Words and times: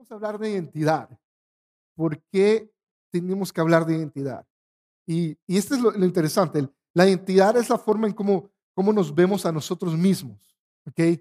vamos 0.00 0.12
a 0.12 0.14
hablar 0.14 0.38
de 0.38 0.50
identidad. 0.50 1.10
¿Por 1.94 2.18
qué 2.32 2.72
tenemos 3.10 3.52
que 3.52 3.60
hablar 3.60 3.84
de 3.84 3.96
identidad? 3.96 4.46
Y, 5.06 5.36
y 5.46 5.58
esto 5.58 5.74
es 5.74 5.82
lo, 5.82 6.04
interesante. 6.04 6.66
La 6.94 7.06
identidad 7.06 7.54
es 7.58 7.68
la 7.68 7.76
forma 7.76 8.06
en 8.06 8.14
cómo, 8.14 8.50
cómo 8.72 8.94
nos 8.94 9.14
vemos 9.14 9.44
a 9.44 9.52
nosotros 9.52 9.96
mismos. 9.96 10.56
¿Ok? 10.86 11.20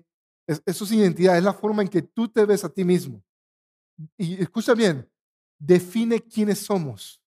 eso 0.66 0.84
es 0.84 0.92
identidad, 0.94 1.38
es 1.38 1.44
la 1.44 1.54
forma 1.54 1.84
en 1.84 1.90
que 1.90 2.02
tú 2.02 2.28
te 2.28 2.44
ves 2.44 2.64
a 2.64 2.70
ti 2.70 2.84
mismo. 2.84 3.22
Y 4.18 4.42
escucha 4.42 4.74
bien, 4.74 5.08
define 5.60 6.20
quiénes 6.22 6.60
somos. 6.60 7.22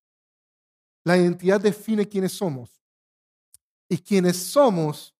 La 1.05 1.17
identidad 1.19 1.61
define 1.61 2.09
quiénes 2.09 2.33
somos. 2.33 2.83
Y 3.89 3.99
quiénes 3.99 4.39
somos 4.39 5.15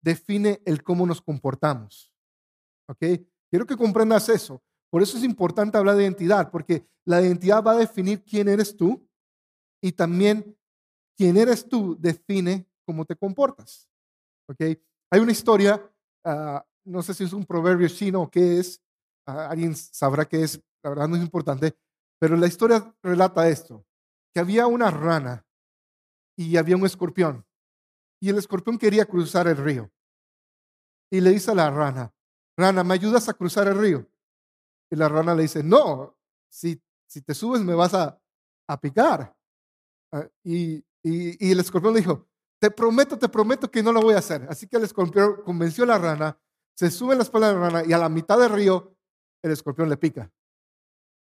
define 0.00 0.60
el 0.64 0.82
cómo 0.82 1.06
nos 1.06 1.20
comportamos. 1.20 2.10
¿Ok? 2.88 3.04
Quiero 3.50 3.66
que 3.66 3.76
comprendas 3.76 4.28
eso. 4.30 4.60
Por 4.90 5.02
eso 5.02 5.18
es 5.18 5.24
importante 5.24 5.76
hablar 5.78 5.96
de 5.96 6.04
identidad, 6.04 6.50
porque 6.50 6.86
la 7.04 7.20
identidad 7.20 7.62
va 7.62 7.72
a 7.72 7.78
definir 7.78 8.22
quién 8.24 8.48
eres 8.48 8.76
tú 8.76 9.06
y 9.82 9.92
también 9.92 10.56
quién 11.16 11.36
eres 11.36 11.68
tú 11.68 11.96
define 11.98 12.68
cómo 12.84 13.04
te 13.04 13.16
comportas. 13.16 13.88
¿Ok? 14.48 14.60
Hay 15.10 15.20
una 15.20 15.32
historia, 15.32 15.82
ah, 16.24 16.64
no 16.84 17.02
sé 17.02 17.14
si 17.14 17.24
es 17.24 17.32
un 17.32 17.44
proverbio 17.44 17.88
chino 17.88 18.22
o 18.22 18.30
qué 18.30 18.58
es, 18.58 18.80
ah, 19.26 19.48
alguien 19.50 19.74
sabrá 19.74 20.24
qué 20.24 20.42
es, 20.42 20.60
la 20.82 20.90
verdad 20.90 21.08
no 21.08 21.16
es 21.16 21.22
importante, 21.22 21.76
pero 22.20 22.36
la 22.36 22.46
historia 22.46 22.94
relata 23.02 23.48
esto, 23.48 23.84
que 24.32 24.40
había 24.40 24.66
una 24.66 24.90
rana 24.90 25.44
y 26.36 26.56
había 26.56 26.76
un 26.76 26.86
escorpión, 26.86 27.44
y 28.20 28.28
el 28.28 28.38
escorpión 28.38 28.78
quería 28.78 29.04
cruzar 29.06 29.48
el 29.48 29.56
río. 29.56 29.90
Y 31.10 31.20
le 31.20 31.30
dice 31.30 31.50
a 31.52 31.54
la 31.54 31.70
rana, 31.70 32.12
rana, 32.56 32.84
¿me 32.84 32.94
ayudas 32.94 33.28
a 33.28 33.34
cruzar 33.34 33.68
el 33.68 33.78
río? 33.78 34.08
Y 34.90 34.96
la 34.96 35.08
rana 35.08 35.34
le 35.34 35.42
dice, 35.42 35.62
no, 35.62 36.16
si, 36.48 36.80
si 37.06 37.22
te 37.22 37.34
subes 37.34 37.62
me 37.62 37.74
vas 37.74 37.94
a, 37.94 38.20
a 38.68 38.80
picar. 38.80 39.36
Ah, 40.12 40.28
y, 40.44 40.84
y, 41.02 41.50
el 41.50 41.60
escorpión 41.60 41.94
le 41.94 42.00
dijo, 42.00 42.26
te 42.60 42.70
prometo, 42.70 43.18
te 43.18 43.28
prometo 43.28 43.70
que 43.70 43.82
no 43.82 43.92
lo 43.92 44.00
voy 44.00 44.14
a 44.14 44.18
hacer. 44.18 44.46
Así 44.48 44.66
que 44.66 44.76
el 44.76 44.84
escorpión 44.84 45.42
convenció 45.44 45.84
a 45.84 45.88
la 45.88 45.98
rana, 45.98 46.40
se 46.74 46.90
sube 46.90 47.12
en 47.12 47.18
la 47.18 47.24
espalda 47.24 47.48
de 47.48 47.54
la 47.54 47.60
rana 47.60 47.84
y 47.86 47.92
a 47.92 47.98
la 47.98 48.08
mitad 48.08 48.38
del 48.38 48.50
río 48.50 48.96
el 49.42 49.52
escorpión 49.52 49.88
le 49.88 49.96
pica. 49.96 50.32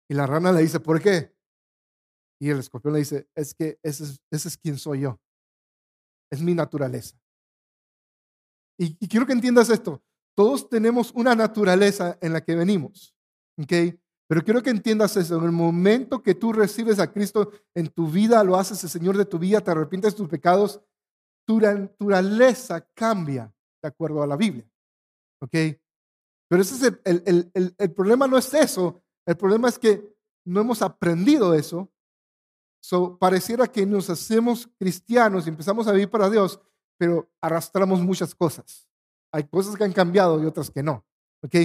Y 0.10 0.14
la 0.14 0.28
rana 0.28 0.52
le 0.52 0.62
dice, 0.62 0.80
¿por 0.80 1.02
qué? 1.02 1.36
Y 2.40 2.50
el 2.50 2.60
escorpión 2.60 2.94
le 2.94 3.00
dice, 3.00 3.30
es 3.36 3.54
que 3.54 3.80
ese 3.84 4.04
es, 4.04 4.22
ese 4.30 4.48
es 4.50 4.58
quien 4.58 4.78
soy 4.78 5.02
yo. 5.02 5.20
Es 6.32 6.42
mi 6.42 6.54
naturaleza. 6.54 7.18
Y, 8.78 8.98
y, 9.00 9.08
quiero 9.08 9.26
que 9.26 9.34
entiendas 9.34 9.70
esto. 9.70 10.04
Todos 10.36 10.68
tenemos 10.68 11.12
una 11.12 11.36
naturaleza 11.36 12.18
en 12.22 12.34
la 12.34 12.42
que 12.42 12.56
venimos. 12.56 13.16
¿Ok? 13.62 13.98
Pero 14.28 14.44
quiero 14.44 14.64
que 14.64 14.70
entiendas 14.70 15.16
eso. 15.18 15.38
En 15.38 15.44
el 15.44 15.52
momento 15.52 16.24
que 16.24 16.36
tú 16.36 16.54
recibes 16.54 17.00
a 17.00 17.12
Cristo 17.12 17.52
en 17.76 17.90
tu 17.90 18.08
vida, 18.08 18.44
lo 18.44 18.56
haces 18.56 18.84
el 18.84 18.90
Señor 18.90 19.18
de 19.18 19.26
tu 19.26 19.38
vida, 19.38 19.62
te 19.62 19.72
arrepientes 19.72 20.14
de 20.14 20.18
tus 20.18 20.30
pecados, 20.30 20.82
tu 21.46 21.60
naturaleza 21.60 22.82
cambia 22.94 23.54
de 23.82 23.88
acuerdo 23.88 24.24
a 24.24 24.28
la 24.28 24.38
Biblia. 24.38 24.66
¿Ok? 25.42 25.54
Pero 26.50 26.62
ese 26.62 26.88
es 26.88 26.94
el, 27.04 27.94
problema 27.94 28.28
no 28.28 28.38
es 28.38 28.54
eso. 28.54 29.04
El 29.26 29.36
problema 29.36 29.70
es 29.70 29.78
que 29.78 30.16
no 30.46 30.62
hemos 30.62 30.82
aprendido 30.82 31.54
eso. 31.54 31.92
So, 32.82 33.18
pareciera 33.18 33.68
que 33.68 33.86
nos 33.86 34.10
hacemos 34.10 34.70
cristianos 34.78 35.46
y 35.46 35.50
empezamos 35.50 35.88
a 35.88 35.92
vivir 35.92 36.10
para 36.10 36.30
Dios, 36.30 36.60
pero 36.98 37.30
arrastramos 37.42 38.02
muchas 38.02 38.36
cosas. 38.36 38.90
Hay 39.32 39.46
cosas 39.46 39.76
que 39.76 39.84
han 39.84 39.94
cambiado 39.94 40.42
y 40.42 40.46
otras 40.46 40.70
que 40.70 40.84
no. 40.84 41.06
¿Ok? 41.44 41.56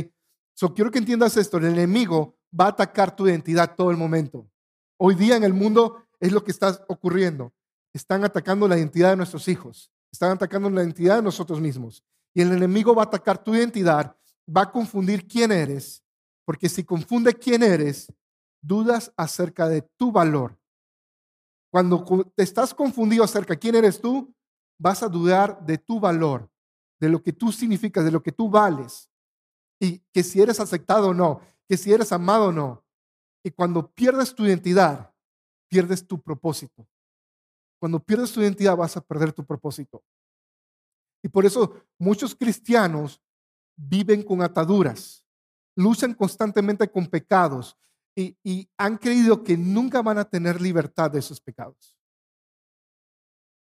So, 0.58 0.74
quiero 0.74 0.90
que 0.90 0.98
entiendas 0.98 1.36
esto. 1.36 1.58
El 1.58 1.66
enemigo 1.66 2.36
va 2.52 2.64
a 2.64 2.70
atacar 2.70 3.14
tu 3.14 3.28
identidad 3.28 3.76
todo 3.76 3.92
el 3.92 3.96
momento. 3.96 4.50
Hoy 4.96 5.14
día 5.14 5.36
en 5.36 5.44
el 5.44 5.54
mundo 5.54 6.04
es 6.18 6.32
lo 6.32 6.42
que 6.42 6.50
está 6.50 6.84
ocurriendo. 6.88 7.52
Están 7.94 8.24
atacando 8.24 8.66
la 8.66 8.76
identidad 8.76 9.10
de 9.10 9.16
nuestros 9.18 9.46
hijos. 9.46 9.92
Están 10.10 10.32
atacando 10.32 10.68
la 10.68 10.82
identidad 10.82 11.14
de 11.14 11.22
nosotros 11.22 11.60
mismos. 11.60 12.02
Y 12.34 12.40
el 12.40 12.50
enemigo 12.50 12.92
va 12.92 13.04
a 13.04 13.06
atacar 13.06 13.38
tu 13.38 13.54
identidad, 13.54 14.16
va 14.48 14.62
a 14.62 14.72
confundir 14.72 15.28
quién 15.28 15.52
eres, 15.52 16.02
porque 16.44 16.68
si 16.68 16.82
confunde 16.82 17.34
quién 17.34 17.62
eres, 17.62 18.12
dudas 18.60 19.12
acerca 19.16 19.68
de 19.68 19.82
tu 19.96 20.10
valor. 20.10 20.58
Cuando 21.70 22.04
te 22.34 22.42
estás 22.42 22.74
confundido 22.74 23.22
acerca 23.22 23.54
de 23.54 23.60
quién 23.60 23.76
eres 23.76 24.00
tú, 24.00 24.34
vas 24.76 25.04
a 25.04 25.08
dudar 25.08 25.64
de 25.64 25.78
tu 25.78 26.00
valor, 26.00 26.50
de 26.98 27.10
lo 27.10 27.22
que 27.22 27.32
tú 27.32 27.52
significas, 27.52 28.04
de 28.04 28.10
lo 28.10 28.24
que 28.24 28.32
tú 28.32 28.50
vales 28.50 29.08
y 29.80 29.98
que 30.12 30.22
si 30.22 30.40
eres 30.40 30.60
aceptado 30.60 31.08
o 31.08 31.14
no, 31.14 31.40
que 31.68 31.76
si 31.76 31.92
eres 31.92 32.12
amado 32.12 32.46
o 32.46 32.52
no. 32.52 32.84
Y 33.44 33.50
cuando 33.50 33.90
pierdes 33.90 34.34
tu 34.34 34.44
identidad, 34.44 35.14
pierdes 35.68 36.06
tu 36.06 36.20
propósito. 36.20 36.88
Cuando 37.78 38.00
pierdes 38.00 38.32
tu 38.32 38.40
identidad 38.40 38.76
vas 38.76 38.96
a 38.96 39.00
perder 39.00 39.32
tu 39.32 39.44
propósito. 39.44 40.02
Y 41.22 41.28
por 41.28 41.46
eso 41.46 41.82
muchos 41.98 42.34
cristianos 42.34 43.20
viven 43.76 44.22
con 44.22 44.42
ataduras, 44.42 45.24
luchan 45.76 46.14
constantemente 46.14 46.90
con 46.90 47.06
pecados 47.06 47.76
y, 48.16 48.68
han 48.76 48.98
creído 48.98 49.44
que 49.44 49.56
nunca 49.56 50.02
van 50.02 50.18
a 50.18 50.28
tener 50.28 50.60
libertad 50.60 51.08
de 51.08 51.20
esos 51.20 51.40
pecados. 51.40 51.96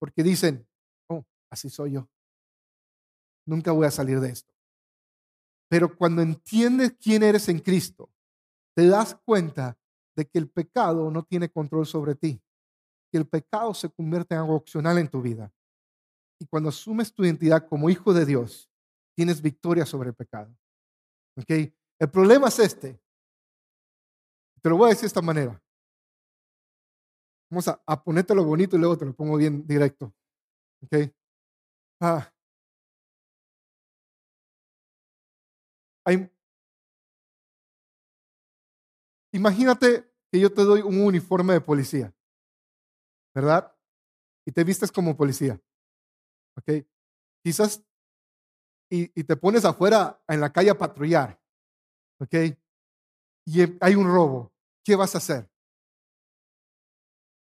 Porque 0.01 0.25
dicen, 0.25 0.67
oh, 1.09 1.25
así 1.49 1.71
soy 1.71 1.93
yo. 1.93 2.09
Nunca 3.47 3.71
voy 3.71 3.87
a 3.87 3.91
salir 3.93 4.19
de 4.19 4.31
esto. 4.31 4.52
Pero 5.73 5.97
cuando 5.97 6.21
entiendes 6.21 6.95
quién 7.01 7.23
eres 7.23 7.49
en 7.49 7.59
Cristo, 7.59 8.11
te 8.77 8.87
das 8.89 9.19
cuenta 9.25 9.79
de 10.15 10.29
que 10.29 10.39
el 10.39 10.51
pecado 10.51 11.11
no 11.11 11.23
tiene 11.23 11.49
control 11.49 11.87
sobre 11.87 12.15
ti, 12.15 12.43
que 13.11 13.17
el 13.17 13.27
pecado 13.27 13.73
se 13.73 13.89
convierte 13.89 14.35
en 14.35 14.43
algo 14.43 14.55
opcional 14.55 14.99
en 14.99 15.09
tu 15.09 15.23
vida. 15.23 15.51
Y 16.39 16.45
cuando 16.45 16.69
asumes 16.69 17.11
tu 17.15 17.25
identidad 17.25 17.67
como 17.67 17.89
hijo 17.89 18.13
de 18.13 18.27
Dios, 18.27 18.71
tienes 19.17 19.41
victoria 19.41 19.87
sobre 19.87 20.11
el 20.11 20.15
pecado. 20.15 20.55
¿Ok? 21.39 21.73
El 21.99 22.11
problema 22.11 22.49
es 22.49 22.59
este. 22.59 23.01
Te 24.61 24.69
lo 24.69 24.77
voy 24.77 24.89
a 24.89 24.91
decir 24.91 25.05
de 25.05 25.07
esta 25.07 25.23
manera. 25.23 25.59
Vamos 27.51 27.67
a, 27.69 27.83
a 27.87 28.05
ponerte 28.05 28.35
lo 28.35 28.45
bonito 28.45 28.77
y 28.77 28.79
luego 28.79 28.99
te 28.99 29.07
lo 29.07 29.15
pongo 29.15 29.39
bien 29.39 29.67
directo. 29.67 30.13
¿Ok? 30.83 31.11
Ah, 31.99 32.31
imagínate 39.33 40.11
que 40.31 40.41
yo 40.41 40.53
te 40.53 40.63
doy 40.63 40.81
un 40.81 41.01
uniforme 41.01 41.55
de 41.55 41.61
policía, 41.61 42.15
¿verdad? 43.35 43.75
Y 44.47 44.53
te 44.53 44.65
vistes 44.65 44.91
como 44.91 45.17
policía, 45.17 45.61
¿ok? 46.57 46.85
Quizás, 47.45 47.85
y, 48.91 49.11
y 49.19 49.25
te 49.25 49.37
pones 49.37 49.65
afuera 49.65 50.23
en 50.29 50.41
la 50.41 50.53
calle 50.53 50.71
a 50.71 50.79
patrullar, 50.79 51.41
¿ok? 52.21 52.35
Y 53.47 53.63
hay 53.81 53.95
un 53.95 54.07
robo, 54.07 54.53
¿qué 54.85 54.97
vas 54.97 55.15
a 55.15 55.19
hacer? 55.19 55.51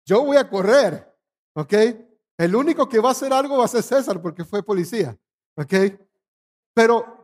Yo 0.06 0.26
voy 0.26 0.38
a 0.38 0.50
correr, 0.50 1.18
¿ok? 1.56 1.74
El 2.38 2.56
único 2.56 2.90
que 2.90 3.00
va 3.00 3.10
a 3.10 3.14
hacer 3.14 3.32
algo 3.32 3.58
va 3.58 3.66
a 3.66 3.70
ser 3.70 3.84
César 3.84 4.22
porque 4.22 4.44
fue 4.44 4.64
policía, 4.64 5.18
¿ok? 5.56 5.74
Pero 6.74 7.23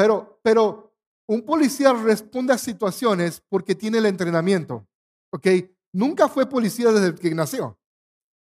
pero, 0.00 0.40
pero 0.42 0.96
un 1.28 1.42
policía 1.42 1.92
responde 1.92 2.54
a 2.54 2.58
situaciones 2.58 3.42
porque 3.50 3.74
tiene 3.74 3.98
el 3.98 4.06
entrenamiento. 4.06 4.88
¿Ok? 5.30 5.46
Nunca 5.92 6.26
fue 6.26 6.48
policía 6.48 6.90
desde 6.90 7.14
que 7.14 7.34
nació. 7.34 7.78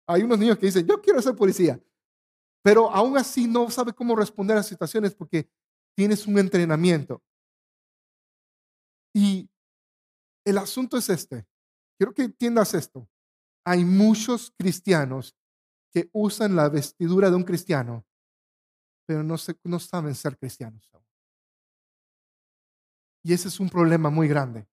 Hay 0.07 0.23
unos 0.23 0.39
niños 0.39 0.57
que 0.57 0.67
dicen, 0.67 0.87
yo 0.87 1.01
quiero 1.01 1.21
ser 1.21 1.35
policía. 1.35 1.77
Pero 2.63 2.89
aún 2.89 3.17
así 3.17 3.45
no 3.45 3.69
sabe 3.69 3.91
cómo 3.91 4.15
responder 4.15 4.55
a 4.55 4.63
situaciones 4.63 5.13
porque 5.13 5.49
tienes 5.97 6.25
un 6.27 6.39
entrenamiento. 6.39 7.21
Y 9.13 9.49
el 10.45 10.59
asunto 10.59 10.95
es 10.95 11.09
este. 11.09 11.45
Quiero 11.97 12.13
que 12.13 12.23
entiendas 12.23 12.73
esto. 12.73 13.05
Hay 13.65 13.83
muchos 13.83 14.53
cristianos 14.57 15.35
que 15.91 16.09
usan 16.13 16.55
la 16.55 16.69
vestidura 16.69 17.29
de 17.29 17.35
un 17.35 17.43
cristiano, 17.43 18.05
pero 19.05 19.23
no, 19.23 19.35
no 19.65 19.79
saben 19.79 20.15
ser 20.15 20.37
cristianos. 20.37 20.89
Y 23.23 23.33
ese 23.33 23.47
es 23.49 23.59
un 23.59 23.69
problema 23.69 24.09
muy 24.09 24.27
grande, 24.27 24.67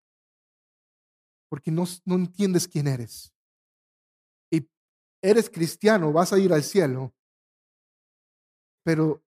porque 1.48 1.70
no, 1.70 1.84
no 2.04 2.14
entiendes 2.14 2.68
quién 2.68 2.86
eres. 2.86 3.32
Y 4.50 4.68
eres 5.22 5.50
cristiano, 5.50 6.12
vas 6.12 6.32
a 6.32 6.38
ir 6.38 6.52
al 6.52 6.62
cielo, 6.62 7.12
pero 8.84 9.22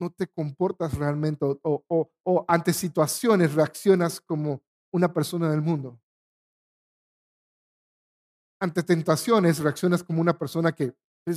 no 0.00 0.10
te 0.10 0.26
comportas 0.28 0.94
realmente 0.94 1.44
o, 1.44 1.58
o, 1.62 2.10
o, 2.24 2.44
ante 2.48 2.72
situaciones 2.72 3.54
reaccionas 3.54 4.20
como 4.20 4.62
una 4.92 5.12
persona 5.12 5.50
del 5.50 5.62
mundo. 5.62 6.00
Ante 8.60 8.82
tentaciones 8.82 9.58
reaccionas 9.58 10.04
como 10.04 10.20
una 10.20 10.36
persona 10.38 10.72
que, 10.72 10.94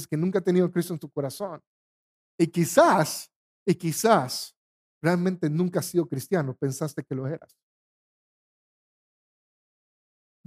que 0.09 0.17
nunca 0.17 0.39
ha 0.39 0.43
tenido 0.43 0.71
Cristo 0.71 0.93
en 0.93 0.99
tu 0.99 1.09
corazón. 1.09 1.61
Y 2.39 2.47
quizás, 2.47 3.31
y 3.65 3.75
quizás 3.75 4.55
realmente 5.01 5.49
nunca 5.49 5.79
has 5.79 5.85
sido 5.85 6.07
cristiano, 6.07 6.55
pensaste 6.55 7.03
que 7.03 7.15
lo 7.15 7.27
eras. 7.27 7.57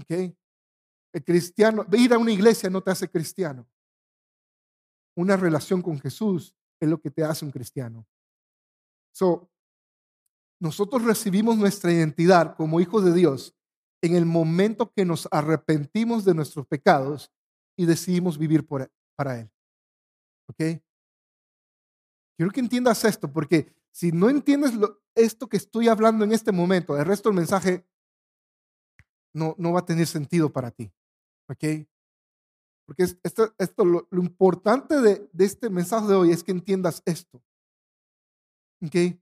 ¿Ok? 0.01 0.35
El 1.13 1.25
cristiano, 1.25 1.87
ir 1.93 2.13
a 2.13 2.19
una 2.19 2.33
iglesia 2.33 2.71
no 2.71 2.83
te 2.83 2.91
hace 2.91 3.09
cristiano. 3.09 3.69
Una 5.17 5.37
relación 5.37 5.83
con 5.83 5.99
Jesús 5.99 6.55
es 6.81 6.89
lo 6.89 7.01
que 7.01 7.11
te 7.11 7.25
hace 7.25 7.45
un 7.45 7.51
cristiano. 7.51 8.07
So, 9.13 9.51
nosotros 10.61 11.05
recibimos 11.05 11.57
nuestra 11.57 11.93
identidad 11.93 12.57
como 12.57 12.81
hijos 12.81 13.05
de 13.05 13.13
Dios 13.13 13.55
en 14.03 14.15
el 14.15 14.27
momento 14.27 14.93
que 14.93 15.05
nos 15.05 15.29
arrepentimos 15.31 16.25
de 16.25 16.35
nuestros 16.35 16.67
pecados 16.67 17.33
y 17.77 17.87
decidimos 17.87 18.39
vivir 18.39 18.67
por, 18.67 18.91
para 19.17 19.41
Él. 19.41 19.51
¿Ok? 20.49 20.81
Quiero 22.37 22.53
que 22.53 22.61
entiendas 22.61 23.05
esto, 23.05 23.33
porque 23.33 23.75
si 23.99 24.13
no 24.13 24.31
entiendes 24.31 24.75
esto 25.17 25.49
que 25.49 25.57
estoy 25.57 25.89
hablando 25.89 26.25
en 26.25 26.31
este 26.31 26.53
momento, 26.53 26.97
el 26.97 27.05
resto 27.05 27.31
del 27.31 27.37
mensaje 27.37 27.85
no, 29.35 29.57
no 29.59 29.73
va 29.73 29.81
a 29.81 29.85
tener 29.85 30.07
sentido 30.07 30.53
para 30.53 30.71
ti. 30.71 30.93
¿Ok? 31.51 31.85
Porque 32.87 33.03
esto, 33.03 33.53
esto 33.59 33.85
lo, 33.85 34.07
importante 34.13 35.01
de, 35.01 35.29
de, 35.33 35.45
este 35.45 35.69
mensaje 35.69 36.07
de 36.07 36.15
hoy 36.15 36.31
es 36.31 36.45
que 36.45 36.53
entiendas 36.53 37.03
esto. 37.07 37.43
¿Ok? 38.87 39.19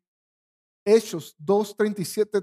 Hechos 0.85 1.35
2, 1.39 1.75
37, 1.75 2.43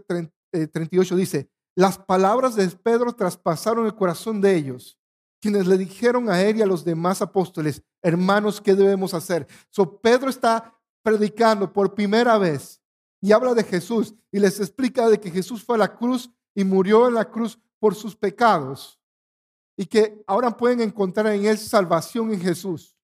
38 0.50 1.16
dice, 1.16 1.52
las 1.76 2.00
palabras 2.00 2.56
de 2.56 2.68
Pedro 2.68 3.14
traspasaron 3.14 3.86
el 3.86 3.94
corazón 3.94 4.42
de 4.42 4.56
ellos, 4.56 4.98
quienes 5.40 5.68
le 5.68 5.78
dijeron 5.78 6.32
a 6.32 6.42
él 6.42 6.58
y 6.58 6.62
a 6.64 6.66
los 6.66 6.84
demás 6.84 7.22
apóstoles, 7.22 7.84
hermanos, 8.02 8.60
¿qué 8.60 8.74
debemos 8.74 9.14
hacer? 9.14 9.48
So 9.70 10.02
Pedro 10.02 10.32
está 10.32 10.80
predicando 11.04 11.72
por 11.72 11.94
primera 11.94 12.38
vez 12.38 12.82
y 13.22 13.32
habla 13.32 13.54
de 13.54 13.64
Jesús 13.64 14.16
y 14.32 14.40
les 14.40 14.60
explica 14.60 15.08
de 15.10 15.20
que 15.20 15.30
Jesús 15.30 15.64
fue 15.64 15.76
a 15.76 15.80
la 15.80 15.96
cruz 15.96 16.32
y 16.56 16.64
murió 16.64 17.08
en 17.08 17.14
la 17.14 17.30
cruz 17.30 17.60
por 17.80 17.96
sus 17.96 18.16
pecados 18.16 19.00
y 19.76 19.86
que 19.86 20.24
ahora 20.28 20.56
pueden 20.56 20.82
encontrar 20.82 21.28
en 21.28 21.46
él 21.46 21.58
salvación 21.58 22.32
en 22.32 22.40
Jesús. 22.40 22.96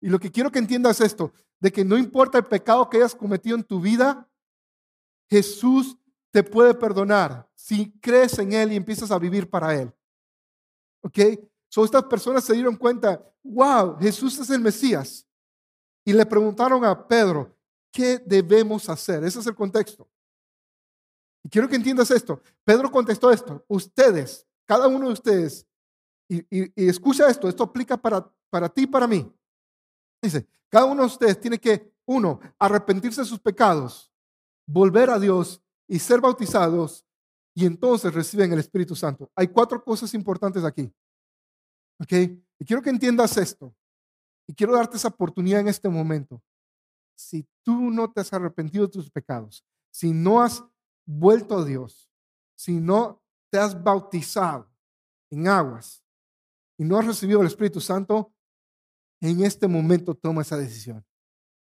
Y 0.00 0.08
lo 0.08 0.18
que 0.18 0.30
quiero 0.30 0.50
que 0.50 0.58
entiendas 0.58 1.00
es 1.00 1.08
esto, 1.08 1.32
de 1.60 1.72
que 1.72 1.84
no 1.84 1.96
importa 1.96 2.38
el 2.38 2.44
pecado 2.44 2.88
que 2.88 2.98
hayas 2.98 3.14
cometido 3.14 3.56
en 3.56 3.64
tu 3.64 3.80
vida, 3.80 4.28
Jesús 5.30 5.96
te 6.30 6.42
puede 6.42 6.74
perdonar 6.74 7.48
si 7.54 7.92
crees 8.00 8.38
en 8.38 8.52
Él 8.52 8.72
y 8.72 8.76
empiezas 8.76 9.10
a 9.10 9.18
vivir 9.18 9.48
para 9.48 9.74
Él. 9.74 9.92
¿Ok? 11.02 11.18
So 11.68 11.84
estas 11.84 12.04
personas 12.04 12.44
se 12.44 12.54
dieron 12.54 12.76
cuenta, 12.76 13.24
wow, 13.42 13.96
Jesús 13.98 14.38
es 14.38 14.50
el 14.50 14.60
Mesías. 14.60 15.26
Y 16.04 16.12
le 16.12 16.26
preguntaron 16.26 16.84
a 16.84 17.06
Pedro, 17.06 17.56
¿qué 17.92 18.18
debemos 18.18 18.88
hacer? 18.88 19.22
Ese 19.24 19.40
es 19.40 19.46
el 19.46 19.54
contexto. 19.54 20.08
Y 21.44 21.48
quiero 21.48 21.68
que 21.68 21.76
entiendas 21.76 22.10
esto. 22.10 22.40
Pedro 22.64 22.90
contestó 22.90 23.30
esto, 23.30 23.64
ustedes, 23.68 24.46
cada 24.66 24.86
uno 24.86 25.08
de 25.08 25.12
ustedes, 25.12 25.66
y, 26.28 26.88
escucha 26.88 27.28
esto, 27.28 27.48
esto 27.48 27.64
aplica 27.64 27.96
para, 27.96 28.30
para 28.48 28.68
ti 28.68 28.82
y 28.82 28.86
para 28.86 29.06
mí. 29.06 29.30
Dice, 30.22 30.46
cada 30.68 30.86
uno 30.86 31.02
de 31.02 31.08
ustedes 31.08 31.40
tiene 31.40 31.58
que, 31.58 31.92
uno, 32.06 32.40
arrepentirse 32.58 33.20
de 33.20 33.26
sus 33.26 33.38
pecados 33.38 34.12
volver 34.66 35.10
a 35.10 35.18
Dios 35.18 35.60
y 35.88 35.98
ser 35.98 36.20
bautizados 36.20 37.04
y 37.54 37.66
entonces 37.66 38.14
reciben 38.14 38.52
el 38.52 38.58
Espíritu 38.58 38.96
Santo. 38.96 39.30
Hay 39.34 39.48
cuatro 39.48 39.82
cosas 39.82 40.14
importantes 40.14 40.64
aquí. 40.64 40.90
¿Ok? 42.00 42.12
Y 42.58 42.64
quiero 42.64 42.82
que 42.82 42.90
entiendas 42.90 43.36
esto. 43.36 43.74
Y 44.46 44.54
quiero 44.54 44.74
darte 44.74 44.96
esa 44.96 45.08
oportunidad 45.08 45.60
en 45.60 45.68
este 45.68 45.88
momento. 45.88 46.42
Si 47.14 47.46
tú 47.62 47.90
no 47.90 48.10
te 48.10 48.20
has 48.20 48.32
arrepentido 48.32 48.86
de 48.86 48.92
tus 48.92 49.10
pecados, 49.10 49.64
si 49.90 50.12
no 50.12 50.42
has 50.42 50.64
vuelto 51.06 51.58
a 51.58 51.64
Dios, 51.64 52.10
si 52.56 52.80
no 52.80 53.22
te 53.50 53.58
has 53.58 53.80
bautizado 53.80 54.70
en 55.30 55.48
aguas 55.48 56.04
y 56.78 56.84
no 56.84 56.98
has 56.98 57.06
recibido 57.06 57.40
el 57.40 57.46
Espíritu 57.46 57.80
Santo, 57.80 58.32
en 59.20 59.44
este 59.44 59.68
momento 59.68 60.14
toma 60.14 60.42
esa 60.42 60.56
decisión. 60.56 61.04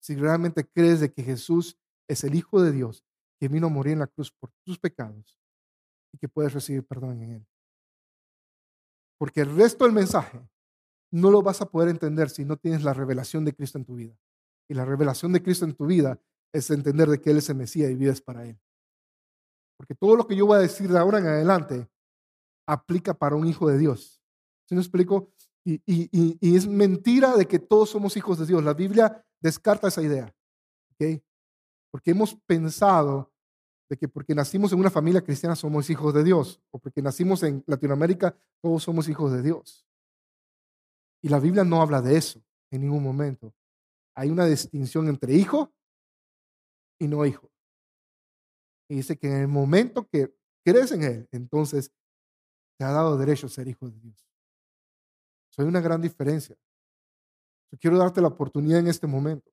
Si 0.00 0.14
realmente 0.14 0.66
crees 0.66 1.00
de 1.00 1.12
que 1.12 1.22
Jesús 1.22 1.78
es 2.08 2.24
el 2.24 2.34
Hijo 2.34 2.62
de 2.62 2.72
Dios 2.72 3.04
que 3.38 3.48
vino 3.48 3.66
a 3.66 3.70
morir 3.70 3.94
en 3.94 3.98
la 4.00 4.06
cruz 4.06 4.30
por 4.30 4.50
tus 4.64 4.78
pecados 4.78 5.38
y 6.12 6.18
que 6.18 6.28
puedes 6.28 6.52
recibir 6.52 6.86
perdón 6.86 7.20
en 7.22 7.30
Él. 7.32 7.46
Porque 9.18 9.40
el 9.40 9.54
resto 9.54 9.84
del 9.84 9.92
mensaje 9.92 10.40
no 11.14 11.30
lo 11.30 11.42
vas 11.42 11.60
a 11.60 11.70
poder 11.70 11.90
entender 11.90 12.28
si 12.28 12.44
no 12.44 12.56
tienes 12.56 12.82
la 12.82 12.92
revelación 12.92 13.44
de 13.44 13.54
Cristo 13.54 13.78
en 13.78 13.84
tu 13.84 13.94
vida. 13.94 14.18
Y 14.68 14.74
la 14.74 14.84
revelación 14.84 15.32
de 15.32 15.44
Cristo 15.44 15.64
en 15.64 15.74
tu 15.74 15.86
vida 15.86 16.18
es 16.52 16.68
entender 16.70 17.08
de 17.08 17.20
que 17.20 17.30
Él 17.30 17.36
es 17.36 17.48
el 17.48 17.54
Mesías 17.54 17.88
y 17.88 17.94
vives 17.94 18.20
para 18.20 18.44
Él. 18.44 18.58
Porque 19.76 19.94
todo 19.94 20.16
lo 20.16 20.26
que 20.26 20.34
yo 20.34 20.44
voy 20.44 20.56
a 20.56 20.62
decir 20.62 20.90
de 20.90 20.98
ahora 20.98 21.20
en 21.20 21.28
adelante 21.28 21.88
aplica 22.66 23.14
para 23.14 23.36
un 23.36 23.46
hijo 23.46 23.68
de 23.68 23.78
Dios. 23.78 24.20
¿Sí 24.68 24.74
me 24.74 24.80
explico? 24.80 25.32
Y, 25.64 26.56
es 26.56 26.66
mentira 26.66 27.36
de 27.36 27.46
que 27.46 27.60
todos 27.60 27.90
somos 27.90 28.16
hijos 28.16 28.40
de 28.40 28.46
Dios. 28.46 28.64
La 28.64 28.74
Biblia 28.74 29.24
descarta 29.40 29.86
esa 29.86 30.02
idea. 30.02 30.34
¿okay? 30.94 31.22
Porque 31.92 32.10
hemos 32.10 32.34
pensado 32.44 33.32
de 33.88 33.96
que 33.96 34.08
porque 34.08 34.34
nacimos 34.34 34.72
en 34.72 34.80
una 34.80 34.90
familia 34.90 35.22
cristiana 35.22 35.54
somos 35.54 35.88
hijos 35.90 36.12
de 36.12 36.24
Dios, 36.24 36.60
o 36.72 36.80
porque 36.80 37.02
nacimos 37.02 37.44
en 37.44 37.62
Latinoamérica 37.68 38.36
todos 38.60 38.82
somos 38.82 39.08
hijos 39.08 39.30
de 39.30 39.42
Dios. 39.42 39.86
Y 41.24 41.30
la 41.30 41.40
Biblia 41.40 41.64
no 41.64 41.80
habla 41.80 42.02
de 42.02 42.18
eso 42.18 42.44
en 42.70 42.82
ningún 42.82 43.02
momento. 43.02 43.54
Hay 44.14 44.28
una 44.28 44.44
distinción 44.44 45.08
entre 45.08 45.32
hijo 45.32 45.72
y 47.00 47.08
no 47.08 47.24
hijo. 47.24 47.50
Y 48.90 48.96
dice 48.96 49.16
que 49.16 49.28
en 49.28 49.36
el 49.38 49.48
momento 49.48 50.06
que 50.06 50.36
crees 50.62 50.92
en 50.92 51.02
Él, 51.02 51.28
entonces 51.32 51.90
te 52.78 52.84
ha 52.84 52.90
dado 52.90 53.16
derecho 53.16 53.46
a 53.46 53.48
ser 53.48 53.68
hijo 53.68 53.88
de 53.88 53.98
Dios. 54.00 54.28
Soy 55.48 55.64
una 55.64 55.80
gran 55.80 56.02
diferencia. 56.02 56.54
Yo 57.72 57.78
quiero 57.78 57.96
darte 57.96 58.20
la 58.20 58.28
oportunidad 58.28 58.80
en 58.80 58.88
este 58.88 59.06
momento. 59.06 59.50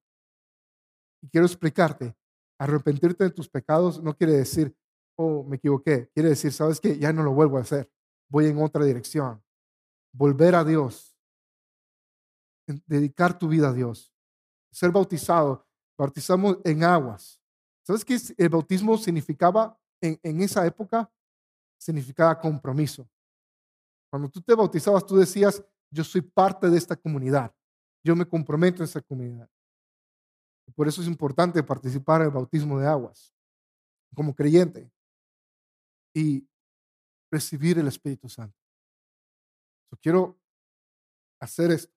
Y 1.22 1.30
quiero 1.30 1.46
explicarte 1.46 2.14
Arrepentirte 2.60 3.24
de 3.24 3.32
tus 3.32 3.50
pecados 3.50 4.04
no 4.04 4.16
quiere 4.16 4.34
decir, 4.34 4.76
oh, 5.16 5.44
me 5.44 5.56
equivoqué. 5.56 6.10
Quiere 6.14 6.30
decir, 6.30 6.52
¿sabes 6.52 6.82
qué? 6.82 7.00
Ya 7.00 7.12
no 7.12 7.24
lo 7.24 7.32
vuelvo 7.32 7.58
a 7.58 7.62
hacer. 7.62 7.90
Voy 8.30 8.46
en 8.46 8.62
otra 8.62 8.86
dirección. 8.86 9.42
Volver 10.14 10.54
a 10.54 10.64
Dios. 10.64 11.11
Dedicar 12.66 13.38
tu 13.38 13.48
vida 13.48 13.70
a 13.70 13.74
Dios. 13.74 14.14
Ser 14.72 14.92
bautizado. 14.92 15.68
Bautizamos 15.98 16.58
en 16.64 16.84
aguas. 16.84 17.40
¿Sabes 17.84 18.06
qué 18.06 18.18
el 18.38 18.50
bautismo 18.50 18.98
significaba 18.98 19.78
en, 20.02 20.20
en 20.24 20.42
esa 20.42 20.66
época? 20.66 21.12
Significaba 21.78 22.40
compromiso. 22.40 23.10
Cuando 24.10 24.30
tú 24.30 24.42
te 24.42 24.54
bautizabas, 24.54 25.06
tú 25.06 25.18
decías, 25.18 25.64
yo 25.90 26.04
soy 26.04 26.22
parte 26.22 26.70
de 26.70 26.78
esta 26.78 26.96
comunidad. 26.96 27.54
Yo 28.04 28.16
me 28.16 28.26
comprometo 28.26 28.78
en 28.78 28.86
esta 28.86 29.02
comunidad. 29.02 29.50
Por 30.76 30.88
eso 30.88 31.02
es 31.02 31.08
importante 31.08 31.62
participar 31.64 32.22
en 32.22 32.28
el 32.28 32.34
bautismo 32.34 32.80
de 32.80 32.88
aguas 32.88 33.34
como 34.14 34.36
creyente 34.36 34.92
y 36.14 36.48
recibir 37.32 37.80
el 37.80 37.88
Espíritu 37.88 38.28
Santo. 38.28 38.58
Yo 39.92 39.98
quiero 40.02 40.40
hacer 41.40 41.72
esto. 41.72 41.94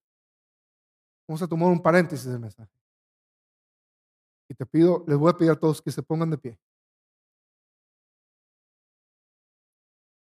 Vamos 1.26 1.42
a 1.42 1.48
tomar 1.48 1.70
un 1.70 1.82
paréntesis 1.82 2.26
del 2.26 2.38
mensaje. 2.38 2.70
Y 4.48 4.54
te 4.54 4.66
pido, 4.66 5.04
les 5.06 5.16
voy 5.16 5.30
a 5.30 5.36
pedir 5.36 5.52
a 5.52 5.58
todos 5.58 5.80
que 5.80 5.90
se 5.90 6.02
pongan 6.02 6.30
de 6.30 6.38
pie. 6.38 6.58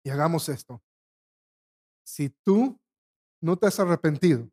Y 0.03 0.09
hagamos 0.09 0.47
esto. 0.49 0.81
Si 2.03 2.29
tú 2.29 2.79
no 3.41 3.57
te 3.57 3.67
has 3.67 3.79
arrepentido 3.79 4.49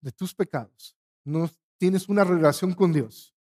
de 0.00 0.12
tus 0.12 0.34
pecados, 0.34 0.96
no 1.24 1.50
tienes 1.78 2.08
una 2.08 2.24
relación 2.24 2.74
con 2.74 2.92
Dios, 2.92 3.34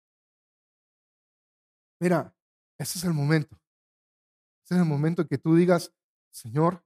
mira, 2.00 2.34
ese 2.78 2.98
es 2.98 3.04
el 3.04 3.12
momento. 3.12 3.60
Ese 4.64 4.75
es 4.75 4.80
el 4.80 4.87
momento 4.87 5.26
que 5.26 5.38
tú 5.38 5.56
digas, 5.56 5.92
Señor 6.30 6.84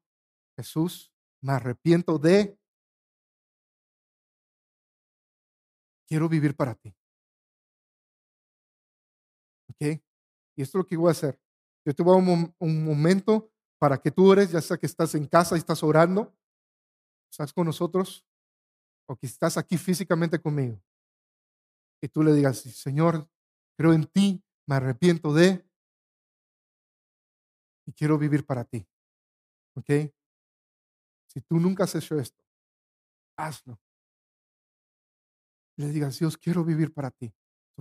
Jesús, 0.57 1.12
me 1.43 1.53
arrepiento 1.53 2.19
de, 2.19 2.59
quiero 6.12 6.28
vivir 6.28 6.54
para 6.54 6.75
ti. 6.75 6.95
¿Ok? 9.71 9.81
Y 10.54 10.61
esto 10.61 10.76
es 10.76 10.83
lo 10.83 10.87
que 10.87 10.95
voy 10.95 11.09
a 11.09 11.12
hacer. 11.12 11.40
Yo 11.87 11.95
te 11.95 12.02
voy 12.02 12.14
a 12.14 12.52
un, 12.59 12.85
momento 12.85 13.50
para 13.78 13.97
que 13.97 14.11
tú 14.11 14.26
ores, 14.26 14.50
ya 14.50 14.61
sea 14.61 14.76
que 14.76 14.85
estás 14.85 15.14
en 15.14 15.26
casa 15.26 15.57
y 15.57 15.61
estás 15.61 15.83
orando, 15.83 16.37
estás 17.31 17.50
con 17.54 17.64
nosotros, 17.64 18.26
o 19.09 19.16
que 19.16 19.26
estás 19.26 19.57
aquí 19.57 19.78
físicamente 19.78 20.38
conmigo 20.38 20.78
y 22.02 22.09
tú 22.09 22.23
le 22.23 22.35
digas, 22.35 22.59
Señor, 22.59 23.26
creo 23.78 23.95
en 23.95 24.04
ti, 24.04 24.45
me 24.66 24.75
arrepiento 24.75 25.33
de 25.33 25.66
y 27.87 27.92
quiero 27.95 28.19
vivir 28.19 28.45
para 28.45 28.64
ti. 28.66 28.87
¿Ok? 29.76 30.12
Si 31.28 31.40
tú 31.40 31.59
nunca 31.59 31.85
has 31.85 31.95
hecho 31.95 32.19
esto, 32.19 32.45
hazlo. 33.38 33.81
Le 35.83 35.89
digas, 35.89 36.17
Dios, 36.17 36.39
quiero 36.39 36.65
vivir 36.65 36.95
para 36.95 37.11
ti. 37.11 37.35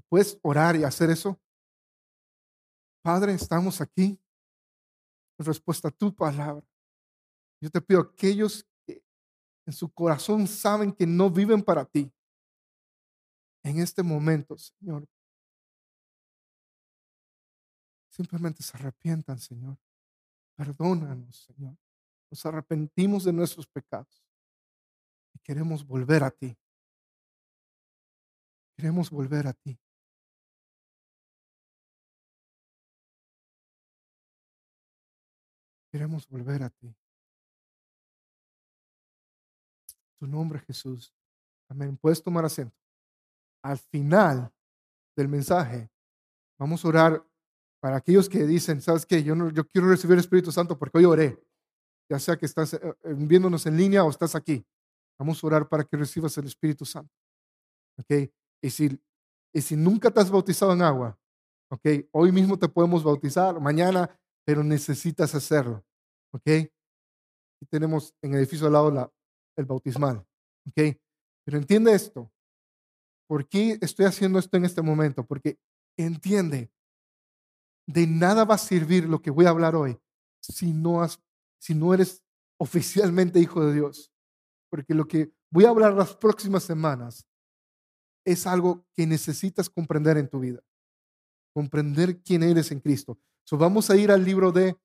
¿Puedes 0.10 0.40
orar 0.42 0.76
y 0.76 0.84
hacer 0.84 1.12
eso? 1.12 1.40
Padre, 3.04 3.36
estamos 3.36 3.80
aquí 3.80 4.20
en 5.38 5.46
respuesta 5.46 5.90
a 5.90 5.92
tu 5.92 6.12
palabra. 6.12 6.66
Yo 7.62 7.70
te 7.70 7.80
pido, 7.80 8.02
aquellos 8.02 8.66
que 8.88 9.04
en 9.68 9.74
su 9.74 9.88
corazón 9.92 10.48
saben 10.48 10.92
que 10.92 11.06
no 11.06 11.30
viven 11.30 11.62
para 11.62 11.86
ti, 11.86 12.12
en 13.62 13.78
este 13.80 14.02
momento, 14.02 14.58
Señor, 14.58 15.08
simplemente 18.10 18.64
se 18.64 18.76
arrepientan, 18.78 19.38
Señor. 19.38 19.78
Perdónanos, 20.56 21.38
Señor. 21.38 21.78
Nos 22.32 22.44
arrepentimos 22.48 23.26
de 23.26 23.34
nuestros 23.34 23.68
pecados 23.68 24.26
y 25.36 25.40
queremos 25.40 25.86
volver 25.86 26.24
a 26.24 26.32
ti. 26.32 26.58
Queremos 28.82 29.12
volver 29.12 29.46
a 29.46 29.54
ti. 29.54 29.80
Queremos 35.92 36.28
volver 36.28 36.64
a 36.64 36.70
ti. 36.72 36.92
Tu 40.18 40.26
nombre, 40.26 40.58
Jesús. 40.62 41.14
Amén. 41.70 41.96
Puedes 41.96 42.24
tomar 42.24 42.44
asiento. 42.44 42.76
Al 43.64 43.78
final 43.78 44.52
del 45.16 45.28
mensaje, 45.28 45.92
vamos 46.58 46.84
a 46.84 46.88
orar 46.88 47.24
para 47.80 47.98
aquellos 47.98 48.28
que 48.28 48.48
dicen, 48.48 48.82
¿sabes 48.82 49.06
qué? 49.06 49.22
Yo, 49.22 49.36
no, 49.36 49.52
yo 49.52 49.64
quiero 49.68 49.90
recibir 49.90 50.14
el 50.14 50.22
Espíritu 50.22 50.52
Santo 50.52 50.76
porque 50.76 50.98
hoy 50.98 51.06
oré. 51.06 51.40
Ya 52.10 52.18
sea 52.18 52.36
que 52.36 52.48
estás 52.48 52.74
eh, 52.74 52.80
eh, 52.84 53.14
viéndonos 53.16 53.64
en 53.68 53.78
línea 53.78 54.04
o 54.04 54.10
estás 54.10 54.34
aquí. 54.34 54.66
Vamos 55.20 55.44
a 55.44 55.46
orar 55.46 55.70
para 55.70 55.84
que 55.84 55.98
recibas 55.98 56.36
el 56.40 56.48
Espíritu 56.48 56.84
Santo. 56.84 57.14
¿Ok? 58.00 58.32
Y 58.62 58.70
si, 58.70 59.00
y 59.54 59.62
si 59.62 59.76
nunca 59.76 60.12
te 60.12 60.20
has 60.20 60.30
bautizado 60.30 60.74
en 60.74 60.82
agua, 60.82 61.18
¿ok? 61.70 61.88
Hoy 62.12 62.32
mismo 62.32 62.58
te 62.58 62.70
podemos 62.70 63.04
bautizar, 63.04 63.60
mañana 63.60 64.10
pero 64.46 64.64
necesitas 64.64 65.36
hacerlo. 65.36 65.86
¿Ok? 66.34 66.48
Y 66.48 67.66
tenemos 67.70 68.16
en 68.22 68.34
el 68.34 68.40
edificio 68.40 68.68
al 68.68 68.74
lado 68.74 68.92
la, 68.92 69.12
el 69.58 69.66
bautismal. 69.66 70.26
¿Ok? 70.68 70.98
Pero 71.46 71.58
entiende 71.58 71.94
esto. 71.94 72.32
¿Por 73.28 73.48
qué 73.48 73.78
estoy 73.82 74.06
haciendo 74.06 74.40
esto 74.40 74.58
en 74.58 74.66
este 74.66 74.82
momento? 74.82 75.26
Porque 75.26 75.58
entiende, 75.98 76.72
de 77.88 78.08
nada 78.08 78.46
va 78.46 78.56
a 78.56 78.60
servir 78.60 79.08
lo 79.08 79.22
que 79.22 79.32
voy 79.32 79.46
a 79.46 79.50
hablar 79.50 79.76
hoy 79.76 79.98
si 80.42 80.74
no, 80.74 81.02
has, 81.02 81.22
si 81.60 81.76
no 81.76 81.94
eres 81.94 82.24
oficialmente 82.60 83.40
hijo 83.40 83.66
de 83.66 83.74
Dios. 83.74 84.12
Porque 84.70 84.94
lo 84.94 85.08
que 85.08 85.32
voy 85.52 85.66
a 85.66 85.70
hablar 85.70 85.94
las 85.94 86.16
próximas 86.16 86.64
semanas 86.64 87.26
es 88.26 88.48
algo 88.48 88.86
que 88.94 89.08
necesitas 89.08 89.70
comprender 89.70 90.18
en 90.18 90.30
tu 90.30 90.40
vida. 90.40 90.62
Comprender 91.54 92.22
quién 92.22 92.44
eres 92.44 92.72
en 92.72 92.80
Cristo. 92.80 93.20
So, 93.44 93.58
vamos 93.58 93.90
a 93.90 93.98
ir 93.98 94.12
al 94.12 94.24
libro 94.24 94.52
de 94.52 94.78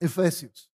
Efesios. 0.00 0.70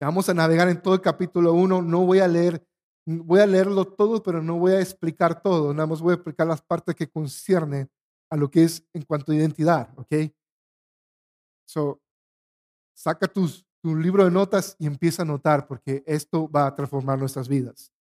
Vamos 0.00 0.28
a 0.28 0.34
navegar 0.34 0.68
en 0.68 0.80
todo 0.80 0.94
el 0.94 1.00
capítulo 1.00 1.54
1. 1.54 1.82
No 1.82 2.06
voy 2.06 2.20
a 2.20 2.28
leer, 2.28 2.64
voy 3.04 3.40
a 3.40 3.46
leerlo 3.46 3.84
todo, 3.84 4.22
pero 4.22 4.42
no 4.42 4.58
voy 4.58 4.72
a 4.72 4.80
explicar 4.80 5.42
todo. 5.42 5.74
Nada 5.74 5.86
más 5.86 6.00
voy 6.00 6.12
a 6.12 6.14
explicar 6.14 6.46
las 6.46 6.62
partes 6.62 6.94
que 6.94 7.10
conciernen 7.10 7.90
a 8.30 8.36
lo 8.36 8.50
que 8.50 8.64
es 8.64 8.86
en 8.92 9.02
cuanto 9.02 9.32
a 9.32 9.34
identidad, 9.34 9.90
¿ok? 9.96 10.32
So, 11.66 12.00
saca 12.94 13.26
tus, 13.26 13.66
tu 13.82 13.96
libro 13.96 14.24
de 14.24 14.30
notas 14.30 14.76
y 14.78 14.86
empieza 14.86 15.22
a 15.22 15.24
notar, 15.24 15.66
porque 15.66 16.02
esto 16.06 16.48
va 16.48 16.66
a 16.66 16.74
transformar 16.74 17.18
nuestras 17.18 17.48
vidas. 17.48 17.92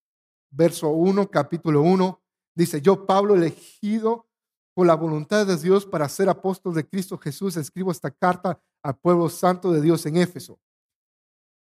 Verso 0.50 0.90
1, 0.90 1.30
capítulo 1.30 1.82
1, 1.82 2.22
dice, 2.58 2.82
yo, 2.82 3.06
Pablo, 3.06 3.36
elegido 3.36 4.28
por 4.74 4.88
la 4.88 4.96
voluntad 4.96 5.46
de 5.46 5.58
Dios 5.58 5.86
para 5.86 6.10
ser 6.10 6.30
apóstol 6.30 6.74
de 6.74 6.88
Cristo 6.88 7.18
Jesús, 7.18 7.58
escribo 7.58 7.92
esta 7.92 8.12
carta 8.12 8.60
al 8.84 8.98
pueblo 8.98 9.30
santo 9.30 9.72
de 9.72 9.82
Dios 9.82 10.06
en 10.06 10.18
Éfeso. 10.18 10.60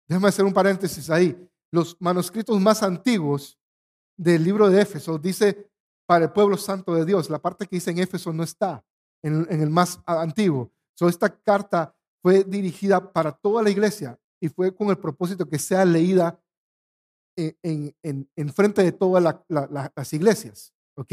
Déjame 0.09 0.29
hacer 0.29 0.45
un 0.45 0.53
paréntesis 0.53 1.09
ahí. 1.11 1.49
Los 1.71 1.97
manuscritos 2.01 2.61
más 2.61 2.83
antiguos 2.83 3.59
del 4.17 4.43
libro 4.43 4.69
de 4.69 4.83
Éfeso 4.83 5.19
dice 5.19 5.71
para 6.07 6.25
el 6.25 6.33
pueblo 6.33 6.57
santo 6.57 6.95
de 6.95 7.05
Dios. 7.05 7.31
La 7.31 7.39
parte 7.39 7.67
que 7.67 7.77
dice 7.77 7.93
en 7.93 7.99
Éfeso 7.99 8.33
no 8.33 8.43
está 8.43 8.85
en, 9.23 9.47
el 9.49 9.71
más 9.71 10.01
antiguo. 10.05 10.73
So, 10.95 11.09
esta 11.09 11.29
carta 11.29 11.95
fue 12.23 12.43
dirigida 12.43 13.13
para 13.13 13.33
toda 13.33 13.63
la 13.63 13.71
iglesia 13.71 14.19
y 14.41 14.49
fue 14.49 14.75
con 14.75 14.89
el 14.89 14.99
propósito 14.99 15.49
que 15.49 15.59
sea 15.59 15.85
leída 15.85 16.41
en, 17.37 17.95
en, 18.03 18.53
frente 18.53 18.83
de 18.83 18.93
todas 18.93 19.43
las 19.49 20.13
iglesias. 20.13 20.75
¿Ok? 20.97 21.13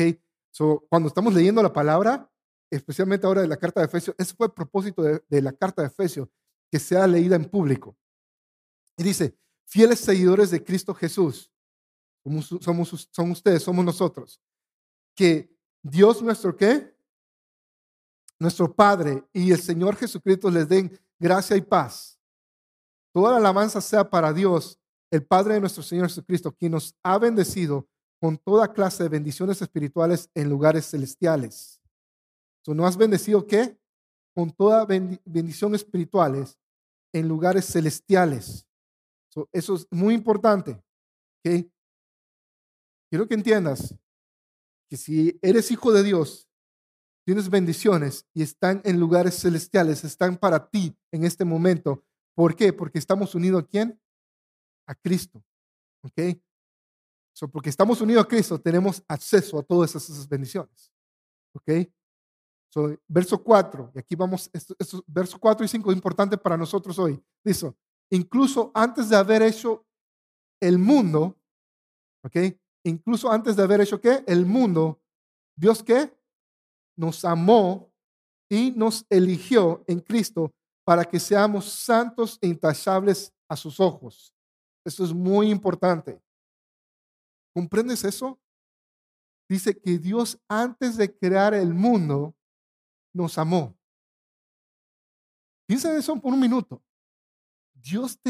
cuando 0.90 1.08
estamos 1.08 1.34
leyendo 1.34 1.62
la 1.62 1.72
palabra, 1.72 2.32
especialmente 2.72 3.28
ahora 3.28 3.42
de 3.42 3.48
la 3.48 3.58
carta 3.58 3.80
de 3.80 3.86
Efesios, 3.86 4.16
ese 4.18 4.34
fue 4.34 4.48
el 4.48 4.54
propósito 4.54 5.04
de, 5.04 5.42
la 5.42 5.54
carta 5.54 5.82
de 5.82 5.88
Efesios, 5.88 6.30
que 6.72 6.80
sea 6.80 7.08
leída 7.08 7.36
en 7.36 7.46
público. 7.46 7.96
Y 8.98 9.04
dice, 9.04 9.38
fieles 9.66 10.00
seguidores 10.00 10.50
de 10.50 10.64
Cristo 10.64 10.94
Jesús, 10.94 11.52
como 12.24 12.42
somos, 12.42 13.10
son 13.12 13.32
ustedes, 13.32 13.64
somos 13.64 13.86
nosotros, 13.86 14.42
que 15.16 15.56
Dios 15.82 16.22
nuestro 16.22 16.56
qué? 16.56 16.96
Nuestro 18.40 18.74
Padre 18.74 19.24
y 19.34 19.52
el 19.52 19.60
Señor 19.60 19.96
Jesucristo 19.96 20.50
les 20.50 20.68
den 20.68 21.00
gracia 21.20 21.56
y 21.56 21.62
paz. 21.62 22.20
Toda 23.14 23.32
la 23.32 23.38
alabanza 23.38 23.82
sea 23.82 24.10
para 24.10 24.34
Dios, 24.34 24.80
el 25.10 25.26
Padre 25.26 25.56
de 25.56 25.62
nuestro 25.62 25.82
Señor 25.82 26.08
Jesucristo, 26.08 26.52
quien 26.52 26.74
nos 26.74 26.96
ha 27.02 27.18
bendecido 27.18 27.88
con 28.20 28.38
toda 28.38 28.74
clase 28.74 29.04
de 29.04 29.10
bendiciones 29.10 29.62
espirituales 29.62 30.30
en 30.34 30.50
lugares 30.50 30.90
celestiales. 30.90 31.82
¿No 32.66 32.86
has 32.86 32.98
bendecido 32.98 33.48
qué? 33.48 33.80
Con 34.36 34.52
toda 34.52 34.86
bendición 34.86 35.74
espirituales 35.74 36.58
en 37.14 37.28
lugares 37.28 37.66
celestiales. 37.66 38.68
eso 39.52 39.76
es 39.76 39.88
muy 39.90 40.14
importante. 40.14 40.82
Quiero 43.10 43.28
que 43.28 43.36
entiendas 43.36 43.96
que 44.90 44.98
si 44.98 45.40
eres 45.42 45.72
hijo 45.72 45.94
de 45.94 46.04
Dios, 46.04 46.50
tienes 47.26 47.50
bendiciones 47.50 48.26
y 48.34 48.42
están 48.42 48.82
en 48.84 49.00
lugares 49.00 49.40
celestiales, 49.40 50.04
están 50.04 50.38
para 50.38 50.70
ti 50.70 50.98
en 51.12 51.24
este 51.24 51.46
momento. 51.46 52.04
¿Por 52.36 52.56
qué? 52.56 52.74
Porque 52.74 53.00
estamos 53.00 53.34
unidos 53.34 53.64
a 53.64 53.68
quién? 53.68 54.02
A 54.88 54.96
Cristo. 54.96 55.44
¿Ok? 56.04 56.38
Porque 57.46 57.70
estamos 57.70 58.02
unidos 58.02 58.24
a 58.24 58.28
Cristo, 58.28 58.60
tenemos 58.60 59.04
acceso 59.08 59.60
a 59.60 59.64
todas 59.64 59.94
esas 59.96 60.28
bendiciones. 60.28 60.92
¿Ok? 61.54 61.88
So, 62.70 62.98
verso 63.08 63.42
4, 63.42 63.92
y 63.96 64.00
aquí 64.00 64.16
vamos, 64.16 64.50
esto, 64.52 64.76
verso 65.08 65.40
4 65.40 65.66
y 65.66 65.68
5 65.68 65.92
es 65.92 65.96
importante 65.96 66.38
para 66.38 66.58
nosotros 66.58 66.98
hoy. 67.00 67.22
Dice, 67.44 67.74
incluso 68.12 68.72
antes 68.74 69.10
de 69.10 69.16
haber 69.16 69.42
hecho 69.42 69.86
el 70.62 70.78
mundo, 70.78 71.38
¿ok? 72.24 72.36
Incluso 72.86 73.32
antes 73.32 73.56
de 73.56 73.64
haber 73.64 73.82
hecho 73.82 74.02
qué? 74.02 74.24
El 74.28 74.46
mundo, 74.46 75.02
Dios 75.56 75.84
qué? 75.84 76.18
Nos 76.98 77.24
amó 77.24 77.92
y 78.50 78.72
nos 78.72 79.06
eligió 79.10 79.84
en 79.88 80.00
Cristo 80.00 80.54
para 80.86 81.04
que 81.06 81.20
seamos 81.20 81.66
santos 81.66 82.38
e 82.42 82.48
intachables 82.48 83.34
a 83.50 83.56
sus 83.56 83.80
ojos. 83.80 84.34
Esto 84.86 85.04
es 85.04 85.14
muy 85.14 85.50
importante. 85.50 86.22
¿Comprendes 87.58 88.04
eso? 88.04 88.40
Dice 89.50 89.76
que 89.76 89.98
Dios 89.98 90.40
antes 90.48 90.96
de 90.96 91.18
crear 91.18 91.56
el 91.56 91.74
mundo 91.74 92.36
nos 93.16 93.40
amó. 93.40 93.76
Piensa 95.68 95.92
en 95.92 95.98
eso 95.98 96.16
por 96.22 96.34
un 96.34 96.40
minuto. 96.40 96.84
Dios 97.74 98.22
te 98.22 98.30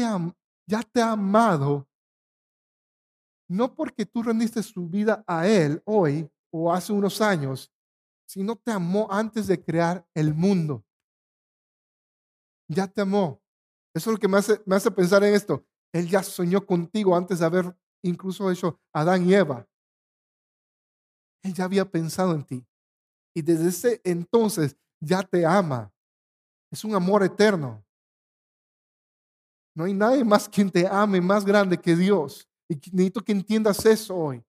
ya 0.66 0.82
te 0.82 1.02
ha 1.02 1.12
amado 1.12 1.86
no 3.50 3.74
porque 3.74 4.06
tú 4.06 4.22
rendiste 4.22 4.62
su 4.62 4.88
vida 4.88 5.22
a 5.26 5.46
Él 5.46 5.82
hoy 5.84 6.30
o 6.50 6.72
hace 6.72 6.94
unos 6.94 7.20
años, 7.20 7.70
sino 8.26 8.56
te 8.56 8.72
amó 8.72 9.08
antes 9.10 9.46
de 9.46 9.62
crear 9.62 10.08
el 10.14 10.32
mundo. 10.32 10.86
Ya 12.66 12.86
te 12.86 13.02
amó. 13.02 13.42
Eso 13.94 14.08
es 14.08 14.14
lo 14.14 14.18
que 14.18 14.28
me 14.28 14.38
hace, 14.38 14.62
me 14.64 14.76
hace 14.76 14.90
pensar 14.90 15.22
en 15.22 15.34
esto. 15.34 15.66
Él 15.92 16.08
ya 16.08 16.22
soñó 16.22 16.64
contigo 16.64 17.14
antes 17.14 17.40
de 17.40 17.44
haber 17.44 17.76
incluso 18.02 18.50
eso, 18.50 18.80
Adán 18.92 19.28
y 19.28 19.34
Eva. 19.34 19.66
Él 21.42 21.54
ya 21.54 21.64
había 21.64 21.90
pensado 21.90 22.34
en 22.34 22.44
ti. 22.44 22.66
Y 23.34 23.42
desde 23.42 23.68
ese 23.68 24.00
entonces 24.04 24.76
ya 25.00 25.22
te 25.22 25.46
ama. 25.46 25.92
Es 26.70 26.84
un 26.84 26.94
amor 26.94 27.22
eterno. 27.22 27.84
No 29.74 29.84
hay 29.84 29.94
nadie 29.94 30.24
más 30.24 30.48
quien 30.48 30.70
te 30.70 30.86
ame 30.86 31.20
más 31.20 31.44
grande 31.44 31.78
que 31.78 31.94
Dios. 31.94 32.48
Y 32.68 32.74
necesito 32.92 33.22
que 33.22 33.32
entiendas 33.32 33.84
eso 33.86 34.16
hoy. 34.16 34.44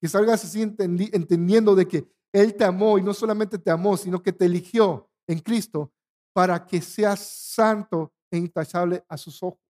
Que 0.00 0.08
salgas 0.08 0.44
así 0.44 0.62
entendiendo 0.62 1.74
de 1.74 1.86
que 1.86 2.06
Él 2.32 2.54
te 2.54 2.64
amó 2.64 2.98
y 2.98 3.02
no 3.02 3.14
solamente 3.14 3.58
te 3.58 3.70
amó, 3.70 3.96
sino 3.96 4.22
que 4.22 4.32
te 4.32 4.44
eligió 4.44 5.08
en 5.26 5.38
Cristo 5.38 5.92
para 6.34 6.66
que 6.66 6.80
seas 6.80 7.20
santo 7.20 8.12
e 8.30 8.38
intachable 8.38 9.04
a 9.08 9.16
sus 9.16 9.42
ojos 9.42 9.61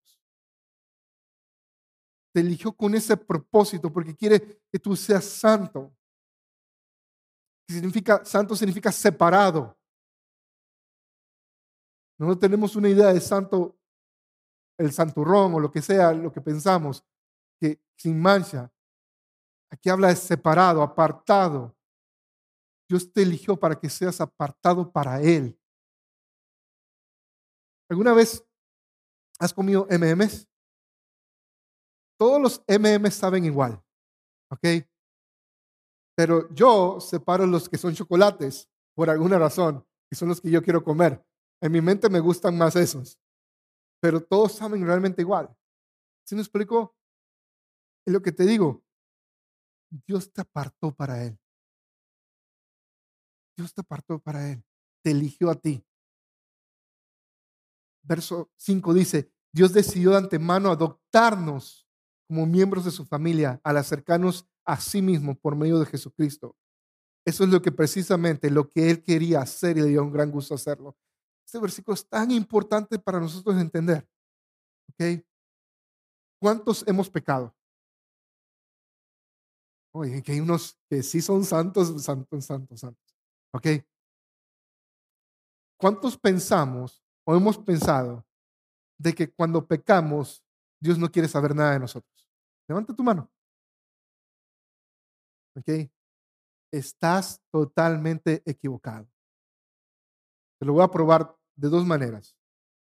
te 2.32 2.40
eligió 2.40 2.72
con 2.72 2.94
ese 2.94 3.16
propósito 3.16 3.92
porque 3.92 4.16
quiere 4.16 4.62
que 4.70 4.78
tú 4.78 4.96
seas 4.96 5.24
santo. 5.24 5.94
Significa, 7.68 8.24
santo 8.24 8.56
significa 8.56 8.90
separado. 8.90 9.76
No 12.18 12.38
tenemos 12.38 12.76
una 12.76 12.88
idea 12.88 13.12
de 13.12 13.20
santo 13.20 13.78
el 14.78 14.92
santurrón 14.92 15.54
o 15.54 15.60
lo 15.60 15.70
que 15.70 15.82
sea, 15.82 16.12
lo 16.12 16.32
que 16.32 16.40
pensamos, 16.40 17.04
que 17.60 17.80
sin 17.96 18.20
mancha. 18.20 18.72
Aquí 19.70 19.88
habla 19.88 20.08
de 20.08 20.16
separado, 20.16 20.82
apartado. 20.82 21.74
Dios 22.88 23.12
te 23.12 23.22
eligió 23.22 23.56
para 23.56 23.78
que 23.78 23.88
seas 23.88 24.20
apartado 24.20 24.90
para 24.90 25.20
Él. 25.20 25.58
¿Alguna 27.88 28.12
vez 28.12 28.44
has 29.38 29.52
comido 29.52 29.86
MMs? 29.90 30.51
Todos 32.22 32.40
los 32.40 32.62
MMs 32.68 33.14
saben 33.16 33.44
igual, 33.44 33.82
¿ok? 34.48 34.86
Pero 36.16 36.48
yo 36.54 37.00
separo 37.00 37.48
los 37.48 37.68
que 37.68 37.76
son 37.76 37.96
chocolates 37.96 38.70
por 38.94 39.10
alguna 39.10 39.40
razón, 39.40 39.84
que 40.08 40.14
son 40.14 40.28
los 40.28 40.40
que 40.40 40.48
yo 40.48 40.62
quiero 40.62 40.84
comer. 40.84 41.26
En 41.60 41.72
mi 41.72 41.80
mente 41.80 42.08
me 42.08 42.20
gustan 42.20 42.56
más 42.56 42.76
esos, 42.76 43.18
pero 44.00 44.22
todos 44.22 44.52
saben 44.52 44.86
realmente 44.86 45.20
igual. 45.20 45.52
¿Sí 46.24 46.36
me 46.36 46.42
explico? 46.42 46.96
Es 48.06 48.12
lo 48.12 48.22
que 48.22 48.30
te 48.30 48.44
digo. 48.44 48.84
Dios 50.06 50.32
te 50.32 50.42
apartó 50.42 50.94
para 50.94 51.24
Él. 51.24 51.36
Dios 53.56 53.74
te 53.74 53.80
apartó 53.80 54.20
para 54.20 54.48
Él. 54.48 54.64
Te 55.02 55.10
eligió 55.10 55.50
a 55.50 55.56
ti. 55.56 55.84
Verso 58.04 58.52
5 58.58 58.94
dice, 58.94 59.32
Dios 59.52 59.72
decidió 59.72 60.12
de 60.12 60.18
antemano 60.18 60.70
adoptarnos 60.70 61.82
como 62.26 62.46
miembros 62.46 62.84
de 62.84 62.90
su 62.90 63.04
familia 63.04 63.60
al 63.64 63.76
acercarnos 63.76 64.46
a 64.64 64.80
sí 64.80 65.02
mismo 65.02 65.34
por 65.34 65.56
medio 65.56 65.78
de 65.78 65.86
Jesucristo. 65.86 66.56
Eso 67.24 67.44
es 67.44 67.50
lo 67.50 67.62
que 67.62 67.70
precisamente 67.70 68.50
lo 68.50 68.68
que 68.68 68.90
él 68.90 69.02
quería 69.02 69.40
hacer 69.40 69.76
y 69.76 69.82
le 69.82 69.88
dio 69.88 70.02
un 70.02 70.12
gran 70.12 70.30
gusto 70.30 70.54
hacerlo. 70.54 70.96
Este 71.46 71.58
versículo 71.58 71.94
es 71.94 72.08
tan 72.08 72.30
importante 72.30 72.98
para 72.98 73.20
nosotros 73.20 73.56
entender. 73.60 74.08
¿Ok? 74.90 75.24
¿Cuántos 76.40 76.86
hemos 76.88 77.08
pecado? 77.08 77.54
Oye, 79.94 80.22
que 80.22 80.32
hay 80.32 80.40
unos 80.40 80.78
que 80.88 81.02
sí 81.02 81.20
son 81.20 81.44
santos, 81.44 82.02
santos, 82.02 82.44
santos, 82.44 82.80
santos. 82.80 83.14
¿Ok? 83.52 83.66
¿Cuántos 85.78 86.16
pensamos 86.16 87.04
o 87.24 87.36
hemos 87.36 87.58
pensado 87.58 88.24
de 88.98 89.12
que 89.12 89.30
cuando 89.30 89.66
pecamos, 89.66 90.42
Dios 90.80 90.98
no 90.98 91.10
quiere 91.10 91.28
saber 91.28 91.54
nada 91.54 91.72
de 91.72 91.80
nosotros? 91.80 92.11
Levanta 92.68 92.94
tu 92.94 93.02
mano. 93.02 93.30
¿Ok? 95.56 95.90
Estás 96.72 97.40
totalmente 97.50 98.42
equivocado. 98.46 99.08
Te 100.58 100.66
lo 100.66 100.74
voy 100.74 100.84
a 100.84 100.90
probar 100.90 101.36
de 101.56 101.68
dos 101.68 101.84
maneras. 101.84 102.36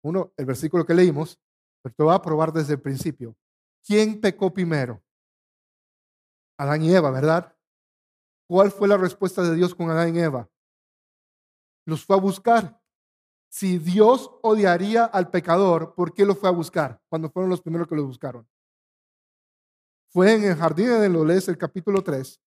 Uno, 0.03 0.33
el 0.38 0.45
versículo 0.45 0.86
que 0.86 0.93
leímos, 0.93 1.39
pero 1.81 1.93
te 1.93 2.03
lo 2.03 2.05
voy 2.07 2.15
a 2.15 2.21
probar 2.21 2.51
desde 2.51 2.74
el 2.74 2.81
principio. 2.81 3.36
¿Quién 3.86 4.19
pecó 4.19 4.53
primero? 4.53 5.03
Adán 6.57 6.81
y 6.81 6.93
Eva, 6.93 7.12
¿verdad? 7.12 7.55
¿Cuál 8.50 8.71
fue 8.71 8.88
la 8.88 8.97
respuesta 8.97 9.43
de 9.43 9.55
Dios 9.55 9.75
con 9.75 9.89
Adán 9.89 10.15
y 10.15 10.19
Eva? 10.19 10.50
Los 11.86 12.05
fue 12.05 12.15
a 12.15 12.19
buscar. 12.19 12.81
Si 13.50 13.77
Dios 13.77 14.31
odiaría 14.41 15.05
al 15.05 15.29
pecador, 15.29 15.93
¿por 15.95 16.13
qué 16.13 16.25
lo 16.25 16.36
fue 16.36 16.50
a 16.50 16.53
buscar 16.53 17.01
cuando 17.09 17.29
fueron 17.29 17.50
los 17.50 17.62
primeros 17.62 17.88
que 17.88 17.95
lo 17.95 18.05
buscaron? 18.05 18.47
Fue 20.10 20.34
en 20.34 20.44
el 20.44 20.56
jardín 20.56 20.88
de 20.88 21.10
lo 21.10 21.26
lees 21.26 21.48
el 21.48 21.58
capítulo 21.58 22.04
3 22.04 22.42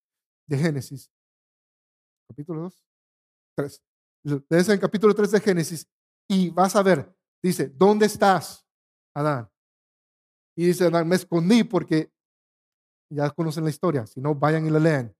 de 0.49 0.59
Génesis. 0.59 1.11
Capítulo 2.29 2.63
2, 2.63 2.85
3. 3.57 3.83
Lees 4.49 4.69
el 4.69 4.81
capítulo 4.81 5.15
3 5.15 5.31
de 5.31 5.41
Génesis 5.41 5.89
y 6.29 6.51
vas 6.51 6.77
a 6.77 6.83
ver, 6.83 7.15
dice, 7.43 7.69
¿dónde 7.69 8.07
estás, 8.07 8.67
Adán? 9.15 9.51
Y 10.57 10.67
dice 10.67 10.87
Adán, 10.87 11.09
me 11.09 11.17
escondí 11.17 11.65
porque 11.65 12.13
ya 13.11 13.31
conocen 13.31 13.65
la 13.65 13.71
historia, 13.71 14.07
si 14.07 14.21
no, 14.21 14.35
vayan 14.35 14.67
y 14.67 14.71
la 14.71 14.79
lean. 14.79 15.17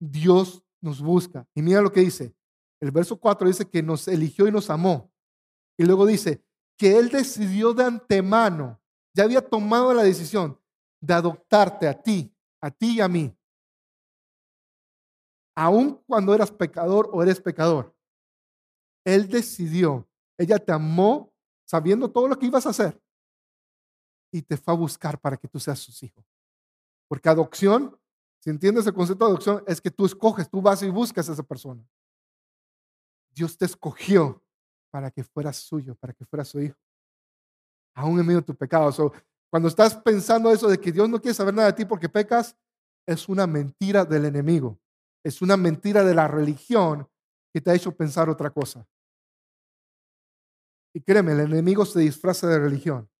Dios 0.00 0.64
nos 0.80 1.00
busca. 1.00 1.46
Y 1.54 1.62
mira 1.62 1.80
lo 1.80 1.92
que 1.92 2.00
dice. 2.00 2.34
El 2.80 2.90
verso 2.90 3.18
4 3.18 3.46
dice 3.46 3.68
que 3.68 3.82
nos 3.82 4.08
eligió 4.08 4.48
y 4.48 4.52
nos 4.52 4.70
amó. 4.70 5.12
Y 5.76 5.84
luego 5.84 6.06
dice 6.06 6.44
que 6.76 6.98
Él 6.98 7.10
decidió 7.10 7.74
de 7.74 7.84
antemano, 7.84 8.80
ya 9.14 9.24
había 9.24 9.46
tomado 9.46 9.92
la 9.94 10.02
decisión 10.02 10.58
de 11.02 11.12
adoptarte 11.12 11.88
a 11.88 12.00
ti, 12.00 12.32
a 12.60 12.70
ti 12.70 12.96
y 12.96 13.00
a 13.00 13.08
mí. 13.08 13.36
Aun 15.54 15.96
cuando 16.06 16.32
eras 16.32 16.50
pecador 16.50 17.10
o 17.12 17.22
eres 17.22 17.40
pecador, 17.40 17.94
Él 19.04 19.28
decidió, 19.28 20.08
ella 20.38 20.58
te 20.58 20.72
amó 20.72 21.34
sabiendo 21.66 22.10
todo 22.10 22.28
lo 22.28 22.38
que 22.38 22.46
ibas 22.46 22.66
a 22.66 22.70
hacer 22.70 23.02
y 24.30 24.42
te 24.42 24.56
fue 24.56 24.72
a 24.72 24.76
buscar 24.76 25.20
para 25.20 25.36
que 25.36 25.48
tú 25.48 25.58
seas 25.58 25.80
sus 25.80 26.02
hijos. 26.02 26.24
Porque 27.08 27.28
adopción, 27.28 27.98
si 28.38 28.50
entiendes 28.50 28.86
el 28.86 28.94
concepto 28.94 29.24
de 29.24 29.32
adopción, 29.32 29.64
es 29.66 29.80
que 29.80 29.90
tú 29.90 30.06
escoges, 30.06 30.48
tú 30.48 30.62
vas 30.62 30.82
y 30.82 30.88
buscas 30.88 31.28
a 31.28 31.32
esa 31.32 31.42
persona. 31.42 31.84
Dios 33.34 33.58
te 33.58 33.64
escogió 33.64 34.40
para 34.90 35.10
que 35.10 35.24
fueras 35.24 35.56
suyo, 35.56 35.96
para 35.96 36.12
que 36.12 36.24
fueras 36.24 36.48
su 36.48 36.60
hijo. 36.60 36.78
Aún 37.94 38.20
en 38.20 38.26
medio 38.26 38.40
de 38.40 38.46
tu 38.46 38.54
pecado. 38.54 39.12
Cuando 39.52 39.68
estás 39.68 39.94
pensando 39.96 40.50
eso 40.50 40.66
de 40.66 40.80
que 40.80 40.90
Dios 40.90 41.10
no 41.10 41.20
quiere 41.20 41.34
saber 41.34 41.52
nada 41.52 41.68
de 41.68 41.74
ti 41.74 41.84
porque 41.84 42.08
pecas, 42.08 42.56
es 43.06 43.28
una 43.28 43.46
mentira 43.46 44.06
del 44.06 44.24
enemigo. 44.24 44.80
Es 45.22 45.42
una 45.42 45.58
mentira 45.58 46.02
de 46.02 46.14
la 46.14 46.26
religión 46.26 47.06
que 47.52 47.60
te 47.60 47.70
ha 47.70 47.74
hecho 47.74 47.94
pensar 47.94 48.30
otra 48.30 48.48
cosa. 48.48 48.88
Y 50.94 51.02
créeme, 51.02 51.32
el 51.32 51.40
enemigo 51.40 51.84
se 51.84 52.00
disfraza 52.00 52.46
de 52.46 52.58
religión 52.60 53.10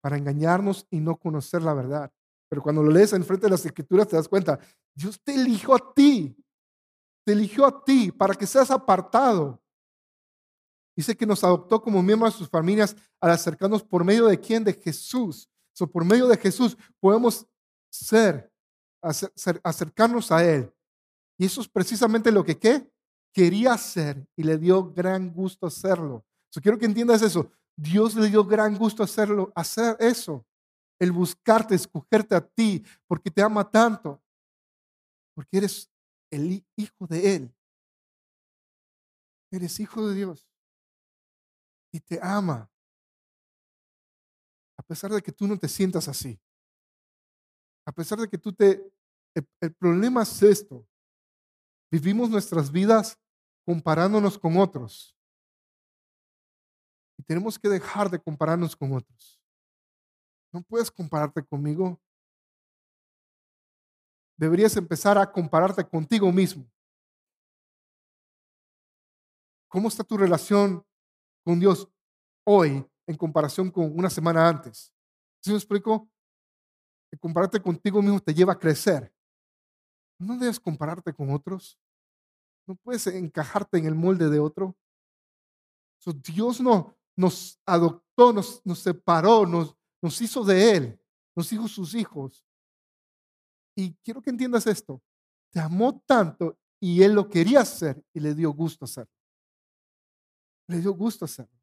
para 0.00 0.16
engañarnos 0.16 0.86
y 0.90 1.00
no 1.00 1.16
conocer 1.16 1.62
la 1.62 1.74
verdad. 1.74 2.12
Pero 2.48 2.62
cuando 2.62 2.80
lo 2.80 2.92
lees 2.92 3.12
en 3.12 3.24
frente 3.24 3.46
de 3.46 3.50
las 3.50 3.66
escrituras 3.66 4.06
te 4.06 4.14
das 4.14 4.28
cuenta, 4.28 4.60
Dios 4.94 5.20
te 5.24 5.34
eligió 5.34 5.74
a 5.74 5.92
ti, 5.92 6.36
te 7.26 7.32
eligió 7.32 7.66
a 7.66 7.84
ti 7.84 8.12
para 8.12 8.34
que 8.34 8.46
seas 8.46 8.70
apartado, 8.70 9.59
Dice 11.00 11.16
que 11.16 11.24
nos 11.24 11.42
adoptó 11.44 11.80
como 11.80 12.02
miembros 12.02 12.34
de 12.34 12.38
sus 12.40 12.50
familias 12.50 12.94
al 13.22 13.30
acercarnos 13.30 13.82
por 13.82 14.04
medio 14.04 14.26
de 14.26 14.38
quién? 14.38 14.62
De 14.62 14.74
Jesús. 14.74 15.48
So, 15.72 15.90
por 15.90 16.04
medio 16.04 16.28
de 16.28 16.36
Jesús 16.36 16.76
podemos 16.98 17.46
ser, 17.90 18.52
acercarnos 19.62 20.30
a 20.30 20.44
Él. 20.44 20.70
Y 21.38 21.46
eso 21.46 21.62
es 21.62 21.68
precisamente 21.68 22.30
lo 22.30 22.44
que 22.44 22.58
¿qué? 22.58 22.92
quería 23.32 23.72
hacer 23.72 24.28
y 24.36 24.42
le 24.42 24.58
dio 24.58 24.92
gran 24.92 25.32
gusto 25.32 25.66
hacerlo. 25.66 26.22
So, 26.50 26.60
quiero 26.60 26.76
que 26.76 26.84
entiendas 26.84 27.22
eso. 27.22 27.50
Dios 27.74 28.14
le 28.14 28.28
dio 28.28 28.44
gran 28.44 28.76
gusto 28.76 29.02
hacerlo, 29.02 29.50
hacer 29.54 29.96
eso. 30.00 30.44
El 30.98 31.12
buscarte, 31.12 31.76
escogerte 31.76 32.34
a 32.34 32.46
ti, 32.46 32.84
porque 33.06 33.30
te 33.30 33.40
ama 33.40 33.70
tanto. 33.70 34.22
Porque 35.34 35.56
eres 35.56 35.90
el 36.30 36.62
hijo 36.76 37.06
de 37.06 37.36
Él. 37.36 37.54
Eres 39.50 39.80
hijo 39.80 40.06
de 40.06 40.14
Dios 40.14 40.49
y 41.92 42.00
te 42.00 42.18
ama. 42.22 42.70
A 44.76 44.82
pesar 44.82 45.10
de 45.10 45.22
que 45.22 45.32
tú 45.32 45.46
no 45.46 45.58
te 45.58 45.68
sientas 45.68 46.08
así. 46.08 46.40
A 47.86 47.92
pesar 47.92 48.18
de 48.18 48.28
que 48.28 48.38
tú 48.38 48.52
te... 48.52 48.82
El, 49.60 49.74
problema 49.74 50.22
es 50.22 50.42
esto. 50.42 50.86
Vivimos 51.90 52.28
nuestras 52.28 52.70
vidas 52.70 53.18
comparándonos 53.64 54.38
con 54.38 54.56
otros. 54.56 55.16
Y 57.16 57.22
tenemos 57.22 57.58
que 57.58 57.68
dejar 57.68 58.10
de 58.10 58.20
compararnos 58.20 58.74
con 58.74 58.92
otros. 58.92 59.40
No 60.52 60.62
puedes 60.62 60.90
compararte 60.90 61.44
conmigo. 61.44 62.00
Deberías 64.36 64.76
empezar 64.76 65.18
a 65.18 65.30
compararte 65.30 65.86
contigo 65.86 66.32
mismo. 66.32 66.68
¿Cómo 69.68 69.88
está 69.88 70.02
tu 70.02 70.16
relación 70.16 70.84
con 71.44 71.60
Dios 71.60 71.88
hoy 72.44 72.84
en 73.06 73.16
comparación 73.16 73.70
con 73.70 73.96
una 73.96 74.10
semana 74.10 74.48
antes. 74.48 74.92
¿Sí 75.42 75.50
me 75.50 75.56
explico? 75.56 76.08
Compararte 77.18 77.60
contigo 77.60 78.00
mismo 78.00 78.20
te 78.20 78.32
lleva 78.32 78.52
a 78.52 78.58
crecer. 78.58 79.12
No 80.18 80.38
debes 80.38 80.60
compararte 80.60 81.12
con 81.12 81.32
otros. 81.32 81.78
No 82.66 82.76
puedes 82.76 83.06
encajarte 83.08 83.78
en 83.78 83.86
el 83.86 83.94
molde 83.94 84.28
de 84.28 84.38
otro. 84.38 84.76
Dios 86.22 86.60
no, 86.60 86.96
nos 87.16 87.60
adoptó, 87.66 88.32
nos, 88.32 88.62
separó, 88.78 89.44
nos, 89.44 89.76
nos 90.00 90.20
hizo 90.20 90.44
de 90.44 90.76
Él, 90.76 91.00
nos 91.36 91.52
hizo 91.52 91.68
sus 91.68 91.94
hijos. 91.94 92.44
Y 93.76 93.94
quiero 94.04 94.22
que 94.22 94.30
entiendas 94.30 94.66
esto. 94.66 95.02
Te 95.52 95.60
amó 95.60 96.00
tanto 96.06 96.58
y 96.80 97.02
Él 97.02 97.14
lo 97.14 97.28
quería 97.28 97.60
hacer 97.60 98.02
y 98.14 98.20
le 98.20 98.34
dio 98.34 98.50
gusto 98.52 98.84
hacerlo. 98.84 99.12
Le 100.70 100.78
dio 100.78 100.92
gusto 100.92 101.24
hacerlo. 101.24 101.60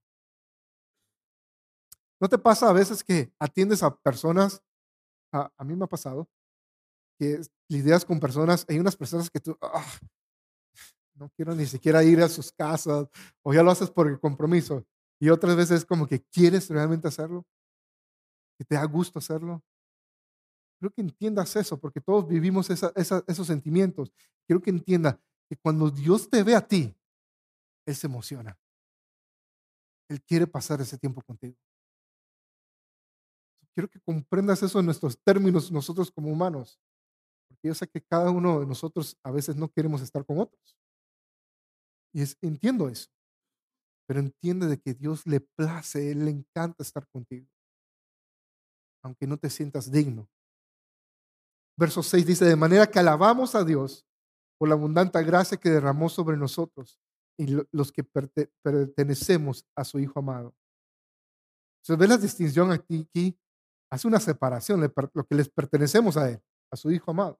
¿No 2.20 2.28
te 2.28 2.38
pasa 2.38 2.70
a 2.70 2.74
veces 2.74 3.06
que 3.06 3.32
atiendes 3.40 3.82
a 3.82 3.96
personas? 3.96 4.62
A, 5.32 5.64
mí 5.64 5.78
me 5.78 5.86
ha 5.86 5.88
pasado 5.88 6.28
que 7.18 7.40
lidias 7.70 8.04
con 8.04 8.20
personas, 8.20 8.66
hay 8.68 8.80
unas 8.80 8.98
personas 8.98 9.30
que 9.30 9.40
tú, 9.40 9.58
ah, 9.62 9.86
no 11.16 11.30
quiero 11.38 11.56
ni 11.56 11.66
siquiera 11.66 12.04
ir 12.04 12.22
a 12.22 12.28
sus 12.28 12.52
casas, 12.52 13.08
o 13.44 13.54
ya 13.54 13.64
lo 13.64 13.72
haces 13.72 13.90
por 13.90 14.08
el 14.08 14.20
compromiso. 14.20 14.86
Y 15.22 15.30
otras 15.30 15.56
veces 15.56 15.80
es 15.80 15.86
como 15.86 16.06
que 16.06 16.22
quieres 16.22 16.70
realmente 16.70 17.08
hacerlo, 17.08 17.46
que 18.58 18.66
te 18.66 18.76
da 18.76 18.84
gusto 18.84 19.20
hacerlo. 19.20 19.64
Quiero 20.80 20.94
que 20.94 21.02
entiendas 21.02 21.56
eso, 21.56 21.80
porque 21.80 22.02
todos 22.02 22.28
vivimos 22.28 22.70
esos 22.70 23.48
sentimientos. 23.48 24.12
Quiero 24.46 24.62
que 24.62 24.70
entienda 24.70 25.18
que 25.50 25.56
cuando 25.56 25.90
Dios 25.90 26.30
te 26.30 26.44
ve 26.44 26.56
a 26.56 26.68
ti, 26.68 26.94
Él 27.86 27.96
se 27.96 28.08
emociona. 28.08 28.58
Él 30.10 30.22
quiere 30.24 30.48
pasar 30.48 30.82
ese 30.82 30.98
tiempo 30.98 31.22
contigo. 31.22 31.56
Quiero 33.74 33.90
que 33.90 34.00
comprendas 34.00 34.64
eso 34.64 34.80
en 34.80 34.86
nuestros 34.86 35.20
términos 35.24 35.72
nosotros 35.72 36.12
como 36.12 36.32
humanos, 36.32 36.80
porque 37.48 37.68
yo 37.68 37.76
sé 37.76 37.88
que 37.88 38.02
cada 38.02 38.32
uno 38.32 38.60
de 38.60 38.66
nosotros 38.66 39.18
a 39.24 39.32
veces 39.32 39.56
no 39.56 39.70
queremos 39.70 40.02
estar 40.02 40.26
con 40.26 40.40
otros. 40.40 40.78
Y 42.14 42.24
entiendo 42.42 42.90
eso, 42.90 43.10
pero 44.08 44.20
entiende 44.20 44.68
de 44.68 44.80
que 44.80 44.94
Dios 44.94 45.28
le 45.28 45.42
place, 45.42 46.12
Él 46.12 46.26
le 46.26 46.32
encanta 46.32 46.82
estar 46.82 47.08
contigo, 47.10 47.48
aunque 49.04 49.28
no 49.28 49.38
te 49.38 49.50
sientas 49.50 49.92
digno 49.92 50.28
Verso 51.78 52.02
6 52.02 52.26
dice, 52.26 52.46
de 52.46 52.56
manera 52.56 52.88
que 52.88 52.98
alabamos 52.98 53.54
a 53.54 53.64
Dios 53.64 54.04
por 54.58 54.68
la 54.68 54.74
abundante 54.74 55.22
gracia 55.24 55.58
que 55.58 55.70
derramó 55.70 56.10
sobre 56.10 56.36
nosotros 56.36 57.00
y 57.38 57.56
los 57.72 57.92
que 57.92 58.04
pertenecemos 58.04 59.66
a 59.76 59.84
su 59.84 60.00
Hijo 60.00 60.20
amado. 60.20 60.56
Se 61.84 61.96
ve 61.96 62.08
la 62.08 62.18
distinción 62.18 62.72
aquí, 62.72 63.38
hace 63.92 64.08
una 64.08 64.20
separación, 64.20 64.82
lo 65.14 65.26
que 65.26 65.36
les 65.36 65.48
pertenecemos 65.48 66.18
a 66.18 66.30
Él, 66.30 66.42
a 66.72 66.76
su 66.76 66.92
Hijo 66.92 67.12
amado. 67.12 67.40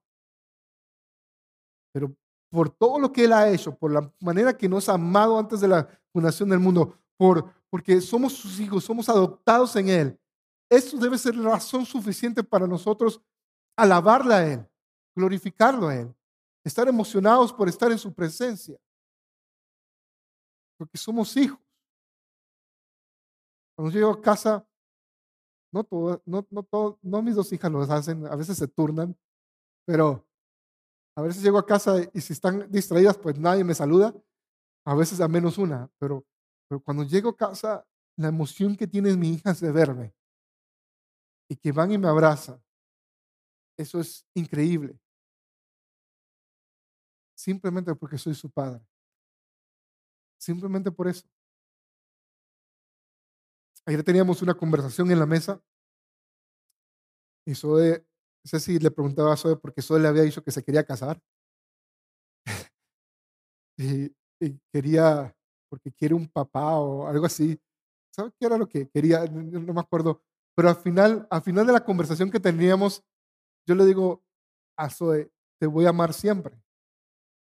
Pero 1.92 2.14
por 2.50 2.70
todo 2.70 2.98
lo 2.98 3.12
que 3.12 3.24
Él 3.24 3.32
ha 3.32 3.50
hecho, 3.50 3.76
por 3.76 3.92
la 3.92 4.10
manera 4.20 4.56
que 4.56 4.68
nos 4.68 4.88
ha 4.88 4.94
amado 4.94 5.38
antes 5.38 5.60
de 5.60 5.68
la 5.68 5.88
fundación 6.12 6.48
del 6.48 6.60
mundo, 6.60 6.96
por, 7.18 7.52
porque 7.68 8.00
somos 8.00 8.32
sus 8.32 8.60
hijos, 8.60 8.84
somos 8.84 9.08
adoptados 9.08 9.74
en 9.76 9.88
Él, 9.88 10.20
eso 10.70 10.98
debe 10.98 11.18
ser 11.18 11.36
razón 11.36 11.86
suficiente 11.86 12.44
para 12.44 12.66
nosotros 12.66 13.20
alabarle 13.76 14.34
a 14.34 14.52
Él, 14.52 14.66
glorificarlo 15.14 15.88
a 15.88 15.96
Él, 15.96 16.14
estar 16.64 16.86
emocionados 16.88 17.52
por 17.52 17.68
estar 17.68 17.90
en 17.90 17.98
su 17.98 18.12
presencia. 18.12 18.78
Porque 20.78 20.96
somos 20.96 21.36
hijos. 21.36 21.58
Cuando 23.76 23.92
llego 23.92 24.10
a 24.10 24.20
casa, 24.22 24.66
no, 25.72 25.84
todo, 25.84 26.22
no, 26.24 26.46
no, 26.50 26.98
no 27.02 27.22
mis 27.22 27.34
dos 27.34 27.52
hijas 27.52 27.70
lo 27.70 27.82
hacen, 27.82 28.26
a 28.26 28.34
veces 28.36 28.56
se 28.56 28.66
turnan, 28.66 29.16
pero 29.84 30.26
a 31.16 31.22
veces 31.22 31.42
llego 31.42 31.58
a 31.58 31.66
casa 31.66 31.96
y 32.14 32.20
si 32.20 32.32
están 32.32 32.70
distraídas, 32.70 33.18
pues 33.18 33.38
nadie 33.38 33.64
me 33.64 33.74
saluda, 33.74 34.14
a 34.86 34.94
veces 34.94 35.20
a 35.20 35.28
menos 35.28 35.58
una, 35.58 35.90
pero, 35.98 36.24
pero 36.68 36.80
cuando 36.80 37.02
llego 37.04 37.30
a 37.30 37.36
casa, 37.36 37.86
la 38.16 38.28
emoción 38.28 38.76
que 38.76 38.86
tienen 38.86 39.18
mis 39.18 39.38
hijas 39.38 39.60
de 39.60 39.70
verme 39.70 40.14
y 41.50 41.56
que 41.56 41.72
van 41.72 41.92
y 41.92 41.98
me 41.98 42.08
abrazan 42.08 42.60
eso 43.78 44.00
es 44.00 44.26
increíble. 44.34 44.98
Simplemente 47.36 47.94
porque 47.94 48.18
soy 48.18 48.34
su 48.34 48.50
padre. 48.50 48.84
Simplemente 50.38 50.90
por 50.90 51.08
eso. 51.08 51.26
Ayer 53.86 54.02
teníamos 54.04 54.42
una 54.42 54.54
conversación 54.54 55.10
en 55.10 55.18
la 55.18 55.26
mesa 55.26 55.62
y 57.46 57.54
Zoe, 57.54 58.04
no 58.44 58.48
sé 58.48 58.60
si 58.60 58.78
le 58.78 58.90
preguntaba 58.90 59.32
a 59.32 59.36
Zoe 59.36 59.56
porque 59.56 59.80
Zoe 59.80 59.98
le 59.98 60.08
había 60.08 60.22
dicho 60.22 60.44
que 60.44 60.50
se 60.50 60.62
quería 60.62 60.84
casar. 60.84 61.18
y, 63.78 64.12
quería, 64.70 65.34
porque 65.70 65.90
quiere 65.92 66.14
un 66.14 66.28
papá 66.28 66.76
o 66.76 67.06
algo 67.06 67.24
así. 67.24 67.58
¿Sabes 68.14 68.34
qué 68.38 68.46
era 68.46 68.58
lo 68.58 68.68
que 68.68 68.88
quería? 68.90 69.24
No, 69.24 69.42
no 69.42 69.72
me 69.72 69.80
acuerdo. 69.80 70.22
Pero 70.54 70.68
al 70.68 70.76
final, 70.76 71.26
al 71.30 71.40
final 71.40 71.66
de 71.66 71.72
la 71.72 71.84
conversación 71.84 72.30
que 72.30 72.40
teníamos, 72.40 73.02
yo 73.66 73.74
le 73.74 73.86
digo 73.86 74.22
a 74.76 74.90
Zoe, 74.90 75.30
te 75.58 75.66
voy 75.66 75.86
a 75.86 75.90
amar 75.90 76.12
siempre. 76.12 76.62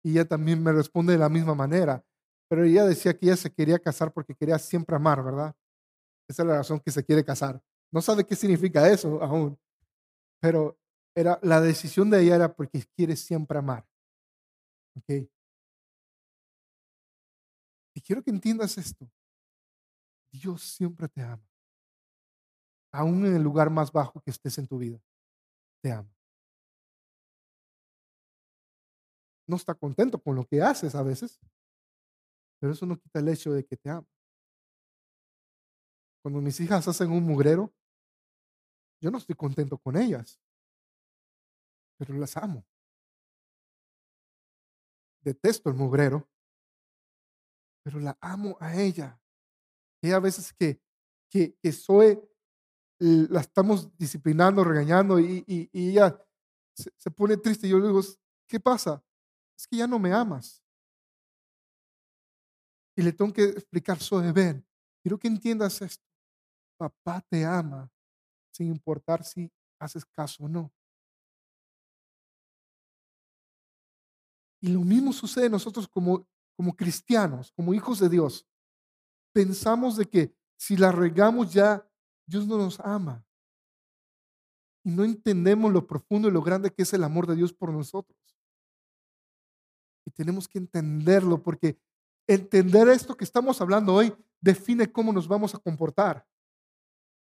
Y 0.04 0.12
ella 0.12 0.26
también 0.26 0.62
me 0.62 0.72
responde 0.72 1.14
de 1.14 1.20
la 1.20 1.30
misma 1.30 1.56
manera. 1.56 2.06
Pero 2.50 2.64
ella 2.64 2.86
decía 2.86 3.18
que 3.18 3.26
ella 3.26 3.36
se 3.36 3.52
quería 3.52 3.80
casar 3.80 4.14
porque 4.14 4.36
quería 4.36 4.58
siempre 4.58 4.96
amar, 4.96 5.24
¿verdad? 5.24 5.56
Esa 6.30 6.44
es 6.44 6.48
la 6.48 6.58
razón 6.58 6.80
que 6.80 6.92
se 6.92 7.04
quiere 7.04 7.24
casar. 7.24 7.62
No 7.92 8.02
sabe 8.02 8.26
qué 8.26 8.36
significa 8.36 8.88
eso 8.90 9.22
aún. 9.22 9.58
Pero 10.40 10.78
era, 11.16 11.40
la 11.42 11.62
decisión 11.62 12.10
de 12.10 12.22
ella 12.22 12.36
era 12.36 12.54
porque 12.54 12.84
quiere 12.96 13.16
siempre 13.16 13.58
amar. 13.58 13.86
¿Ok? 14.96 15.28
Y 17.96 18.02
quiero 18.02 18.24
que 18.24 18.32
entiendas 18.32 18.78
esto. 18.78 19.10
Dios 20.32 20.62
siempre 20.62 21.08
te 21.08 21.22
ama. 21.22 21.44
Aún 22.92 23.26
en 23.26 23.36
el 23.36 23.42
lugar 23.42 23.70
más 23.70 23.92
bajo 23.92 24.22
que 24.22 24.32
estés 24.32 24.58
en 24.58 24.68
tu 24.68 24.78
vida 24.78 25.02
te 25.82 25.92
ama. 25.92 26.10
No 29.48 29.56
está 29.56 29.74
contento 29.74 30.22
con 30.22 30.36
lo 30.36 30.46
que 30.46 30.62
haces 30.62 30.94
a 30.94 31.04
veces, 31.04 31.40
pero 32.60 32.74
eso 32.74 32.86
no 32.86 32.98
quita 32.98 33.20
el 33.20 33.30
hecho 33.30 33.52
de 33.54 33.66
que 33.66 33.78
te 33.78 33.90
ama. 33.90 34.08
Cuando 36.22 36.42
mis 36.42 36.60
hijas 36.60 36.88
hacen 36.88 37.12
un 37.12 37.24
mugrero, 37.24 37.74
yo 39.02 39.12
no 39.12 39.18
estoy 39.18 39.36
contento 39.36 39.78
con 39.78 39.96
ellas, 39.96 40.40
pero 41.98 42.14
las 42.16 42.36
amo. 42.38 42.66
Detesto 45.22 45.70
el 45.70 45.76
mugrero, 45.76 46.28
pero 47.84 48.00
la 48.00 48.18
amo 48.22 48.58
a 48.60 48.76
ella. 48.76 49.22
Y 50.02 50.12
a 50.12 50.20
veces 50.20 50.54
que, 50.54 50.82
que, 51.30 51.56
que 51.62 51.72
soy 51.72 52.20
la 53.00 53.42
estamos 53.42 53.96
disciplinando, 53.98 54.64
regañando 54.64 55.20
y, 55.20 55.70
ella 55.72 56.20
se, 56.74 57.12
pone 57.12 57.38
triste. 57.38 57.68
Y 57.68 57.72
yo 57.72 57.80
le 57.80 57.88
digo, 57.88 58.02
¿qué 58.48 58.60
pasa? 58.60 59.04
Es 59.58 59.68
que 59.68 59.78
ya 59.78 59.88
no 59.88 60.00
me 60.00 60.14
amas. 60.14 60.64
Y 62.98 63.04
le 63.04 63.14
tengo 63.14 63.32
que 63.32 63.44
explicar, 63.44 64.00
soy 64.00 64.32
ven, 64.32 64.66
quiero 65.04 65.20
que 65.20 65.28
entiendas 65.28 65.84
esto. 65.84 66.04
Papá 66.78 67.24
te 67.30 67.46
ama 67.46 67.92
sin 68.52 68.68
importar 68.72 69.24
si 69.24 69.52
haces 69.80 70.04
caso 70.04 70.46
o 70.46 70.50
no. 70.50 70.74
Y 74.60 74.70
lo 74.70 74.82
mismo 74.82 75.14
sucede 75.14 75.48
nosotros 75.48 75.88
como, 75.88 76.28
como 76.56 76.76
cristianos, 76.76 77.52
como 77.52 77.72
hijos 77.76 78.00
de 78.00 78.10
Dios. 78.10 78.48
Pensamos 79.32 79.96
de 79.96 80.10
que 80.10 80.36
si 80.58 80.76
la 80.76 80.92
regamos 80.92 81.54
ya 81.54 81.88
Dios 82.26 82.48
no 82.48 82.58
nos 82.58 82.80
ama. 82.80 83.24
Y 84.84 84.90
no 84.90 85.04
entendemos 85.04 85.72
lo 85.72 85.86
profundo 85.86 86.30
y 86.30 86.32
lo 86.32 86.42
grande 86.42 86.74
que 86.74 86.82
es 86.82 86.94
el 86.94 87.04
amor 87.04 87.28
de 87.28 87.36
Dios 87.36 87.54
por 87.54 87.72
nosotros. 87.72 88.18
Y 90.04 90.10
tenemos 90.10 90.48
que 90.48 90.58
entenderlo 90.58 91.44
porque 91.44 91.78
entender 92.28 92.88
esto 92.90 93.16
que 93.16 93.24
estamos 93.24 93.60
hablando 93.62 93.94
hoy 93.94 94.16
define 94.42 94.92
cómo 94.92 95.12
nos 95.12 95.28
vamos 95.28 95.56
a 95.56 95.60
comportar. 95.60 96.26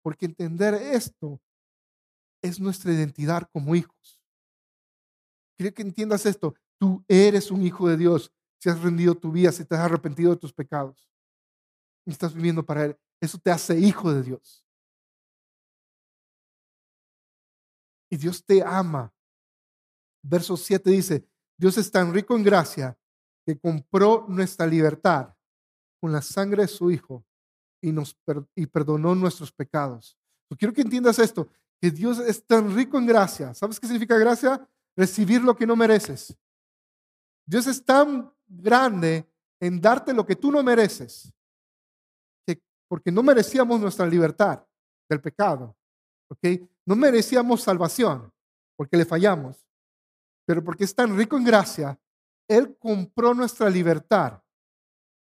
Porque 0.02 0.26
entender 0.26 0.74
esto 0.74 1.42
es 2.42 2.60
nuestra 2.60 2.94
identidad 2.94 3.48
como 3.52 3.76
hijos. 3.76 4.22
Quiero 5.58 5.74
que 5.74 5.82
entiendas 5.82 6.26
esto. 6.26 6.56
Tú 6.80 7.04
eres 7.08 7.52
un 7.52 7.62
hijo 7.64 7.88
de 7.88 7.98
Dios 7.98 8.32
si 8.58 8.70
has 8.70 8.82
rendido 8.82 9.16
tu 9.16 9.32
vida, 9.32 9.52
si 9.52 9.64
te 9.66 9.76
has 9.76 9.82
arrepentido 9.82 10.32
de 10.32 10.38
tus 10.38 10.54
pecados. 10.54 11.10
Y 12.06 12.12
estás 12.12 12.34
viviendo 12.34 12.66
para 12.66 12.86
Él. 12.86 12.98
Eso 13.22 13.38
te 13.38 13.52
hace 13.52 13.78
hijo 13.78 14.14
de 14.14 14.24
Dios. 14.24 14.66
y 18.10 18.18
Dios 18.18 18.44
te 18.44 18.64
ama. 18.64 19.14
Verso 20.22 20.58
7 20.58 20.90
dice, 20.90 21.26
Dios 21.58 21.78
es 21.78 21.92
tan 21.92 22.14
rico 22.14 22.36
en 22.36 22.44
gracia 22.44 22.98
que 23.50 23.58
compró 23.58 24.26
nuestra 24.28 24.68
libertad 24.68 25.34
con 26.00 26.12
la 26.12 26.22
sangre 26.22 26.62
de 26.62 26.68
su 26.68 26.92
Hijo 26.92 27.26
y, 27.82 27.92
nos 27.92 28.16
y 28.54 28.68
perdonó 28.68 29.16
nuestros 29.16 29.52
pecados. 29.52 30.16
Yo 30.52 30.56
quiero 30.56 30.72
que 30.72 30.82
entiendas 30.82 31.18
esto, 31.18 31.50
que 31.82 31.90
Dios 31.90 32.20
es 32.20 32.46
tan 32.46 32.76
rico 32.76 33.00
en 33.00 33.08
gracia. 33.08 33.56
¿Sabes 33.56 33.80
qué 33.80 33.88
significa 33.88 34.20
gracia? 34.20 34.70
Recibir 34.96 35.42
lo 35.42 35.56
que 35.56 35.66
no 35.66 35.76
mereces. 35.76 36.38
Dios 37.44 37.66
es 37.66 37.84
tan 37.84 38.32
grande 38.46 39.28
en 39.60 39.82
darte 39.82 40.14
lo 40.14 40.28
que 40.28 40.36
tú 40.36 40.52
no 40.52 40.62
mereces, 40.62 41.34
que 42.46 42.62
porque 42.88 43.12
no 43.12 43.24
merecíamos 43.24 43.80
nuestra 43.80 44.06
libertad 44.06 44.64
del 45.10 45.22
pecado. 45.22 45.76
¿ok? 46.28 46.70
No 46.86 46.96
merecíamos 46.96 47.64
salvación 47.64 48.32
porque 48.76 48.96
le 48.96 49.06
fallamos, 49.06 49.66
pero 50.46 50.64
porque 50.64 50.84
es 50.84 50.94
tan 50.94 51.18
rico 51.18 51.36
en 51.36 51.46
gracia, 51.46 52.00
Él 52.50 52.76
compró 52.78 53.34
nuestra 53.34 53.70
libertad. 53.70 54.42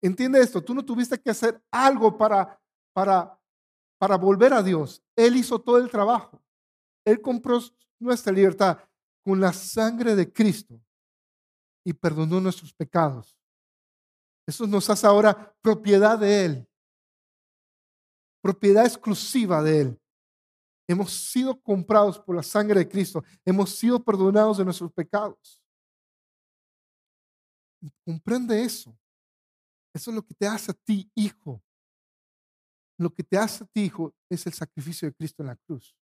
Entiende 0.03 0.41
esto, 0.41 0.65
tú 0.65 0.75
no 0.75 0.85
tuviste 0.85 1.21
que 1.21 1.31
hacer 1.31 1.63
algo 1.71 2.17
para, 2.17 2.61
para, 2.93 3.39
para 3.99 4.17
volver 4.17 4.55
a 4.55 4.63
Dios. 4.63 5.03
Él 5.15 5.37
hizo 5.37 5.61
todo 5.61 5.77
el 5.79 5.91
trabajo. 5.91 6.43
Él 7.05 7.21
compró 7.21 7.61
nuestra 8.01 8.33
libertad 8.33 8.79
con 9.25 9.41
la 9.41 9.53
sangre 9.53 10.15
de 10.15 10.33
Cristo 10.33 10.81
y 11.85 11.93
perdonó 11.93 12.41
nuestros 12.41 12.73
pecados. 12.73 13.37
Eso 14.47 14.67
nos 14.67 14.89
hace 14.89 15.07
ahora 15.07 15.55
propiedad 15.61 16.19
de 16.19 16.45
Él. 16.45 16.69
propiedad 18.41 18.87
exclusiva 18.87 19.63
de 19.63 19.81
Él. 19.83 20.01
Hemos 20.89 21.13
sido 21.13 21.61
comprados 21.61 22.19
por 22.19 22.35
la 22.37 22.43
sangre 22.43 22.81
de 22.81 22.89
Cristo. 22.89 23.23
Hemos 23.45 23.75
sido 23.75 24.03
perdonados 24.03 24.57
de 24.57 24.65
nuestros 24.65 24.91
pecados. 24.93 25.58
Comprende 28.05 28.63
eso. 28.63 28.97
Eso 29.95 30.11
es 30.11 30.15
lo 30.15 30.23
que 30.23 30.35
te 30.35 30.47
hace 30.47 30.71
a 30.71 30.75
ti, 30.75 31.11
hijo. 31.15 31.63
Lo 32.99 33.13
que 33.13 33.23
te 33.23 33.39
hace 33.39 33.65
a 33.65 33.67
ti, 33.67 33.83
hijo, 33.83 34.15
es 34.29 34.47
el 34.47 34.53
sacrificio 34.53 35.09
de 35.09 35.15
Cristo 35.15 35.43
en 35.43 35.49
la 35.49 35.57
cruz. 35.57 35.97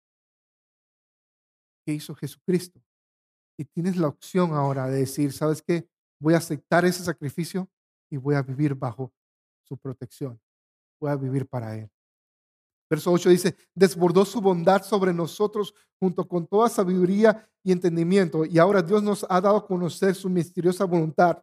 Que 1.85 1.93
hizo 1.93 2.15
Jesucristo. 2.15 2.81
Y 3.59 3.65
tienes 3.65 3.97
la 3.97 4.09
opción 4.09 4.53
ahora 4.55 4.87
de 4.87 5.01
decir, 5.01 5.33
¿sabes 5.33 5.63
qué? 5.63 5.89
Voy 6.21 6.35
a 6.35 6.39
aceptar 6.39 6.85
ese 6.85 7.05
sacrificio 7.05 7.69
y 8.11 8.17
voy 8.17 8.35
a 8.35 8.43
vivir 8.43 8.75
bajo 8.75 9.13
su 9.63 9.77
protección. 9.77 10.41
Voy 11.01 11.11
a 11.11 11.17
vivir 11.17 11.47
para 11.47 11.77
Él. 11.77 11.91
Verso 12.89 13.11
8 13.13 13.31
dice, 13.31 13.57
desbordó 13.75 14.25
su 14.25 14.41
bondad 14.41 14.83
sobre 14.83 15.13
nosotros 15.13 15.75
junto 15.99 16.27
con 16.27 16.47
toda 16.47 16.69
sabiduría 16.69 17.49
y 17.63 17.73
entendimiento. 17.73 18.45
Y 18.45 18.59
ahora 18.59 18.83
Dios 18.83 19.03
nos 19.03 19.27
ha 19.29 19.41
dado 19.41 19.57
a 19.57 19.67
conocer 19.67 20.15
su 20.15 20.29
misteriosa 20.29 20.85
voluntad 20.85 21.43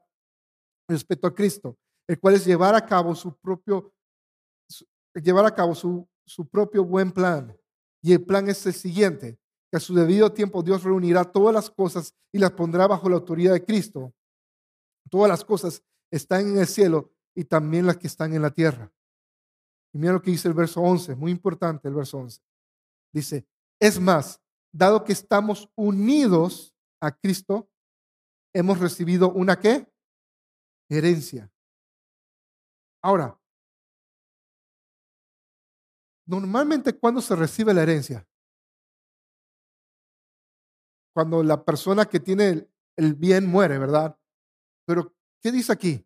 respecto 0.92 1.28
a 1.28 1.34
Cristo, 1.34 1.78
el 2.08 2.20
cual 2.20 2.36
es 2.36 2.46
llevar 2.46 2.76
a 2.76 2.86
cabo 2.86 3.16
su 3.16 3.36
propio, 3.38 3.94
llevar 5.14 5.46
a 5.46 5.56
cabo 5.56 5.76
su, 5.76 6.08
su 6.26 6.48
propio 6.48 6.84
buen 6.84 7.12
plan. 7.12 7.56
Y 8.02 8.14
el 8.14 8.24
plan 8.24 8.50
es 8.50 8.66
el 8.66 8.74
siguiente, 8.74 9.38
que 9.70 9.78
a 9.78 9.80
su 9.80 9.94
debido 9.94 10.32
tiempo 10.32 10.64
Dios 10.64 10.84
reunirá 10.84 11.24
todas 11.24 11.54
las 11.54 11.70
cosas 11.70 12.14
y 12.32 12.40
las 12.40 12.52
pondrá 12.52 12.88
bajo 12.88 13.10
la 13.10 13.16
autoridad 13.16 13.54
de 13.54 13.64
Cristo. 13.64 14.14
Todas 15.10 15.30
las 15.30 15.46
cosas 15.46 15.84
están 16.12 16.48
en 16.48 16.58
el 16.58 16.68
cielo 16.68 17.12
y 17.36 17.46
también 17.46 17.86
las 17.86 17.98
que 17.98 18.08
están 18.08 18.34
en 18.34 18.42
la 18.42 18.52
tierra. 18.52 18.92
Y 19.94 19.98
mira 19.98 20.14
lo 20.14 20.22
que 20.22 20.32
dice 20.32 20.48
el 20.48 20.54
verso 20.54 20.82
11, 20.82 21.16
muy 21.16 21.32
importante 21.32 21.88
el 21.88 21.94
verso 21.94 22.18
11. 22.18 22.42
Dice, 23.14 23.46
es 23.80 24.00
más, 24.00 24.42
dado 24.72 25.04
que 25.04 25.12
estamos 25.12 25.70
unidos 25.76 26.74
a 27.02 27.12
Cristo, 27.12 27.70
hemos 28.54 28.80
recibido 28.80 29.32
una 29.32 29.60
qué? 29.60 29.91
Herencia. 30.92 31.50
Ahora, 33.02 33.40
normalmente 36.28 36.94
¿cuándo 36.94 37.22
se 37.22 37.36
recibe 37.36 37.74
la 37.74 37.84
herencia? 37.84 38.28
Cuando 41.14 41.44
la 41.44 41.64
persona 41.64 42.06
que 42.06 42.20
tiene 42.20 42.70
el 42.98 43.16
bien 43.16 43.48
muere, 43.48 43.78
¿verdad? 43.80 44.20
Pero, 44.86 45.16
¿qué 45.42 45.52
dice 45.52 45.72
aquí? 45.72 46.06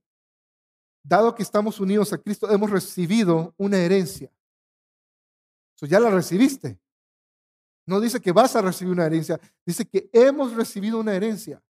dado 1.07 1.35
que 1.35 1.43
estamos 1.43 1.79
unidos 1.79 2.11
a 2.13 2.17
Cristo, 2.17 2.49
hemos 2.49 2.71
recibido 2.71 3.53
una 3.57 3.77
herencia. 3.77 4.31
Eso 5.75 5.85
ya 5.85 5.99
la 5.99 6.09
recibiste. 6.09 6.79
No 7.87 7.99
dice 7.99 8.19
que 8.19 8.31
vas 8.31 8.55
a 8.55 8.61
recibir 8.61 8.93
una 8.93 9.05
herencia, 9.05 9.39
dice 9.65 9.85
que 9.85 10.09
hemos 10.11 10.55
recibido 10.55 10.99
una 10.99 11.13
herencia 11.13 11.63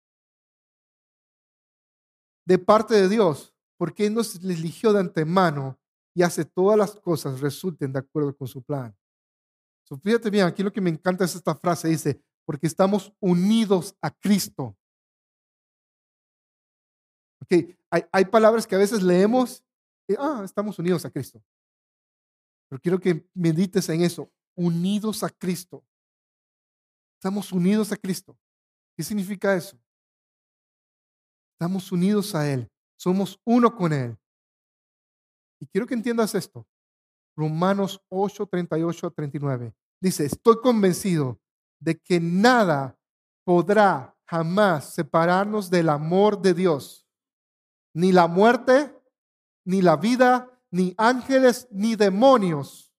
de 2.46 2.58
parte 2.58 2.94
de 2.96 3.10
Dios, 3.10 3.54
porque 3.78 4.06
Él 4.06 4.14
nos 4.14 4.36
eligió 4.36 4.94
de 4.94 5.00
antemano 5.00 5.80
y 6.14 6.24
hace 6.24 6.46
todas 6.46 6.78
las 6.78 6.96
cosas 6.96 7.40
resulten 7.40 7.92
de 7.92 8.00
acuerdo 8.00 8.36
con 8.36 8.48
su 8.48 8.62
plan. 8.62 8.96
fíjate 10.02 10.30
bien, 10.30 10.46
aquí 10.46 10.64
lo 10.64 10.72
que 10.72 10.82
me 10.82 10.90
encanta 10.90 11.26
es 11.26 11.36
esta 11.36 11.56
frase, 11.56 11.88
dice, 11.88 12.22
porque 12.46 12.68
estamos 12.68 13.14
unidos 13.20 13.96
a 14.02 14.12
Cristo. 14.12 14.76
Okay. 17.44 17.78
Hay, 17.90 18.04
hay, 18.12 18.26
palabras 18.26 18.66
que 18.66 18.76
a 18.76 18.80
veces 18.80 19.04
leemos 19.04 19.64
y, 20.08 20.16
ah, 20.18 20.42
estamos 20.44 20.80
unidos 20.80 21.06
a 21.06 21.12
Cristo. 21.12 21.44
Pero 22.70 22.82
quiero 22.82 23.00
que 23.00 23.28
medites 23.34 23.88
en 23.90 24.02
eso, 24.02 24.32
unidos 24.56 25.24
a 25.24 25.30
Cristo. 25.30 25.86
Estamos 27.16 27.52
unidos 27.52 27.92
a 27.92 27.98
Cristo. 27.98 28.38
¿Qué 28.96 29.04
significa 29.04 29.56
eso? 29.56 29.78
Estamos 31.64 31.94
unidos 31.94 32.36
a 32.36 32.52
Él. 32.52 32.70
Somos 32.98 33.40
uno 33.46 33.74
con 33.74 33.94
Él. 33.94 34.18
Y 35.62 35.68
quiero 35.68 35.88
que 35.88 35.94
entiendas 35.94 36.36
esto. 36.36 36.68
Romanos 37.38 38.04
8, 38.10 38.48
38 38.48 39.08
a 39.08 39.10
39. 39.12 39.74
Dice, 40.02 40.26
estoy 40.26 40.58
convencido 40.62 41.40
de 41.80 41.98
que 41.98 42.20
nada 42.20 43.00
podrá 43.46 44.14
jamás 44.26 44.94
separarnos 44.94 45.70
del 45.70 45.88
amor 45.88 46.42
de 46.42 46.54
Dios 46.54 47.08
ni 47.94 48.12
la 48.12 48.28
muerte, 48.28 48.94
ni 49.64 49.82
la 49.82 49.96
vida, 49.96 50.62
ni 50.70 50.94
ángeles, 50.98 51.70
ni 51.72 51.96
demonios, 51.96 52.94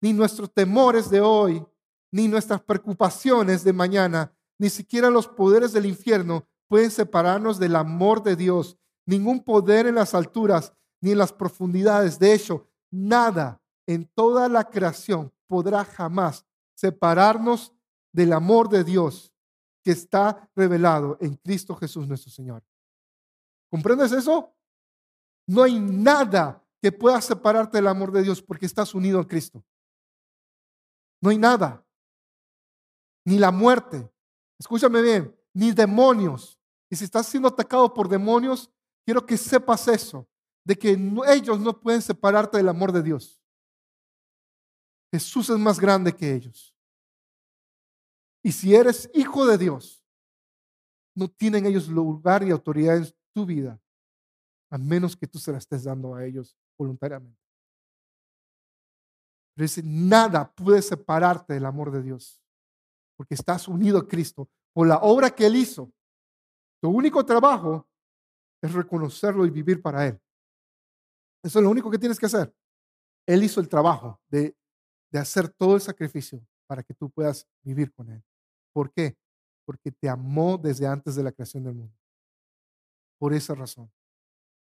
ni 0.00 0.12
nuestros 0.12 0.54
temores 0.54 1.10
de 1.10 1.20
hoy, 1.20 1.66
ni 2.12 2.28
nuestras 2.28 2.62
preocupaciones 2.62 3.64
de 3.64 3.72
mañana, 3.72 4.32
ni 4.56 4.70
siquiera 4.70 5.10
los 5.10 5.26
poderes 5.26 5.72
del 5.72 5.86
infierno 5.86 6.46
pueden 6.72 6.90
separarnos 6.90 7.58
del 7.58 7.76
amor 7.76 8.22
de 8.22 8.34
Dios. 8.34 8.78
Ningún 9.04 9.44
poder 9.44 9.86
en 9.86 9.96
las 9.96 10.14
alturas 10.14 10.72
ni 11.02 11.10
en 11.10 11.18
las 11.18 11.30
profundidades. 11.30 12.18
De 12.18 12.32
hecho, 12.32 12.66
nada 12.90 13.60
en 13.86 14.06
toda 14.06 14.48
la 14.48 14.64
creación 14.64 15.30
podrá 15.46 15.84
jamás 15.84 16.46
separarnos 16.74 17.74
del 18.10 18.32
amor 18.32 18.70
de 18.70 18.84
Dios 18.84 19.34
que 19.84 19.90
está 19.90 20.50
revelado 20.56 21.18
en 21.20 21.34
Cristo 21.36 21.76
Jesús 21.76 22.08
nuestro 22.08 22.30
Señor. 22.30 22.64
¿Comprendes 23.70 24.10
eso? 24.12 24.56
No 25.46 25.64
hay 25.64 25.78
nada 25.78 26.64
que 26.80 26.90
pueda 26.90 27.20
separarte 27.20 27.76
del 27.76 27.88
amor 27.88 28.12
de 28.12 28.22
Dios 28.22 28.40
porque 28.40 28.64
estás 28.64 28.94
unido 28.94 29.20
a 29.20 29.28
Cristo. 29.28 29.62
No 31.20 31.28
hay 31.28 31.36
nada. 31.36 31.84
Ni 33.26 33.38
la 33.38 33.50
muerte. 33.50 34.10
Escúchame 34.58 35.02
bien, 35.02 35.38
ni 35.52 35.72
demonios. 35.72 36.58
Y 36.92 36.96
si 36.96 37.04
estás 37.04 37.26
siendo 37.26 37.48
atacado 37.48 37.94
por 37.94 38.06
demonios, 38.06 38.70
quiero 39.02 39.24
que 39.24 39.38
sepas 39.38 39.88
eso, 39.88 40.28
de 40.62 40.76
que 40.76 40.90
ellos 41.26 41.58
no 41.58 41.80
pueden 41.80 42.02
separarte 42.02 42.58
del 42.58 42.68
amor 42.68 42.92
de 42.92 43.02
Dios. 43.02 43.42
Jesús 45.10 45.48
es 45.48 45.58
más 45.58 45.80
grande 45.80 46.14
que 46.14 46.34
ellos. 46.34 46.76
Y 48.42 48.52
si 48.52 48.74
eres 48.74 49.10
hijo 49.14 49.46
de 49.46 49.56
Dios, 49.56 50.04
no 51.16 51.28
tienen 51.28 51.64
ellos 51.64 51.88
lugar 51.88 52.42
y 52.42 52.50
autoridad 52.50 52.98
en 52.98 53.06
tu 53.32 53.46
vida, 53.46 53.80
a 54.70 54.76
menos 54.76 55.16
que 55.16 55.26
tú 55.26 55.38
se 55.38 55.50
la 55.50 55.56
estés 55.56 55.84
dando 55.84 56.14
a 56.14 56.26
ellos 56.26 56.54
voluntariamente. 56.76 57.40
Pero 59.54 59.64
dice, 59.64 59.80
nada 59.82 60.52
puede 60.52 60.82
separarte 60.82 61.54
del 61.54 61.64
amor 61.64 61.90
de 61.90 62.02
Dios, 62.02 62.38
porque 63.16 63.32
estás 63.32 63.66
unido 63.66 63.96
a 63.96 64.06
Cristo 64.06 64.50
por 64.74 64.86
la 64.86 64.98
obra 64.98 65.30
que 65.30 65.46
Él 65.46 65.56
hizo. 65.56 65.90
Tu 66.82 66.90
único 66.90 67.24
trabajo 67.24 67.88
es 68.60 68.72
reconocerlo 68.72 69.46
y 69.46 69.50
vivir 69.50 69.80
para 69.80 70.06
Él. 70.08 70.20
Eso 71.44 71.60
es 71.60 71.62
lo 71.62 71.70
único 71.70 71.90
que 71.90 71.98
tienes 71.98 72.18
que 72.18 72.26
hacer. 72.26 72.52
Él 73.26 73.44
hizo 73.44 73.60
el 73.60 73.68
trabajo 73.68 74.20
de, 74.28 74.56
de 75.10 75.18
hacer 75.18 75.48
todo 75.48 75.76
el 75.76 75.80
sacrificio 75.80 76.44
para 76.66 76.82
que 76.82 76.92
tú 76.92 77.08
puedas 77.08 77.46
vivir 77.62 77.92
con 77.92 78.10
Él. 78.10 78.22
¿Por 78.72 78.92
qué? 78.92 79.16
Porque 79.64 79.92
te 79.92 80.08
amó 80.08 80.58
desde 80.58 80.86
antes 80.86 81.14
de 81.14 81.22
la 81.22 81.30
creación 81.30 81.62
del 81.64 81.74
mundo 81.74 81.96
por 83.22 83.32
esa 83.32 83.54
razón. 83.54 83.88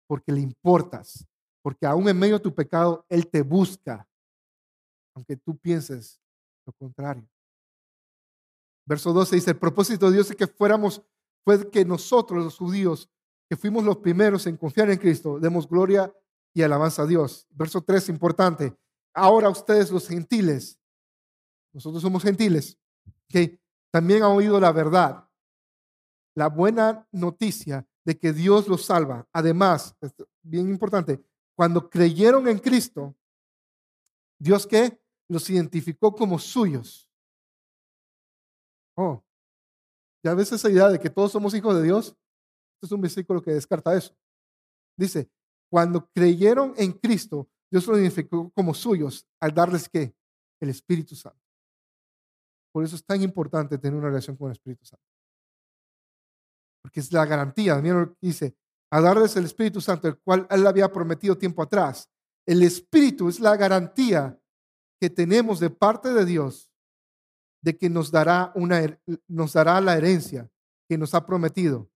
Porque 0.06 0.32
le 0.32 0.40
importas. 0.40 1.28
Porque 1.60 1.84
aún 1.84 2.08
en 2.08 2.18
medio 2.18 2.38
de 2.38 2.42
tu 2.42 2.54
pecado, 2.54 3.04
Él 3.10 3.28
te 3.28 3.42
busca. 3.42 4.08
Aunque 5.14 5.36
tú 5.36 5.58
pienses 5.58 6.18
lo 6.64 6.72
contrario. 6.72 7.28
Verso 8.86 9.12
12 9.12 9.36
dice, 9.36 9.50
el 9.50 9.58
propósito 9.58 10.06
de 10.06 10.14
Dios 10.14 10.30
es 10.30 10.36
que 10.36 10.46
fuéramos, 10.46 11.02
fue 11.48 11.70
que 11.70 11.82
nosotros 11.82 12.44
los 12.44 12.58
judíos, 12.58 13.08
que 13.48 13.56
fuimos 13.56 13.82
los 13.82 13.96
primeros 13.96 14.46
en 14.46 14.58
confiar 14.58 14.90
en 14.90 14.98
Cristo, 14.98 15.40
demos 15.40 15.66
gloria 15.66 16.12
y 16.52 16.60
alabanza 16.60 17.04
a 17.04 17.06
Dios. 17.06 17.46
Verso 17.48 17.80
3, 17.80 18.10
importante. 18.10 18.76
Ahora 19.14 19.48
ustedes 19.48 19.90
los 19.90 20.06
gentiles, 20.06 20.78
nosotros 21.72 22.02
somos 22.02 22.22
gentiles, 22.22 22.78
que 23.26 23.58
también 23.90 24.24
han 24.24 24.32
oído 24.32 24.60
la 24.60 24.72
verdad, 24.72 25.26
la 26.34 26.48
buena 26.48 27.08
noticia 27.12 27.88
de 28.04 28.18
que 28.18 28.34
Dios 28.34 28.68
los 28.68 28.84
salva. 28.84 29.26
Además, 29.32 29.96
bien 30.42 30.68
importante, 30.68 31.24
cuando 31.56 31.88
creyeron 31.88 32.46
en 32.46 32.58
Cristo, 32.58 33.16
Dios 34.38 34.66
que 34.66 35.00
los 35.28 35.48
identificó 35.48 36.14
como 36.14 36.38
suyos. 36.38 37.10
Oh, 38.98 39.24
ya 40.24 40.34
ves 40.34 40.52
esa 40.52 40.70
idea 40.70 40.88
de 40.88 40.98
que 40.98 41.10
todos 41.10 41.32
somos 41.32 41.54
hijos 41.54 41.74
de 41.76 41.82
Dios. 41.82 42.08
Este 42.74 42.86
es 42.86 42.92
un 42.92 43.00
versículo 43.00 43.42
que 43.42 43.52
descarta 43.52 43.96
eso. 43.96 44.16
Dice, 44.96 45.30
cuando 45.70 46.08
creyeron 46.14 46.74
en 46.76 46.92
Cristo, 46.92 47.48
Dios 47.70 47.86
los 47.86 47.98
identificó 47.98 48.50
como 48.50 48.74
suyos 48.74 49.26
al 49.40 49.54
darles 49.54 49.88
que 49.88 50.14
el 50.60 50.70
Espíritu 50.70 51.14
Santo. 51.14 51.40
Por 52.72 52.84
eso 52.84 52.96
es 52.96 53.04
tan 53.04 53.22
importante 53.22 53.78
tener 53.78 53.98
una 53.98 54.08
relación 54.08 54.36
con 54.36 54.48
el 54.48 54.52
Espíritu 54.52 54.84
Santo 54.84 55.08
porque 56.82 57.00
es 57.00 57.12
la 57.12 57.26
garantía. 57.26 57.76
Mira 57.76 58.10
dice, 58.20 58.56
a 58.90 59.00
darles 59.00 59.36
el 59.36 59.44
Espíritu 59.44 59.80
Santo, 59.80 60.08
el 60.08 60.18
cual 60.18 60.46
Él 60.50 60.66
había 60.66 60.90
prometido 60.90 61.36
tiempo 61.36 61.62
atrás. 61.62 62.08
El 62.46 62.62
Espíritu 62.62 63.28
es 63.28 63.40
la 63.40 63.56
garantía 63.56 64.40
que 65.00 65.10
tenemos 65.10 65.60
de 65.60 65.68
parte 65.68 66.12
de 66.12 66.24
Dios 66.24 66.67
de 67.60 67.76
que 67.76 67.90
nos 67.90 68.10
dará, 68.10 68.52
una, 68.54 68.98
nos 69.26 69.52
dará 69.52 69.80
la 69.80 69.96
herencia 69.96 70.50
que 70.88 70.96
nos 70.96 71.14
ha 71.14 71.26
prometido 71.26 71.90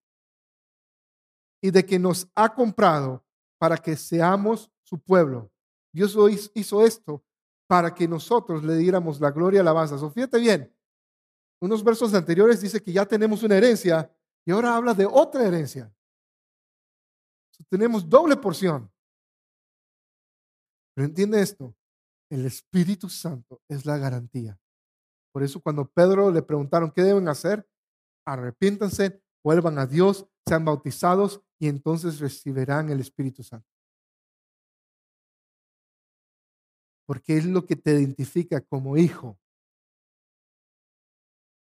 y 1.61 1.71
de 1.71 1.85
que 1.85 1.97
nos 1.97 2.27
ha 2.35 2.53
comprado 2.53 3.25
para 3.57 3.77
que 3.77 3.95
seamos 3.95 4.69
su 4.83 4.99
pueblo. 4.99 5.51
Dios 5.93 6.17
hizo 6.53 6.85
esto 6.85 7.23
para 7.67 7.93
que 7.93 8.07
nosotros 8.07 8.63
le 8.63 8.75
diéramos 8.75 9.21
la 9.21 9.31
gloria 9.31 9.57
y 9.57 9.61
alabanza. 9.61 9.97
So, 9.97 10.11
fíjate 10.11 10.39
bien, 10.39 10.75
unos 11.61 11.83
versos 11.83 12.13
anteriores 12.13 12.59
dice 12.59 12.83
que 12.83 12.91
ya 12.91 13.05
tenemos 13.05 13.41
una 13.43 13.55
herencia 13.55 14.13
y 14.45 14.51
ahora 14.51 14.75
habla 14.75 14.93
de 14.93 15.05
otra 15.05 15.47
herencia. 15.47 15.93
tenemos 17.69 18.07
doble 18.07 18.35
porción. 18.35 18.91
Pero 20.93 21.07
entiende 21.07 21.41
esto, 21.41 21.75
el 22.29 22.45
Espíritu 22.45 23.09
Santo 23.09 23.61
es 23.69 23.85
la 23.85 23.97
garantía. 23.97 24.59
Por 25.33 25.41
eso 25.43 25.59
cuando 25.59 25.89
Pedro 25.89 26.31
le 26.31 26.43
preguntaron 26.43 26.91
qué 26.91 27.01
deben 27.01 27.27
hacer, 27.27 27.67
arrepiéntanse, 28.25 29.21
vuelvan 29.43 29.79
a 29.79 29.87
Dios, 29.87 30.27
sean 30.47 30.63
bautizados 30.63 31.41
y 31.59 31.67
entonces 31.67 32.19
recibirán 32.19 32.89
el 32.89 32.99
Espíritu 32.99 33.41
Santo. 33.41 33.67
Porque 37.07 37.37
es 37.37 37.45
lo 37.45 37.65
que 37.65 37.75
te 37.75 37.91
identifica 37.91 38.61
como 38.61 38.95
hijo. 38.95 39.39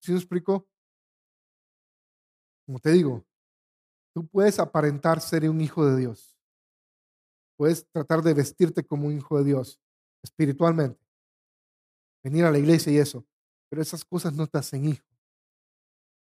¿Sí 0.02 0.12
me 0.12 0.20
explico? 0.20 0.68
Como 2.68 2.80
te 2.80 2.92
digo, 2.92 3.26
tú 4.14 4.28
puedes 4.28 4.60
aparentar 4.60 5.20
ser 5.22 5.50
un 5.50 5.60
hijo 5.60 5.86
de 5.86 5.98
Dios. 5.98 6.38
Puedes 7.58 7.88
tratar 7.90 8.22
de 8.22 8.34
vestirte 8.34 8.86
como 8.86 9.08
un 9.08 9.18
hijo 9.18 9.38
de 9.40 9.46
Dios 9.46 9.82
espiritualmente. 10.24 11.04
Venir 12.24 12.46
a 12.46 12.52
la 12.52 12.60
iglesia 12.60 12.92
y 12.92 12.98
eso. 12.98 13.26
Pero 13.70 13.82
esas 13.82 14.06
cosas 14.06 14.34
no 14.34 14.48
te 14.48 14.58
hacen 14.58 14.86
hijo. 14.86 15.06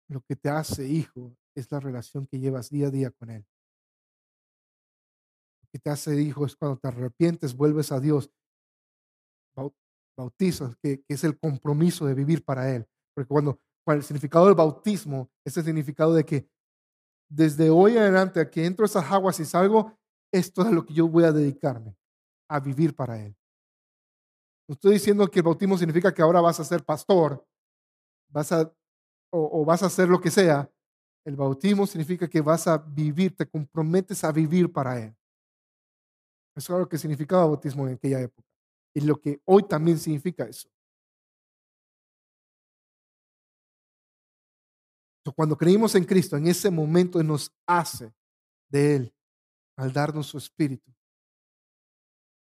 Lo 0.07 0.21
que 0.21 0.35
te 0.35 0.49
hace 0.49 0.87
hijo 0.87 1.35
es 1.55 1.71
la 1.71 1.79
relación 1.79 2.27
que 2.27 2.39
llevas 2.39 2.69
día 2.69 2.87
a 2.87 2.91
día 2.91 3.11
con 3.11 3.29
Él. 3.29 3.45
Lo 5.61 5.69
que 5.71 5.79
te 5.79 5.89
hace 5.89 6.19
hijo 6.21 6.45
es 6.45 6.55
cuando 6.55 6.77
te 6.77 6.87
arrepientes, 6.87 7.55
vuelves 7.55 7.91
a 7.91 7.99
Dios, 7.99 8.31
bautizas, 10.15 10.75
que, 10.77 11.03
es 11.07 11.23
el 11.23 11.37
compromiso 11.39 12.05
de 12.05 12.13
vivir 12.13 12.43
para 12.43 12.69
Él. 12.73 12.87
Porque 13.13 13.27
cuando, 13.27 13.59
cuando 13.83 13.99
el 13.99 14.05
significado 14.05 14.45
del 14.45 14.55
bautismo 14.55 15.31
es 15.43 15.57
el 15.57 15.63
significado 15.63 16.13
de 16.13 16.25
que 16.25 16.47
desde 17.29 17.69
hoy 17.69 17.97
adelante, 17.97 18.39
a 18.39 18.49
que 18.49 18.65
entro 18.65 18.85
a 18.85 18.87
esas 18.87 19.11
aguas 19.11 19.39
y 19.39 19.45
salgo, 19.45 19.97
esto 20.31 20.63
es 20.63 20.71
lo 20.71 20.85
que 20.85 20.93
yo 20.93 21.07
voy 21.07 21.23
a 21.23 21.31
dedicarme, 21.31 21.95
a 22.47 22.59
vivir 22.59 22.95
para 22.95 23.19
Él. 23.23 23.35
No 24.67 24.73
estoy 24.73 24.93
diciendo 24.93 25.27
que 25.27 25.39
el 25.39 25.43
bautismo 25.43 25.77
significa 25.77 26.13
que 26.13 26.21
ahora 26.21 26.39
vas 26.41 26.59
a 26.59 26.63
ser 26.63 26.83
pastor, 26.83 27.45
vas 28.29 28.51
a, 28.51 28.73
o, 29.31 29.65
vas 29.65 29.83
a 29.83 29.87
hacer 29.87 30.07
lo 30.07 30.21
que 30.21 30.31
sea. 30.31 30.69
El 31.25 31.35
bautismo 31.35 31.85
significa 31.85 32.27
que 32.29 32.41
vas 32.41 32.67
a 32.67 32.77
vivir, 32.77 33.35
te 33.35 33.47
comprometes 33.47 34.23
a 34.23 34.31
vivir 34.31 34.71
para 34.71 34.99
Él. 34.99 35.15
Eso 36.55 36.73
es 36.73 36.79
lo 36.79 36.87
que 36.87 36.97
significaba 36.97 37.45
bautismo 37.45 37.87
en 37.87 37.95
aquella 37.95 38.21
época. 38.21 38.47
Y 38.95 39.01
lo 39.01 39.19
que 39.19 39.41
hoy 39.45 39.63
también 39.63 39.97
significa 39.97 40.45
eso. 40.45 40.69
Cuando 45.35 45.57
creímos 45.57 45.95
en 45.95 46.03
Cristo, 46.03 46.37
en 46.37 46.47
ese 46.47 46.69
momento 46.69 47.23
nos 47.23 47.51
hace 47.65 48.13
de 48.69 48.95
Él 48.95 49.15
al 49.77 49.91
darnos 49.91 50.27
su 50.27 50.37
espíritu. 50.37 50.93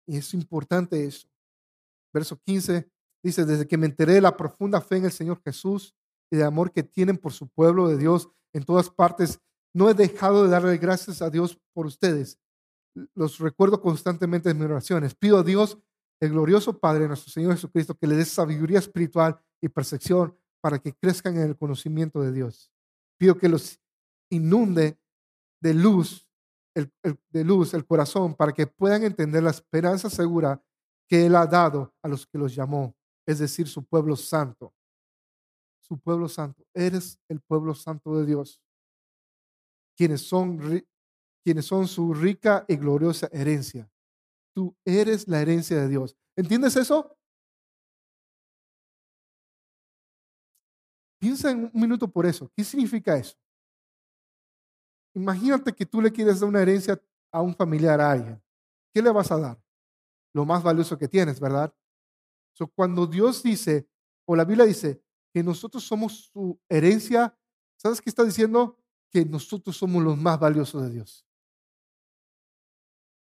Y 0.08 0.18
es 0.18 0.34
importante 0.34 1.06
eso. 1.06 1.31
Verso 2.14 2.40
15 2.46 2.90
dice, 3.24 3.46
desde 3.46 3.68
que 3.68 3.78
me 3.78 3.86
enteré 3.86 4.14
de 4.14 4.22
la 4.22 4.36
profunda 4.36 4.82
fe 4.82 4.98
en 4.98 5.06
el 5.06 5.12
Señor 5.12 5.42
Jesús 5.44 5.96
y 6.32 6.38
de 6.38 6.44
amor 6.44 6.72
que 6.72 6.84
tienen 6.84 7.18
por 7.18 7.34
su 7.34 7.48
pueblo 7.48 7.88
de 7.88 7.98
Dios 7.98 8.30
en 8.54 8.64
todas 8.64 8.90
partes, 8.90 9.40
no 9.74 9.90
he 9.90 9.94
dejado 9.94 10.44
de 10.44 10.50
darle 10.50 10.78
gracias 10.78 11.22
a 11.22 11.30
Dios 11.30 11.60
por 11.74 11.86
ustedes. 11.86 12.40
Los 13.16 13.40
recuerdo 13.40 13.82
constantemente 13.82 14.50
en 14.50 14.58
mis 14.58 14.66
oraciones. 14.66 15.16
Pido 15.16 15.38
a 15.38 15.44
Dios, 15.44 15.78
el 16.20 16.32
glorioso 16.32 16.78
Padre, 16.80 17.08
nuestro 17.08 17.32
Señor 17.32 17.54
Jesucristo, 17.54 17.96
que 17.96 18.08
le 18.08 18.16
dé 18.16 18.26
sabiduría 18.26 18.80
espiritual 18.80 19.40
y 19.62 19.70
percepción 19.70 20.36
para 20.62 20.80
que 20.80 20.94
crezcan 20.94 21.38
en 21.38 21.44
el 21.44 21.58
conocimiento 21.58 22.22
de 22.22 22.32
Dios. 22.32 22.72
Pido 23.18 23.38
que 23.38 23.50
los 23.50 23.80
inunde 24.30 25.00
de 25.62 25.74
luz, 25.74 26.28
de 26.76 27.44
luz 27.44 27.74
el 27.74 27.86
corazón 27.86 28.36
para 28.36 28.52
que 28.52 28.68
puedan 28.68 29.04
entender 29.04 29.44
la 29.44 29.52
esperanza 29.52 30.10
segura 30.10 30.62
que 31.12 31.26
Él 31.26 31.36
ha 31.36 31.46
dado 31.46 31.94
a 32.02 32.08
los 32.08 32.26
que 32.26 32.38
los 32.38 32.56
llamó, 32.56 32.96
es 33.28 33.40
decir, 33.40 33.68
su 33.68 33.84
pueblo 33.84 34.16
santo. 34.16 34.74
Su 35.82 36.00
pueblo 36.00 36.30
santo. 36.30 36.64
Eres 36.74 37.20
el 37.28 37.42
pueblo 37.42 37.76
santo 37.76 38.18
de 38.18 38.26
Dios, 38.26 38.62
quienes 39.98 40.22
son, 40.22 40.58
quienes 41.44 41.66
son 41.66 41.86
su 41.90 42.14
rica 42.14 42.64
y 42.66 42.78
gloriosa 42.78 43.28
herencia. 43.34 43.92
Tú 44.56 44.74
eres 44.86 45.28
la 45.28 45.42
herencia 45.42 45.82
de 45.82 45.90
Dios. 45.90 46.16
¿Entiendes 46.38 46.78
eso? 46.78 47.18
Piensa 51.20 51.52
en 51.52 51.66
un 51.74 51.82
minuto 51.82 52.10
por 52.10 52.26
eso. 52.26 52.50
¿Qué 52.56 52.64
significa 52.64 53.18
eso? 53.18 53.36
Imagínate 55.14 55.74
que 55.74 55.86
tú 55.86 56.02
le 56.02 56.10
quieres 56.10 56.40
dar 56.40 56.48
una 56.48 56.62
herencia 56.62 56.98
a 57.34 57.42
un 57.42 57.54
familiar, 57.54 58.00
a 58.00 58.12
alguien. 58.12 58.42
¿Qué 58.94 59.02
le 59.02 59.12
vas 59.12 59.30
a 59.30 59.38
dar? 59.38 59.71
Lo 60.34 60.46
más 60.46 60.64
valioso 60.64 60.98
que 60.98 61.08
tienes, 61.08 61.40
¿verdad? 61.40 61.74
So, 62.54 62.68
cuando 62.68 63.08
Dios 63.08 63.44
dice, 63.44 63.88
o 64.26 64.36
la 64.36 64.46
Biblia 64.46 64.66
dice, 64.66 65.02
que 65.34 65.44
nosotros 65.44 65.84
somos 65.84 66.30
su 66.34 66.60
herencia, 66.70 67.38
¿sabes 67.78 68.02
qué 68.02 68.10
está 68.10 68.24
diciendo? 68.24 68.78
Que 69.10 69.26
nosotros 69.26 69.78
somos 69.78 70.04
los 70.04 70.18
más 70.18 70.40
valiosos 70.40 70.84
de 70.84 70.92
Dios. 70.92 71.26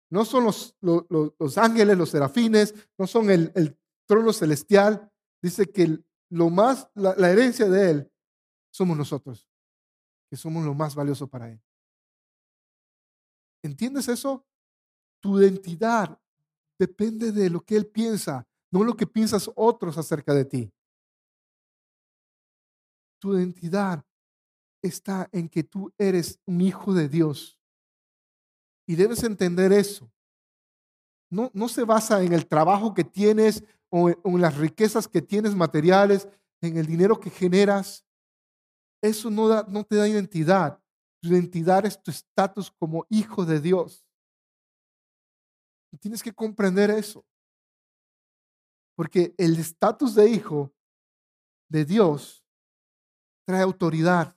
No 0.10 0.24
son 0.24 0.46
los, 0.46 0.76
los, 0.82 1.58
ángeles, 1.58 1.98
los 1.98 2.10
serafines, 2.10 2.74
no 2.98 3.08
son 3.08 3.30
el, 3.32 3.78
trono 4.08 4.32
celestial. 4.32 5.12
Dice 5.42 5.66
que 5.66 6.00
lo 6.30 6.50
más, 6.52 6.88
la, 6.94 7.16
la 7.16 7.32
herencia 7.32 7.68
de 7.68 7.90
Él 7.90 8.12
somos 8.72 8.96
nosotros, 8.96 9.50
que 10.30 10.38
somos 10.38 10.64
lo 10.64 10.76
más 10.76 10.94
valioso 10.94 11.28
para 11.28 11.50
Él. 11.50 11.60
¿Entiendes 13.64 14.08
eso? 14.08 14.46
Tu 15.22 15.40
identidad 15.40 16.20
depende 16.78 17.32
de 17.32 17.50
lo 17.50 17.62
que 17.62 17.76
Él 17.76 17.88
piensa, 17.88 18.48
no 18.72 18.84
lo 18.84 18.96
que 18.96 19.08
piensas 19.08 19.50
otros 19.56 19.98
acerca 19.98 20.34
de 20.34 20.46
ti. 20.46 20.74
Tu 23.20 23.38
identidad 23.38 24.04
está 24.82 25.30
en 25.32 25.50
que 25.50 25.64
tú 25.64 25.92
eres 25.98 26.40
un 26.46 26.62
hijo 26.62 26.94
de 26.94 27.10
Dios. 27.10 27.60
Y 28.88 28.96
debes 28.96 29.24
entender 29.24 29.72
eso. 29.72 30.12
No, 31.32 31.50
no 31.54 31.68
se 31.68 31.84
basa 31.84 32.22
en 32.22 32.34
el 32.34 32.48
trabajo 32.48 32.94
que 32.94 33.04
tienes 33.04 33.64
o 33.90 34.10
en, 34.10 34.42
las 34.42 34.58
riquezas 34.58 35.08
que 35.08 35.22
tienes 35.22 35.56
materiales, 35.56 36.28
en 36.62 36.78
el 36.78 36.86
dinero 36.86 37.20
que 37.20 37.30
generas. 37.30 38.06
Eso 39.02 39.32
no, 39.32 39.48
da, 39.48 39.66
no 39.68 39.84
te 39.84 39.96
da 39.96 40.08
identidad. 40.08 40.80
Tu 41.22 41.30
identidad 41.30 41.86
es 41.86 42.02
tu 42.02 42.12
estatus 42.12 42.72
como 42.72 43.06
hijo 43.10 43.46
de 43.46 43.60
Dios 43.60 44.05
tienes 46.00 46.22
que 46.22 46.34
comprender 46.34 46.90
eso. 46.90 47.26
Porque 48.96 49.34
el 49.38 49.58
estatus 49.58 50.16
de 50.16 50.30
hijo 50.30 50.74
de 51.70 51.86
Dios 51.86 52.46
trae 53.46 53.62
autoridad, 53.62 54.36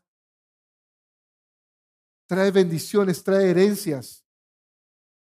trae 2.28 2.50
bendiciones, 2.50 3.22
trae 3.22 3.50
herencias, 3.50 4.24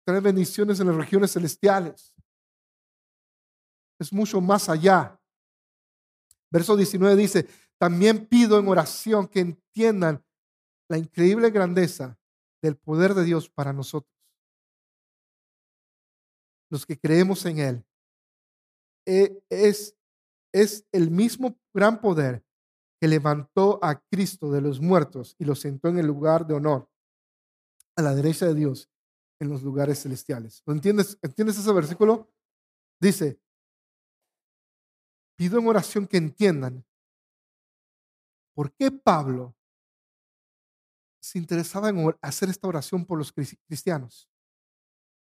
trae 0.05 0.21
bendiciones 0.21 0.81
en 0.81 0.87
las 0.87 0.97
regiones 0.97 1.33
celestiales. 1.33 2.15
Es 3.99 4.13
mucho 4.13 4.41
más 4.41 4.69
allá. 4.69 5.21
Verso 6.51 6.77
19 6.77 7.17
dice, 7.17 7.49
también 7.79 8.27
pido 8.27 8.59
en 8.59 8.69
oración 8.69 9.27
que 9.27 9.41
entiendan 9.41 10.25
la 10.89 10.99
increíble 10.99 11.51
grandeza 11.51 12.19
del 12.63 12.77
poder 12.77 13.15
de 13.15 13.25
Dios 13.25 13.51
para 13.51 13.73
nosotros 13.73 14.16
los 16.71 16.87
que 16.87 16.99
creemos 16.99 17.45
en 17.47 17.59
Él, 17.59 17.87
e, 19.07 19.43
es, 19.51 19.97
es 20.53 20.87
el 20.93 21.11
mismo 21.11 21.59
gran 21.73 22.01
poder 22.01 22.45
que 23.01 23.09
levantó 23.09 23.79
a 23.83 24.01
Cristo 24.11 24.51
de 24.51 24.61
los 24.61 24.81
muertos 24.81 25.37
y 25.39 25.45
lo 25.45 25.55
sentó 25.55 25.89
en 25.89 25.99
el 25.99 26.07
lugar 26.07 26.47
de 26.47 26.55
honor, 26.55 26.91
a 27.97 28.03
la 28.03 28.15
derecha 28.15 28.47
de 28.47 28.55
Dios, 28.55 28.91
en 29.41 29.49
los 29.49 29.63
lugares 29.63 30.03
celestiales. 30.03 30.63
¿Lo 30.67 30.73
entiendes? 30.73 31.19
¿Entiendes 31.23 31.59
ese 31.59 31.73
versículo? 31.73 32.33
Dice, 33.01 33.39
pido 35.37 35.59
en 35.59 35.69
oración 35.69 36.07
que 36.07 36.17
entiendan 36.17 36.85
por 38.55 38.73
qué 38.73 38.91
Pablo 38.91 39.55
se 41.21 41.39
interesaba 41.39 41.91
en 41.91 42.17
hacer 42.23 42.49
esta 42.49 42.69
oración 42.69 43.05
por 43.05 43.19
los 43.19 43.33
cristianos. 43.33 44.31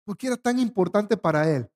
¿Por 0.07 0.17
qué 0.17 0.27
era 0.27 0.37
tan 0.37 0.57
importante 0.57 1.17
para 1.17 1.53
él? 1.53 1.69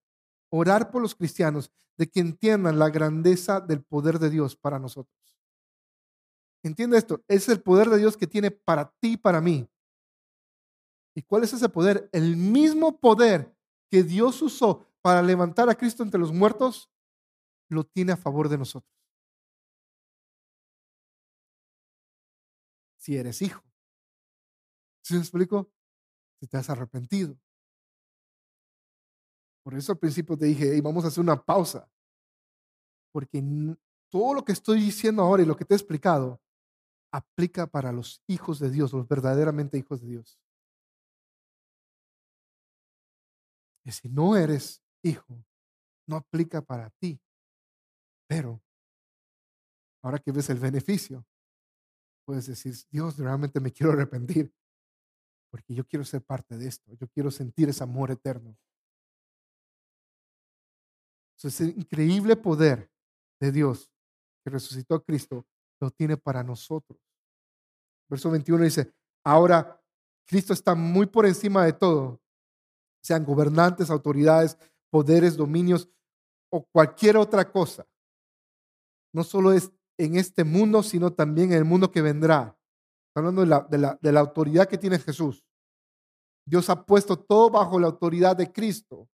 orar 0.53 0.91
por 0.91 1.01
los 1.01 1.15
cristianos 1.15 1.71
de 1.97 2.09
que 2.09 2.19
entiendan 2.19 2.77
la 2.77 2.89
grandeza 2.89 3.61
del 3.61 3.83
poder 3.83 4.19
de 4.19 4.29
Dios 4.29 4.55
para 4.55 4.79
nosotros. 4.79 5.15
Entiende 6.63 6.97
esto, 6.97 7.23
es 7.27 7.49
el 7.49 7.61
poder 7.61 7.89
de 7.89 7.97
Dios 7.97 8.17
que 8.17 8.27
tiene 8.27 8.51
para 8.51 8.91
ti 8.99 9.13
y 9.13 9.17
para 9.17 9.41
mí. 9.41 9.67
¿Y 11.15 11.23
cuál 11.23 11.43
es 11.43 11.53
ese 11.53 11.69
poder? 11.69 12.09
El 12.11 12.37
mismo 12.37 12.99
poder 12.99 13.55
que 13.89 14.03
Dios 14.03 14.41
usó 14.41 14.85
para 15.01 15.21
levantar 15.21 15.69
a 15.69 15.75
Cristo 15.75 16.03
entre 16.03 16.19
los 16.19 16.31
muertos, 16.31 16.89
lo 17.69 17.85
tiene 17.85 18.11
a 18.11 18.17
favor 18.17 18.49
de 18.49 18.57
nosotros. 18.57 18.91
Si 22.97 23.17
eres 23.17 23.41
hijo. 23.41 23.63
¿Sí 25.01 25.15
me 25.15 25.21
explico? 25.21 25.71
Si 26.39 26.47
te 26.47 26.57
has 26.57 26.69
arrepentido. 26.69 27.37
Por 29.63 29.75
eso 29.75 29.91
al 29.91 29.99
principio 29.99 30.37
te 30.37 30.45
dije, 30.45 30.81
vamos 30.81 31.05
a 31.05 31.07
hacer 31.07 31.21
una 31.21 31.41
pausa. 31.41 31.89
Porque 33.11 33.43
todo 34.09 34.33
lo 34.33 34.43
que 34.43 34.51
estoy 34.51 34.79
diciendo 34.79 35.21
ahora 35.21 35.43
y 35.43 35.45
lo 35.45 35.55
que 35.55 35.65
te 35.65 35.73
he 35.73 35.77
explicado 35.77 36.41
aplica 37.11 37.67
para 37.67 37.91
los 37.91 38.23
hijos 38.27 38.59
de 38.59 38.69
Dios, 38.69 38.93
los 38.93 39.07
verdaderamente 39.07 39.77
hijos 39.77 40.01
de 40.01 40.07
Dios. 40.07 40.39
Y 43.83 43.91
si 43.91 44.09
no 44.09 44.37
eres 44.37 44.81
hijo, 45.03 45.43
no 46.07 46.17
aplica 46.17 46.61
para 46.61 46.89
ti. 46.91 47.19
Pero 48.27 48.61
ahora 50.03 50.19
que 50.19 50.31
ves 50.31 50.49
el 50.49 50.59
beneficio, 50.59 51.25
puedes 52.25 52.47
decir, 52.47 52.73
Dios, 52.89 53.17
realmente 53.17 53.59
me 53.59 53.71
quiero 53.71 53.91
arrepentir, 53.91 54.53
porque 55.49 55.73
yo 55.73 55.85
quiero 55.85 56.05
ser 56.05 56.23
parte 56.23 56.57
de 56.57 56.67
esto, 56.67 56.93
yo 56.93 57.07
quiero 57.09 57.29
sentir 57.31 57.69
ese 57.69 57.83
amor 57.83 58.11
eterno. 58.11 58.57
Ese 61.43 61.65
increíble 61.65 62.35
poder 62.35 62.91
de 63.39 63.51
Dios 63.51 63.91
que 64.43 64.51
resucitó 64.51 64.95
a 64.95 65.03
Cristo 65.03 65.45
lo 65.79 65.89
tiene 65.91 66.17
para 66.17 66.43
nosotros. 66.43 66.99
Verso 68.09 68.29
21 68.29 68.63
dice, 68.63 68.93
ahora 69.25 69.81
Cristo 70.27 70.53
está 70.53 70.75
muy 70.75 71.07
por 71.07 71.25
encima 71.25 71.65
de 71.65 71.73
todo, 71.73 72.21
sean 73.03 73.25
gobernantes, 73.25 73.89
autoridades, 73.89 74.57
poderes, 74.91 75.35
dominios 75.35 75.89
o 76.51 76.65
cualquier 76.71 77.17
otra 77.17 77.49
cosa. 77.49 77.87
No 79.13 79.23
solo 79.23 79.51
es 79.51 79.71
en 79.97 80.17
este 80.17 80.43
mundo, 80.43 80.83
sino 80.83 81.13
también 81.13 81.51
en 81.51 81.57
el 81.59 81.65
mundo 81.65 81.91
que 81.91 82.01
vendrá. 82.01 82.57
hablando 83.15 83.41
de 83.41 83.47
la, 83.47 83.61
de 83.69 83.77
la, 83.77 83.99
de 84.01 84.11
la 84.11 84.19
autoridad 84.19 84.67
que 84.67 84.77
tiene 84.77 84.99
Jesús. 84.99 85.43
Dios 86.45 86.69
ha 86.69 86.85
puesto 86.85 87.17
todo 87.17 87.49
bajo 87.49 87.79
la 87.79 87.87
autoridad 87.87 88.35
de 88.35 88.51
Cristo, 88.51 89.07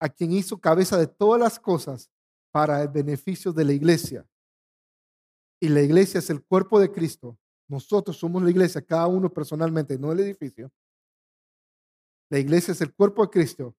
a 0.00 0.08
quien 0.08 0.32
hizo 0.32 0.58
cabeza 0.58 0.96
de 0.96 1.06
todas 1.06 1.40
las 1.40 1.60
cosas 1.60 2.10
para 2.50 2.82
el 2.82 2.88
beneficio 2.88 3.52
de 3.52 3.64
la 3.64 3.72
iglesia. 3.72 4.26
Y 5.60 5.68
la 5.68 5.82
iglesia 5.82 6.18
es 6.18 6.30
el 6.30 6.42
cuerpo 6.42 6.80
de 6.80 6.90
Cristo. 6.90 7.38
Nosotros 7.68 8.16
somos 8.16 8.42
la 8.42 8.50
iglesia, 8.50 8.82
cada 8.82 9.06
uno 9.06 9.30
personalmente, 9.30 9.98
no 9.98 10.10
el 10.10 10.20
edificio. 10.20 10.72
La 12.30 12.38
iglesia 12.38 12.72
es 12.72 12.80
el 12.80 12.94
cuerpo 12.94 13.22
de 13.22 13.30
Cristo. 13.30 13.76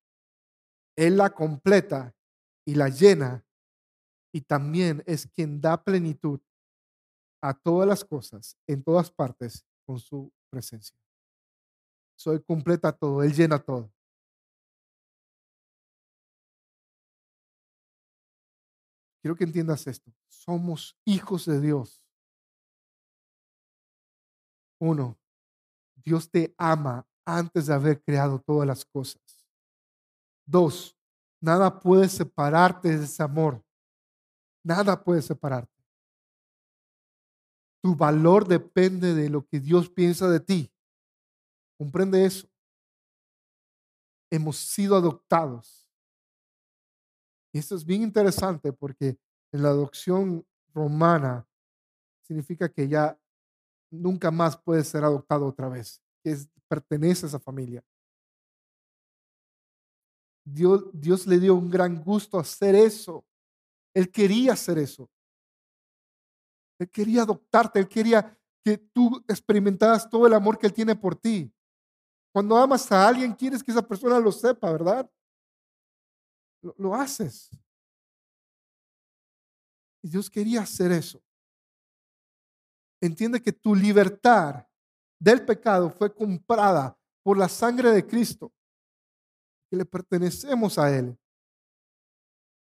Él 0.96 1.18
la 1.18 1.32
completa 1.32 2.14
y 2.66 2.76
la 2.76 2.90
llena 2.90 3.44
y 4.34 4.42
también 4.42 5.04
es 5.06 5.28
quien 5.28 5.60
da 5.60 5.84
plenitud 5.84 6.40
a 7.42 7.54
todas 7.54 7.88
las 7.88 8.06
cosas, 8.06 8.56
en 8.68 8.84
todas 8.84 9.12
partes, 9.12 9.66
con 9.86 10.00
su 10.00 10.32
presencia. 10.50 10.96
Soy 12.16 12.42
completa 12.44 12.92
todo, 12.92 13.24
Él 13.24 13.34
llena 13.34 13.58
todo. 13.58 13.92
Quiero 19.22 19.36
que 19.36 19.44
entiendas 19.44 19.86
esto. 19.86 20.12
Somos 20.28 20.98
hijos 21.06 21.46
de 21.46 21.62
Dios. 21.62 22.02
Uno, 24.80 25.16
Dios 26.04 26.30
te 26.30 26.56
ama 26.58 27.08
antes 27.24 27.68
de 27.68 27.74
haber 27.74 28.02
creado 28.02 28.40
todas 28.40 28.68
las 28.68 28.84
cosas. 28.84 29.22
Dos, 30.44 30.98
nada 31.40 31.80
puede 31.80 32.10
separarte 32.10 32.98
de 32.98 33.06
ese 33.06 33.22
amor. 33.22 33.64
Nada 34.64 35.04
puede 35.04 35.22
separarte. 35.22 35.72
Tu 37.84 37.96
valor 37.96 38.48
depende 38.48 39.14
de 39.14 39.30
lo 39.30 39.46
que 39.46 39.60
Dios 39.60 39.90
piensa 39.90 40.28
de 40.30 40.40
ti. 40.40 40.72
¿Comprende 41.78 42.26
eso? 42.26 42.48
Hemos 44.32 44.58
sido 44.58 44.96
adoptados. 44.96 45.81
Y 47.54 47.60
esto 47.60 47.76
es 47.76 47.86
bien 47.86 48.02
interesante 48.02 48.72
porque 48.72 49.18
en 49.52 49.64
la 49.64 49.70
adopción 49.70 50.46
romana 50.74 51.46
significa 52.24 52.70
que 52.70 52.88
ya 52.88 53.20
nunca 53.92 54.32
más 54.32 54.58
puedes 54.58 54.88
ser 54.88 55.04
adoptado 55.04 55.46
otra 55.46 55.68
vez, 55.68 56.02
que 56.24 56.38
pertenece 56.68 57.26
a 57.26 57.30
esa 57.30 57.40
familia. 57.40 57.84
Dios, 60.46 60.86
Dios 60.94 61.28
le 61.28 61.40
dio 61.40 61.56
un 61.56 61.70
gran 61.70 62.02
gusto 62.02 62.40
hacer 62.40 62.76
eso. 62.76 63.26
Él 63.94 64.10
quería 64.10 64.54
hacer 64.54 64.78
eso. 64.78 65.10
Él 66.80 66.90
quería 66.90 67.24
adoptarte, 67.24 67.80
Él 67.80 67.88
quería 67.88 68.38
que 68.64 68.78
tú 68.78 69.24
experimentaras 69.28 70.10
todo 70.10 70.26
el 70.26 70.34
amor 70.34 70.58
que 70.58 70.68
Él 70.68 70.74
tiene 70.74 70.96
por 70.96 71.16
ti. 71.16 71.54
Cuando 72.34 72.58
amas 72.58 72.92
a 72.92 73.08
alguien, 73.08 73.34
quieres 73.34 73.62
que 73.62 73.72
esa 73.72 73.86
persona 73.86 74.20
lo 74.20 74.32
sepa, 74.32 74.72
¿verdad? 74.72 75.10
Lo, 76.62 76.94
haces. 76.94 77.50
Y 80.02 80.10
Dios 80.10 80.30
quería 80.30 80.62
hacer 80.62 80.92
eso. 80.92 81.22
Entiende 83.02 83.42
que 83.42 83.52
tu 83.52 83.76
libertad 83.76 84.68
del 85.20 85.44
pecado 85.46 85.90
fue 85.90 86.14
comprada 86.14 86.98
por 87.24 87.38
la 87.38 87.50
sangre 87.50 87.92
de 87.92 88.06
Cristo, 88.06 88.54
que 89.70 89.78
le 89.78 89.86
pertenecemos 89.86 90.78
a 90.78 90.96
Él. 90.96 91.18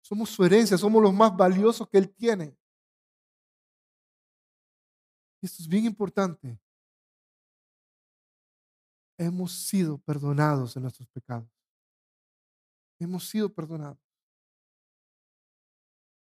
Somos 0.03 0.31
su 0.31 0.45
herencia, 0.45 0.79
somos 0.79 1.03
los 1.03 1.13
más 1.13 1.37
valiosos 1.37 1.89
que 1.89 1.99
Él 1.99 2.11
tiene. 2.15 2.57
Esto 5.43 5.63
es 5.63 5.69
bien 5.69 5.85
importante. 5.85 6.59
Hemos 9.19 9.53
sido 9.53 9.99
perdonados 9.99 10.77
en 10.77 10.83
nuestros 10.83 11.09
pecados. 11.09 11.60
Hemos 13.01 13.29
sido 13.29 13.53
perdonados. 13.53 13.99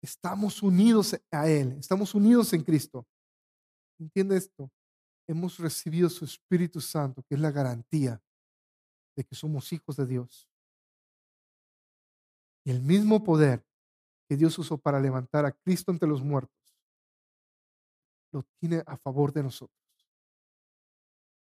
Estamos 0.02 0.62
unidos 0.62 1.14
a 1.30 1.48
Él, 1.48 1.72
estamos 1.78 2.14
unidos 2.14 2.52
en 2.54 2.64
Cristo. 2.64 3.06
¿Entiende 3.98 4.38
esto? 4.38 4.72
Hemos 5.28 5.58
recibido 5.58 6.08
su 6.08 6.24
Espíritu 6.24 6.80
Santo, 6.80 7.22
que 7.22 7.34
es 7.34 7.40
la 7.40 7.50
garantía 7.50 8.20
de 9.14 9.24
que 9.24 9.34
somos 9.34 9.70
hijos 9.74 9.96
de 9.96 10.06
Dios. 10.06 10.48
Y 12.64 12.70
el 12.70 12.80
mismo 12.80 13.22
poder 13.22 13.62
que 14.26 14.36
Dios 14.36 14.58
usó 14.58 14.78
para 14.78 15.00
levantar 15.00 15.44
a 15.44 15.52
Cristo 15.52 15.92
entre 15.92 16.08
los 16.08 16.22
muertos, 16.22 16.56
lo 18.32 18.42
tiene 18.58 18.82
a 18.86 18.96
favor 18.96 19.32
de 19.32 19.42
nosotros. 19.42 19.76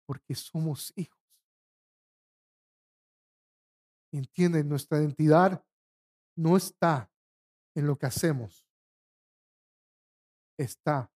Porque 0.05 0.35
somos 0.35 0.91
hijos. 0.97 1.20
Entienden, 4.11 4.67
nuestra 4.67 4.99
identidad 4.99 5.63
no 6.35 6.57
está 6.57 7.09
en 7.75 7.87
lo 7.87 7.97
que 7.97 8.05
hacemos, 8.05 8.65
está 10.57 11.11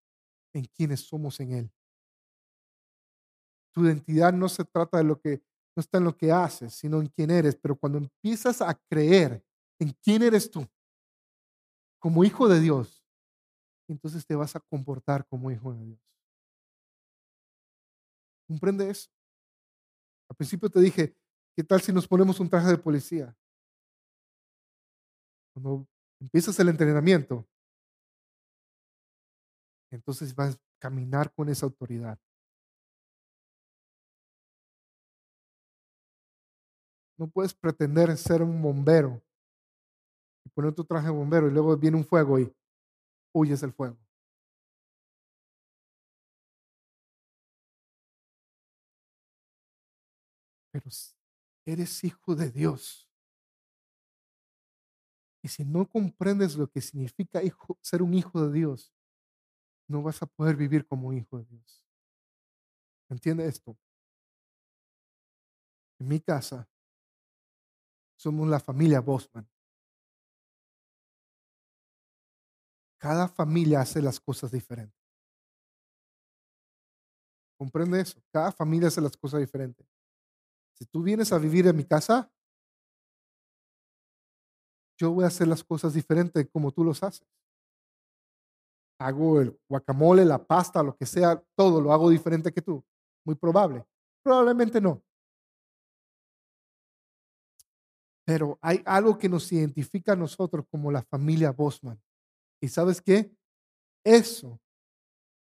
en 0.54 0.64
quienes 0.64 1.00
somos 1.00 1.38
en 1.40 1.52
Él. 1.52 1.72
Tu 3.72 3.84
identidad 3.84 4.32
no 4.32 4.48
se 4.48 4.64
trata 4.64 4.98
de 4.98 5.04
lo 5.04 5.20
que, 5.20 5.42
no 5.76 5.80
está 5.80 5.98
en 5.98 6.04
lo 6.04 6.16
que 6.16 6.32
haces, 6.32 6.74
sino 6.74 7.00
en 7.00 7.08
quién 7.08 7.30
eres. 7.30 7.56
Pero 7.56 7.76
cuando 7.76 7.98
empiezas 7.98 8.62
a 8.62 8.74
creer 8.88 9.44
en 9.78 9.92
quién 10.02 10.22
eres 10.22 10.50
tú, 10.50 10.66
como 11.98 12.24
hijo 12.24 12.48
de 12.48 12.60
Dios, 12.60 13.04
entonces 13.88 14.26
te 14.26 14.34
vas 14.34 14.56
a 14.56 14.60
comportar 14.60 15.26
como 15.26 15.50
hijo 15.50 15.74
de 15.74 15.84
Dios. 15.84 16.00
¿Comprende 18.48 18.88
eso? 18.88 19.10
Al 20.28 20.36
principio 20.36 20.70
te 20.70 20.80
dije, 20.80 21.14
¿qué 21.56 21.64
tal 21.64 21.80
si 21.80 21.90
nos 21.90 22.06
ponemos 22.06 22.38
un 22.38 22.50
traje 22.50 22.68
de 22.68 22.76
policía? 22.78 23.34
Cuando 25.54 25.88
empiezas 26.20 26.58
el 26.60 26.68
entrenamiento, 26.68 27.46
entonces 29.90 30.34
vas 30.34 30.54
a 30.54 30.58
caminar 30.78 31.32
con 31.32 31.48
esa 31.48 31.64
autoridad. 31.64 32.18
No 37.18 37.28
puedes 37.28 37.54
pretender 37.54 38.14
ser 38.18 38.42
un 38.42 38.60
bombero 38.60 39.22
poner 40.56 40.72
tu 40.74 40.84
traje 40.84 41.06
de 41.06 41.12
bombero 41.12 41.48
y 41.48 41.50
luego 41.52 41.76
viene 41.76 41.98
un 41.98 42.04
fuego 42.04 42.38
y 42.40 42.50
huyes 43.34 43.62
el 43.62 43.72
fuego. 43.72 43.98
Pero 50.72 50.90
eres 51.66 52.04
hijo 52.04 52.34
de 52.34 52.50
Dios. 52.50 53.08
Y 55.42 55.48
si 55.48 55.64
no 55.64 55.88
comprendes 55.88 56.56
lo 56.56 56.68
que 56.68 56.80
significa 56.80 57.40
ser 57.80 58.02
un 58.02 58.14
hijo 58.14 58.46
de 58.46 58.52
Dios, 58.52 58.92
no 59.88 60.02
vas 60.02 60.22
a 60.22 60.26
poder 60.26 60.56
vivir 60.56 60.86
como 60.86 61.08
un 61.08 61.16
hijo 61.18 61.38
de 61.38 61.44
Dios. 61.46 61.84
¿Entiende 63.08 63.46
esto? 63.46 63.76
En 66.00 66.08
mi 66.08 66.20
casa 66.20 66.68
somos 68.16 68.48
la 68.48 68.60
familia 68.60 69.00
Bosman. 69.00 69.46
Cada 72.98 73.28
familia 73.28 73.80
hace 73.80 74.02
las 74.02 74.20
cosas 74.20 74.50
diferentes. 74.52 75.06
¿Comprende 77.58 78.00
eso? 78.00 78.20
Cada 78.32 78.52
familia 78.52 78.88
hace 78.88 79.00
las 79.00 79.16
cosas 79.16 79.40
diferentes. 79.40 79.86
Si 80.78 80.84
tú 80.86 81.02
vienes 81.02 81.32
a 81.32 81.38
vivir 81.38 81.66
en 81.66 81.76
mi 81.76 81.84
casa, 81.84 82.30
yo 84.98 85.12
voy 85.12 85.24
a 85.24 85.28
hacer 85.28 85.48
las 85.48 85.64
cosas 85.64 85.94
diferentes 85.94 86.48
como 86.50 86.72
tú 86.72 86.84
los 86.84 87.02
haces. 87.02 87.26
Hago 88.98 89.40
el 89.40 89.58
guacamole, 89.68 90.24
la 90.24 90.44
pasta, 90.44 90.82
lo 90.82 90.96
que 90.96 91.06
sea, 91.06 91.42
todo 91.54 91.80
lo 91.80 91.92
hago 91.92 92.10
diferente 92.10 92.52
que 92.52 92.62
tú. 92.62 92.84
Muy 93.24 93.34
probable. 93.34 93.86
Probablemente 94.22 94.80
no. 94.80 95.02
Pero 98.26 98.58
hay 98.60 98.82
algo 98.84 99.18
que 99.18 99.28
nos 99.28 99.50
identifica 99.52 100.12
a 100.12 100.16
nosotros 100.16 100.66
como 100.70 100.90
la 100.90 101.02
familia 101.02 101.52
Bosman. 101.52 102.00
¿Y 102.60 102.68
sabes 102.68 103.00
qué? 103.00 103.30
Eso 104.04 104.60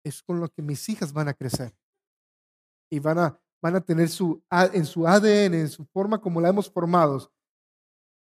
es 0.06 0.22
con 0.22 0.40
lo 0.40 0.50
que 0.50 0.62
mis 0.62 0.88
hijas 0.90 1.12
van 1.12 1.28
a 1.28 1.34
crecer. 1.34 1.76
Y 2.90 3.00
van 3.00 3.20
a, 3.20 3.41
van 3.62 3.76
a 3.76 3.82
tener 3.82 4.10
su, 4.10 4.44
en 4.50 4.86
su 4.86 5.08
ADN, 5.08 5.54
en 5.54 5.70
su 5.70 5.86
forma 5.86 6.20
como 6.20 6.42
la 6.42 6.50
hemos 6.50 6.70
formado, 6.70 7.32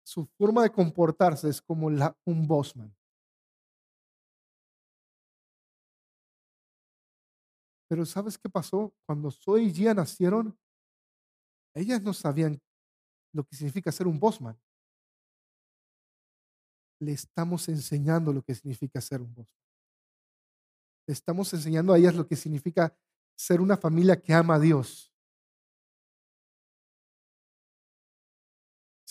su 0.04 0.26
forma 0.38 0.64
de 0.64 0.72
comportarse 0.72 1.50
es 1.50 1.62
como 1.62 1.90
la, 1.90 2.16
un 2.26 2.48
Bosman. 2.48 2.96
Pero 7.88 8.06
¿sabes 8.06 8.38
qué 8.38 8.50
pasó? 8.50 8.94
Cuando 9.06 9.32
Zoe 9.32 9.64
y 9.64 9.74
Gia 9.74 9.94
nacieron, 9.94 10.58
ellas 11.76 12.02
no 12.02 12.14
sabían 12.14 12.62
lo 13.34 13.44
que 13.44 13.56
significa 13.56 13.92
ser 13.92 14.08
un 14.08 14.20
Bosman. 14.20 14.58
Le 17.00 17.14
estamos 17.14 17.68
enseñando 17.68 18.32
lo 18.32 18.44
que 18.44 18.56
significa 18.56 19.02
ser 19.02 19.22
un 19.22 19.34
Bosman. 19.34 19.62
Le 21.08 21.14
estamos 21.14 21.54
enseñando 21.54 21.94
a 21.94 21.98
ellas 21.98 22.16
lo 22.16 22.28
que 22.28 22.36
significa 22.36 22.96
ser 23.36 23.60
una 23.60 23.76
familia 23.76 24.22
que 24.22 24.34
ama 24.34 24.56
a 24.56 24.60
Dios. 24.60 25.11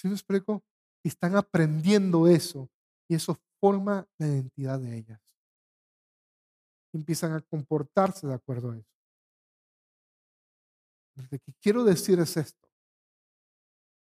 ¿Sí 0.01 0.09
me 0.09 0.15
explico? 0.15 0.65
Están 1.05 1.37
aprendiendo 1.37 2.27
eso 2.27 2.71
y 3.07 3.17
eso 3.17 3.39
forma 3.61 4.09
la 4.17 4.29
identidad 4.29 4.81
de 4.81 4.97
ellas. 4.97 5.21
Empiezan 6.95 7.35
a 7.35 7.43
comportarse 7.43 8.27
de 8.27 8.33
acuerdo 8.33 8.71
a 8.71 8.79
eso. 8.79 8.97
Lo 11.17 11.29
que 11.29 11.53
quiero 11.61 11.85
decir 11.85 12.19
es 12.19 12.35
esto. 12.39 12.67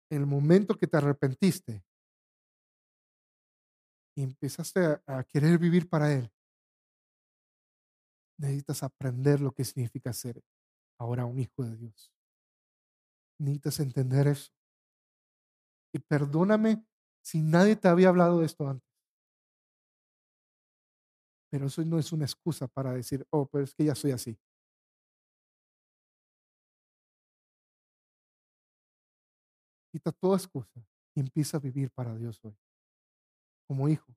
El 0.09 0.25
momento 0.25 0.77
que 0.77 0.87
te 0.87 0.95
arrepentiste 0.95 1.83
y 4.15 4.23
empezaste 4.23 4.85
a, 4.85 5.03
a 5.05 5.23
querer 5.25 5.57
vivir 5.57 5.89
para 5.89 6.13
Él, 6.13 6.31
necesitas 8.37 8.83
aprender 8.83 9.41
lo 9.41 9.51
que 9.51 9.65
significa 9.65 10.13
ser 10.13 10.41
ahora 10.97 11.25
un 11.25 11.39
hijo 11.39 11.65
de 11.65 11.75
Dios. 11.75 12.09
Necesitas 13.37 13.81
entender 13.81 14.27
eso. 14.27 14.49
Y 15.93 15.99
perdóname 15.99 16.83
si 17.23 17.41
nadie 17.41 17.75
te 17.77 17.87
había 17.87 18.09
hablado 18.09 18.39
de 18.39 18.45
esto 18.47 18.67
antes. 18.67 18.89
Pero 21.49 21.67
eso 21.67 21.83
no 21.85 21.99
es 21.99 22.11
una 22.11 22.25
excusa 22.25 22.67
para 22.67 22.93
decir, 22.93 23.25
oh, 23.29 23.47
pero 23.47 23.63
es 23.63 23.73
que 23.73 23.85
ya 23.85 23.95
soy 23.95 24.11
así. 24.11 24.37
Quita 29.91 30.11
toda 30.11 30.35
excusa 30.37 30.85
y 31.15 31.21
empieza 31.21 31.55
a 31.57 31.59
vivir 31.61 31.89
para 31.91 32.15
Dios 32.17 32.43
hoy, 32.43 32.57
como 33.67 33.89
hijo. 33.89 34.13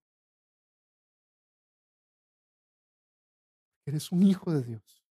Eres 3.86 4.12
un 4.12 4.22
hijo 4.22 4.52
de 4.52 4.62
Dios. 4.62 5.02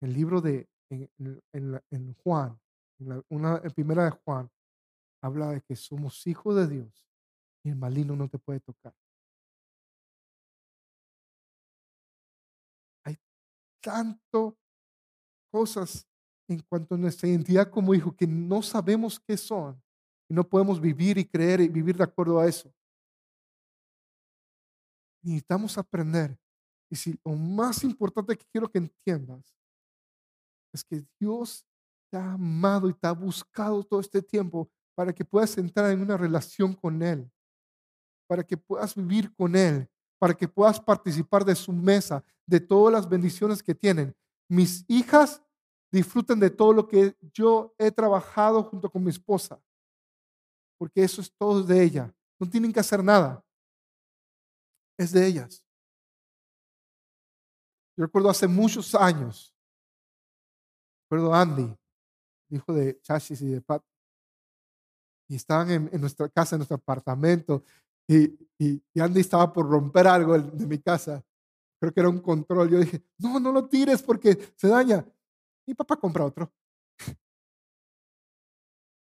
El 0.00 0.12
libro 0.12 0.40
de 0.40 0.68
en, 0.90 1.10
en- 1.52 1.80
en 1.90 2.14
Juan, 2.14 2.60
en 3.00 3.08
la, 3.08 3.22
una, 3.28 3.60
primera 3.74 4.04
de 4.04 4.10
Juan, 4.24 4.48
habla 5.24 5.52
de 5.52 5.62
que 5.62 5.74
somos 5.74 6.26
hijos 6.26 6.54
de 6.54 6.68
Dios 6.68 7.08
y 7.64 7.70
el 7.70 7.76
maligno 7.76 8.14
no 8.14 8.28
te 8.28 8.38
puede 8.38 8.60
tocar. 8.60 8.94
Hay 13.04 13.18
tanto 13.82 14.58
cosas 15.50 16.06
en 16.46 16.60
cuanto 16.60 16.94
a 16.94 16.98
nuestra 16.98 17.26
identidad 17.26 17.70
como 17.70 17.94
hijo 17.94 18.14
que 18.14 18.26
no 18.26 18.60
sabemos 18.60 19.18
qué 19.18 19.38
son 19.38 19.82
y 20.28 20.34
no 20.34 20.46
podemos 20.46 20.78
vivir 20.78 21.16
y 21.16 21.24
creer 21.24 21.62
y 21.62 21.68
vivir 21.68 21.96
de 21.96 22.04
acuerdo 22.04 22.38
a 22.38 22.46
eso. 22.46 22.70
Necesitamos 25.22 25.78
aprender. 25.78 26.38
Y 26.90 26.96
si 26.96 27.18
lo 27.24 27.32
más 27.32 27.82
importante 27.82 28.36
que 28.36 28.44
quiero 28.52 28.70
que 28.70 28.76
entiendas 28.76 29.56
es 30.70 30.84
que 30.84 31.02
Dios 31.18 31.64
te 32.10 32.18
ha 32.18 32.34
amado 32.34 32.90
y 32.90 32.92
te 32.92 33.06
ha 33.06 33.12
buscado 33.12 33.82
todo 33.82 34.00
este 34.00 34.20
tiempo 34.20 34.70
para 34.94 35.12
que 35.12 35.24
puedas 35.24 35.56
entrar 35.58 35.90
en 35.90 36.00
una 36.00 36.16
relación 36.16 36.74
con 36.74 37.02
Él, 37.02 37.30
para 38.26 38.44
que 38.44 38.56
puedas 38.56 38.94
vivir 38.94 39.34
con 39.34 39.56
Él, 39.56 39.88
para 40.18 40.34
que 40.34 40.48
puedas 40.48 40.80
participar 40.80 41.44
de 41.44 41.54
su 41.54 41.72
mesa, 41.72 42.24
de 42.46 42.60
todas 42.60 42.92
las 42.92 43.08
bendiciones 43.08 43.62
que 43.62 43.74
tienen. 43.74 44.14
Mis 44.48 44.84
hijas 44.88 45.42
disfruten 45.90 46.40
de 46.40 46.50
todo 46.50 46.72
lo 46.72 46.88
que 46.88 47.16
yo 47.32 47.74
he 47.78 47.90
trabajado 47.90 48.62
junto 48.62 48.90
con 48.90 49.02
mi 49.02 49.10
esposa, 49.10 49.60
porque 50.78 51.02
eso 51.02 51.20
es 51.20 51.32
todo 51.32 51.62
de 51.62 51.82
ella. 51.82 52.14
No 52.38 52.48
tienen 52.48 52.72
que 52.72 52.80
hacer 52.80 53.02
nada, 53.02 53.44
es 54.98 55.12
de 55.12 55.26
ellas. 55.26 55.64
Yo 57.96 58.04
recuerdo 58.04 58.28
hace 58.28 58.48
muchos 58.48 58.94
años, 58.94 59.54
recuerdo 61.04 61.32
Andy, 61.32 61.76
hijo 62.50 62.72
de 62.72 63.00
Chachis 63.00 63.40
y 63.42 63.48
de 63.48 63.60
Pat, 63.60 63.84
y 65.28 65.36
estaban 65.36 65.70
en, 65.70 66.00
nuestra 66.00 66.28
casa, 66.28 66.56
en 66.56 66.60
nuestro 66.60 66.76
apartamento, 66.76 67.64
y, 68.06 68.38
y, 68.58 68.82
Andy 69.00 69.20
estaba 69.20 69.52
por 69.52 69.68
romper 69.68 70.06
algo 70.06 70.38
de 70.38 70.66
mi 70.66 70.78
casa. 70.78 71.24
Creo 71.80 71.92
que 71.92 72.00
era 72.00 72.08
un 72.08 72.20
control. 72.20 72.70
Yo 72.70 72.78
dije, 72.78 73.02
no, 73.18 73.40
no 73.40 73.50
lo 73.50 73.66
tires 73.66 74.02
porque 74.02 74.52
se 74.56 74.68
daña. 74.68 75.06
Mi 75.66 75.74
papá 75.74 75.96
compra 75.96 76.24
otro. 76.24 76.52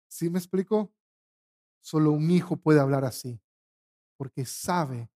¿Sí 0.08 0.30
me 0.30 0.38
explico? 0.38 0.92
Solo 1.82 2.12
un 2.12 2.30
hijo 2.30 2.56
puede 2.56 2.78
hablar 2.78 3.04
así, 3.04 3.40
porque 4.16 4.46
sabe 4.46 5.10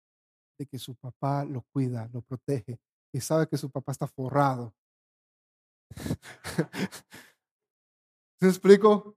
de 0.58 0.66
que 0.66 0.78
su 0.78 0.96
papá 0.96 1.44
lo 1.44 1.62
cuida, 1.70 2.08
lo 2.12 2.22
protege, 2.22 2.80
y 3.12 3.20
sabe 3.20 3.46
que 3.46 3.58
su 3.58 3.70
papá 3.70 3.92
está 3.92 4.06
forrado. 4.06 4.74
¿Sí 8.38 8.46
me 8.46 8.48
explico? 8.48 9.16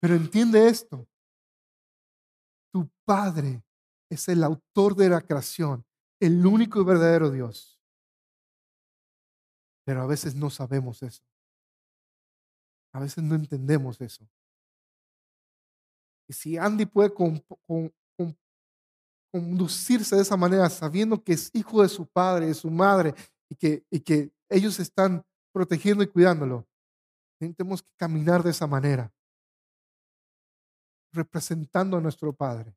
Pero 0.00 0.14
entiende 0.14 0.66
esto. 0.68 1.06
Tu 2.72 2.88
Padre 3.04 3.62
es 4.10 4.28
el 4.28 4.42
autor 4.42 4.94
de 4.96 5.08
la 5.08 5.20
creación, 5.20 5.84
el 6.20 6.44
único 6.46 6.80
y 6.80 6.84
verdadero 6.84 7.30
Dios. 7.30 7.80
Pero 9.84 10.02
a 10.02 10.06
veces 10.06 10.34
no 10.34 10.50
sabemos 10.50 11.02
eso. 11.02 11.22
A 12.92 13.00
veces 13.00 13.22
no 13.22 13.34
entendemos 13.34 14.00
eso. 14.00 14.28
Y 16.28 16.32
si 16.32 16.56
Andy 16.56 16.86
puede 16.86 17.12
con- 17.12 17.40
con- 17.66 17.92
con- 18.16 18.38
conducirse 19.32 20.16
de 20.16 20.22
esa 20.22 20.36
manera, 20.36 20.68
sabiendo 20.70 21.22
que 21.22 21.32
es 21.32 21.50
hijo 21.54 21.82
de 21.82 21.88
su 21.88 22.06
padre, 22.06 22.46
de 22.46 22.54
su 22.54 22.70
madre, 22.70 23.14
y 23.48 23.56
que, 23.56 23.84
y 23.90 24.00
que 24.00 24.32
ellos 24.48 24.78
están 24.80 25.24
protegiendo 25.52 26.04
y 26.04 26.08
cuidándolo, 26.08 26.66
tenemos 27.38 27.82
que 27.82 27.90
caminar 27.96 28.42
de 28.42 28.50
esa 28.50 28.66
manera, 28.66 29.12
representando 31.12 31.96
a 31.96 32.00
nuestro 32.00 32.32
Padre. 32.32 32.74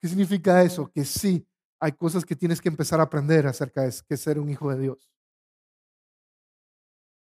¿Qué 0.00 0.08
significa 0.08 0.62
eso? 0.62 0.90
Que 0.90 1.04
sí, 1.04 1.46
hay 1.78 1.92
cosas 1.92 2.24
que 2.24 2.36
tienes 2.36 2.60
que 2.60 2.68
empezar 2.68 3.00
a 3.00 3.04
aprender 3.04 3.46
acerca 3.46 3.82
de 3.82 3.94
que 4.08 4.16
ser 4.16 4.38
un 4.38 4.48
hijo 4.48 4.70
de 4.70 4.80
Dios. 4.80 5.10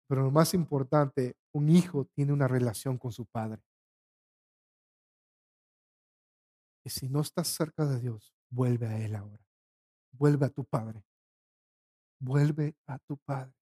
Pero 0.08 0.24
lo 0.24 0.32
más 0.32 0.54
importante, 0.54 1.36
un 1.52 1.70
hijo 1.70 2.06
tiene 2.06 2.34
una 2.34 2.48
relación 2.48 2.98
con 2.98 3.12
su 3.12 3.26
padre. 3.26 3.62
Y 6.84 6.90
si 6.90 7.10
no 7.10 7.22
estás 7.22 7.48
cerca 7.48 7.86
de 7.86 8.00
Dios, 8.00 8.36
vuelve 8.50 8.86
a 8.88 9.00
Él 9.04 9.16
ahora. 9.16 9.44
Vuelve 10.12 10.46
a 10.46 10.50
tu 10.50 10.64
padre. 10.64 11.04
Vuelve 12.20 12.76
a 12.86 13.00
tu 13.00 13.18
padre. 13.18 13.54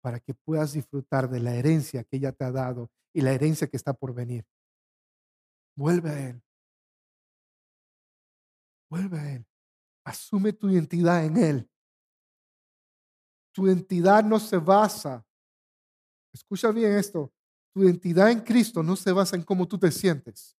Para 0.00 0.20
que 0.20 0.34
puedas 0.34 0.72
disfrutar 0.72 1.28
de 1.28 1.40
la 1.40 1.54
herencia 1.54 2.04
que 2.04 2.16
ella 2.16 2.32
te 2.32 2.44
ha 2.44 2.52
dado 2.52 2.90
y 3.12 3.20
la 3.20 3.32
herencia 3.32 3.66
que 3.66 3.76
está 3.76 3.92
por 3.92 4.14
venir. 4.14 4.46
Vuelve 5.76 6.10
a 6.10 6.28
Él. 6.28 6.42
Vuelve 8.90 9.18
a 9.18 9.34
Él. 9.34 9.46
Asume 10.04 10.52
tu 10.52 10.68
identidad 10.70 11.24
en 11.24 11.36
Él. 11.36 11.70
Tu 13.52 13.66
identidad 13.66 14.22
no 14.24 14.38
se 14.38 14.56
basa, 14.56 15.26
escucha 16.32 16.70
bien 16.70 16.92
esto, 16.92 17.32
tu 17.72 17.82
identidad 17.82 18.30
en 18.30 18.40
Cristo 18.40 18.82
no 18.82 18.94
se 18.94 19.10
basa 19.10 19.36
en 19.36 19.42
cómo 19.42 19.66
tú 19.66 19.78
te 19.78 19.90
sientes. 19.90 20.56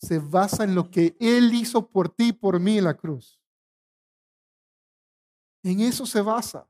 Se 0.00 0.18
basa 0.18 0.64
en 0.64 0.74
lo 0.74 0.90
que 0.90 1.16
Él 1.18 1.54
hizo 1.54 1.88
por 1.88 2.10
ti 2.10 2.28
y 2.28 2.32
por 2.32 2.60
mí 2.60 2.78
en 2.78 2.84
la 2.84 2.94
cruz. 2.94 3.40
En 5.62 5.80
eso 5.80 6.04
se 6.04 6.20
basa. 6.20 6.68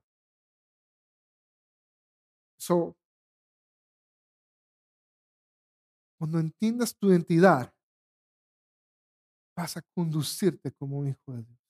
So, 2.66 2.96
cuando 6.18 6.38
entiendas 6.38 6.96
tu 6.96 7.10
identidad, 7.10 7.70
vas 9.54 9.76
a 9.76 9.82
conducirte 9.94 10.72
como 10.72 11.04
hijo 11.04 11.32
de 11.32 11.42
Dios. 11.42 11.60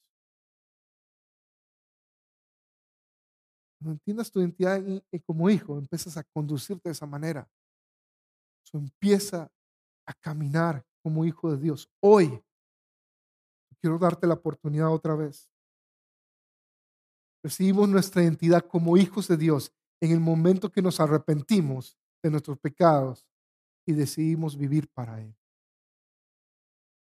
Cuando 3.76 3.92
entiendas 3.94 4.30
tu 4.30 4.38
identidad 4.38 4.80
como 5.26 5.50
hijo, 5.50 5.78
empiezas 5.78 6.16
a 6.16 6.22
conducirte 6.22 6.88
de 6.88 6.92
esa 6.92 7.06
manera. 7.06 7.50
Empieza 8.72 9.50
a 10.06 10.14
caminar 10.14 10.86
como 11.02 11.24
hijo 11.24 11.50
de 11.50 11.58
Dios. 11.58 11.90
Hoy 12.00 12.40
quiero 13.80 13.98
darte 13.98 14.28
la 14.28 14.34
oportunidad 14.34 14.92
otra 14.92 15.16
vez. 15.16 15.50
Recibimos 17.42 17.88
nuestra 17.88 18.22
identidad 18.22 18.64
como 18.64 18.96
hijos 18.96 19.26
de 19.26 19.36
Dios 19.36 19.74
en 20.04 20.12
el 20.12 20.20
momento 20.20 20.70
que 20.70 20.82
nos 20.82 21.00
arrepentimos 21.00 21.96
de 22.22 22.30
nuestros 22.30 22.58
pecados 22.58 23.26
y 23.86 23.92
decidimos 23.94 24.56
vivir 24.56 24.86
para 24.92 25.20
Él. 25.20 25.34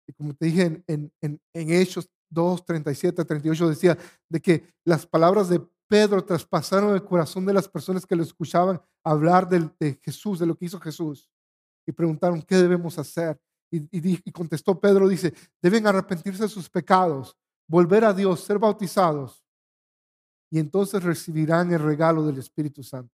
Y 0.08 0.14
como 0.14 0.34
te 0.34 0.48
dije 0.48 0.84
en, 0.88 1.14
en, 1.22 1.40
Hechos 1.54 2.10
2, 2.32 2.66
37, 2.66 3.24
38, 3.24 3.70
decía 3.70 3.98
de 4.28 4.42
que 4.42 4.74
las 4.84 5.06
palabras 5.06 5.48
de 5.48 5.62
Pedro 5.88 6.24
traspasaron 6.26 6.96
el 6.96 7.04
corazón 7.04 7.46
de 7.46 7.54
las 7.54 7.70
personas 7.70 8.06
que 8.06 8.16
lo 8.16 8.24
escuchaban 8.24 8.82
hablar 9.04 9.48
de, 9.48 9.70
de 9.80 10.00
Jesús, 10.02 10.40
de 10.40 10.48
lo 10.48 10.58
que 10.58 10.66
hizo 10.66 10.80
Jesús. 10.80 11.30
Y 11.86 11.92
preguntaron, 11.92 12.42
¿qué 12.42 12.56
debemos 12.56 12.98
hacer? 12.98 13.40
Y, 13.70 13.88
y 13.92 14.32
contestó 14.32 14.80
Pedro, 14.80 15.08
dice, 15.08 15.34
deben 15.62 15.86
arrepentirse 15.86 16.44
de 16.44 16.50
sus 16.50 16.68
pecados, 16.68 17.38
volver 17.70 18.06
a 18.06 18.14
Dios, 18.14 18.40
ser 18.44 18.58
bautizados 18.58 19.47
y 20.50 20.60
entonces 20.60 21.04
recibirán 21.04 21.72
el 21.72 21.80
regalo 21.80 22.26
del 22.26 22.38
Espíritu 22.38 22.84
Santo. 22.84 23.14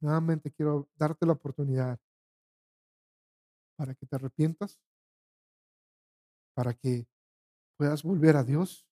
Nuevamente 0.00 0.50
quiero 0.50 0.88
darte 0.96 1.24
la 1.24 1.32
oportunidad 1.32 1.98
para 3.76 3.94
que 3.94 4.06
te 4.06 4.16
arrepientas, 4.16 4.78
para 6.54 6.74
que 6.74 7.06
puedas 7.76 8.02
volver 8.02 8.36
a 8.36 8.44
Dios, 8.44 8.86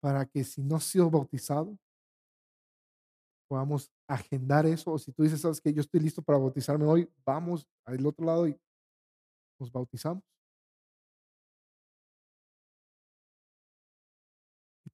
para 0.00 0.24
que 0.26 0.44
si 0.44 0.62
no 0.62 0.76
has 0.76 0.84
sido 0.84 1.10
bautizado, 1.10 1.78
podamos 3.48 3.90
agendar 4.08 4.64
eso. 4.66 4.92
O 4.92 4.98
si 4.98 5.12
tú 5.12 5.22
dices, 5.22 5.40
sabes 5.40 5.60
que 5.60 5.72
yo 5.72 5.80
estoy 5.80 6.00
listo 6.00 6.22
para 6.22 6.38
bautizarme 6.38 6.86
hoy, 6.86 7.10
vamos 7.24 7.68
al 7.84 8.04
otro 8.06 8.24
lado 8.24 8.48
y 8.48 8.58
nos 9.58 9.70
bautizamos. 9.70 10.22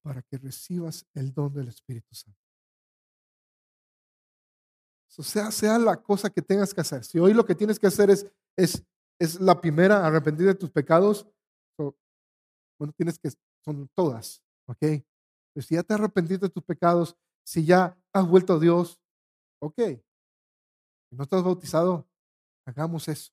Para 0.07 0.23
que 0.23 0.39
recibas 0.39 1.05
el 1.15 1.35
don 1.35 1.53
del 1.53 1.67
Espíritu 1.67 2.15
Santo. 2.15 2.39
O 5.19 5.23
sea, 5.25 5.51
sea 5.51 5.81
la 5.81 6.01
cosa 6.01 6.31
que 6.31 6.41
tengas 6.41 6.73
que 6.73 6.81
hacer. 6.81 7.03
Si 7.03 7.19
hoy 7.19 7.35
lo 7.35 7.45
que 7.45 7.57
tienes 7.57 7.81
que 7.81 7.89
hacer 7.89 8.11
es, 8.11 8.25
es, 8.57 8.85
es 9.21 9.41
la 9.41 9.61
primera, 9.61 10.07
arrepentir 10.07 10.47
de 10.47 10.55
tus 10.55 10.71
pecados, 10.71 11.27
bueno, 12.79 12.93
tienes 12.97 13.19
que, 13.19 13.31
son 13.65 13.89
todas, 13.97 14.45
¿ok? 14.69 15.03
Pues 15.53 15.67
si 15.67 15.75
ya 15.75 15.83
te 15.83 15.95
arrepentiste 15.95 16.47
de 16.47 16.53
tus 16.53 16.63
pecados, 16.63 17.17
si 17.45 17.65
ya 17.65 17.99
has 18.13 18.29
vuelto 18.29 18.53
a 18.53 18.61
Dios, 18.61 19.01
ok. 19.61 19.77
Si 21.09 21.17
no 21.17 21.25
estás 21.25 21.43
bautizado, 21.43 22.07
hagamos 22.65 23.09
eso. 23.09 23.33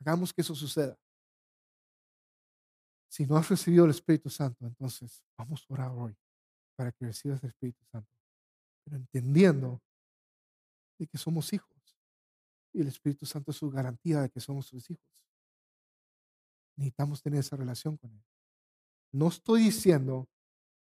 Hagamos 0.00 0.32
que 0.32 0.42
eso 0.42 0.54
suceda. 0.54 0.99
Si 3.10 3.26
no 3.26 3.36
has 3.36 3.48
recibido 3.48 3.84
el 3.84 3.90
Espíritu 3.90 4.30
Santo, 4.30 4.64
entonces 4.64 5.24
vamos 5.36 5.66
a 5.68 5.74
orar 5.74 5.90
hoy 5.90 6.16
para 6.76 6.92
que 6.92 7.06
recibas 7.06 7.42
el 7.42 7.48
Espíritu 7.48 7.84
Santo. 7.90 8.08
Pero 8.84 8.96
entendiendo 8.96 9.82
de 10.96 11.08
que 11.08 11.18
somos 11.18 11.52
hijos. 11.52 11.76
Y 12.72 12.82
el 12.82 12.86
Espíritu 12.86 13.26
Santo 13.26 13.50
es 13.50 13.56
su 13.56 13.68
garantía 13.68 14.20
de 14.20 14.30
que 14.30 14.38
somos 14.38 14.66
sus 14.66 14.88
hijos. 14.90 15.26
Necesitamos 16.76 17.20
tener 17.20 17.40
esa 17.40 17.56
relación 17.56 17.96
con 17.96 18.12
Él. 18.12 18.24
No 19.12 19.26
estoy 19.26 19.64
diciendo, 19.64 20.28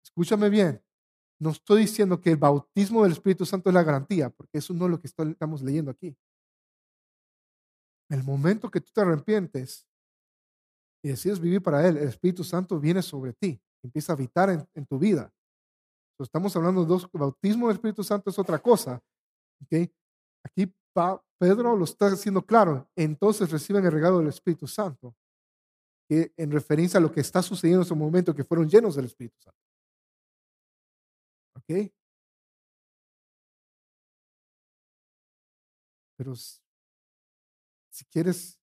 escúchame 0.04 0.50
bien, 0.50 0.80
no 1.40 1.50
estoy 1.50 1.82
diciendo 1.82 2.22
que 2.22 2.30
el 2.30 2.38
bautismo 2.38 3.02
del 3.02 3.14
Espíritu 3.14 3.48
Santo 3.48 3.72
es 3.72 3.74
la 3.74 3.84
garantía, 3.84 4.30
porque 4.30 4.60
eso 4.60 4.76
no 4.76 4.86
es 4.86 4.92
lo 4.92 5.00
que 5.00 5.08
estamos 5.08 5.64
leyendo 5.64 5.90
aquí. 5.90 6.16
El 8.10 8.24
momento 8.24 8.70
que 8.70 8.80
tú 8.80 8.92
te 8.94 9.02
arrepientes, 9.02 9.88
y 11.04 11.10
decides 11.10 11.40
vivir 11.40 11.62
para 11.62 11.88
Él, 11.88 11.98
el 11.98 12.08
Espíritu 12.08 12.44
Santo 12.44 12.80
viene 12.80 13.02
sobre 13.02 13.34
ti, 13.34 13.60
empieza 13.84 14.14
a 14.14 14.16
habitar 14.16 14.68
en, 14.74 14.86
tu 14.86 15.00
vida. 15.00 15.34
estamos 16.20 16.56
hablando 16.56 16.82
de 16.82 16.88
dos, 16.88 17.10
bautismo 17.12 17.68
del 17.68 17.78
Espíritu 17.78 18.04
Santo 18.04 18.30
es 18.30 18.38
otra 18.38 18.60
cosa. 18.60 19.02
¿okay? 19.64 19.92
Aquí 20.44 20.72
Pedro 21.40 21.76
lo 21.76 21.86
está 21.86 22.08
haciendo 22.08 22.46
claro, 22.46 22.88
entonces 22.96 23.50
reciben 23.50 23.86
el 23.86 23.92
regalo 23.92 24.20
del 24.20 24.28
Espíritu 24.28 24.68
Santo, 24.68 25.16
que 26.08 26.32
en 26.38 26.52
referencia 26.52 27.00
a 27.00 27.02
lo 27.02 27.12
que 27.12 27.22
está 27.22 27.42
sucediendo 27.42 27.82
en 27.82 27.86
ese 27.86 27.96
momento, 27.96 28.36
que 28.36 28.44
fueron 28.44 28.70
llenos 28.70 28.96
del 28.96 29.06
Espíritu 29.06 29.40
Santo. 29.40 29.60
¿Ok? 31.56 31.92
Pero 36.18 36.36
si 36.36 38.06
quieres 38.12 38.61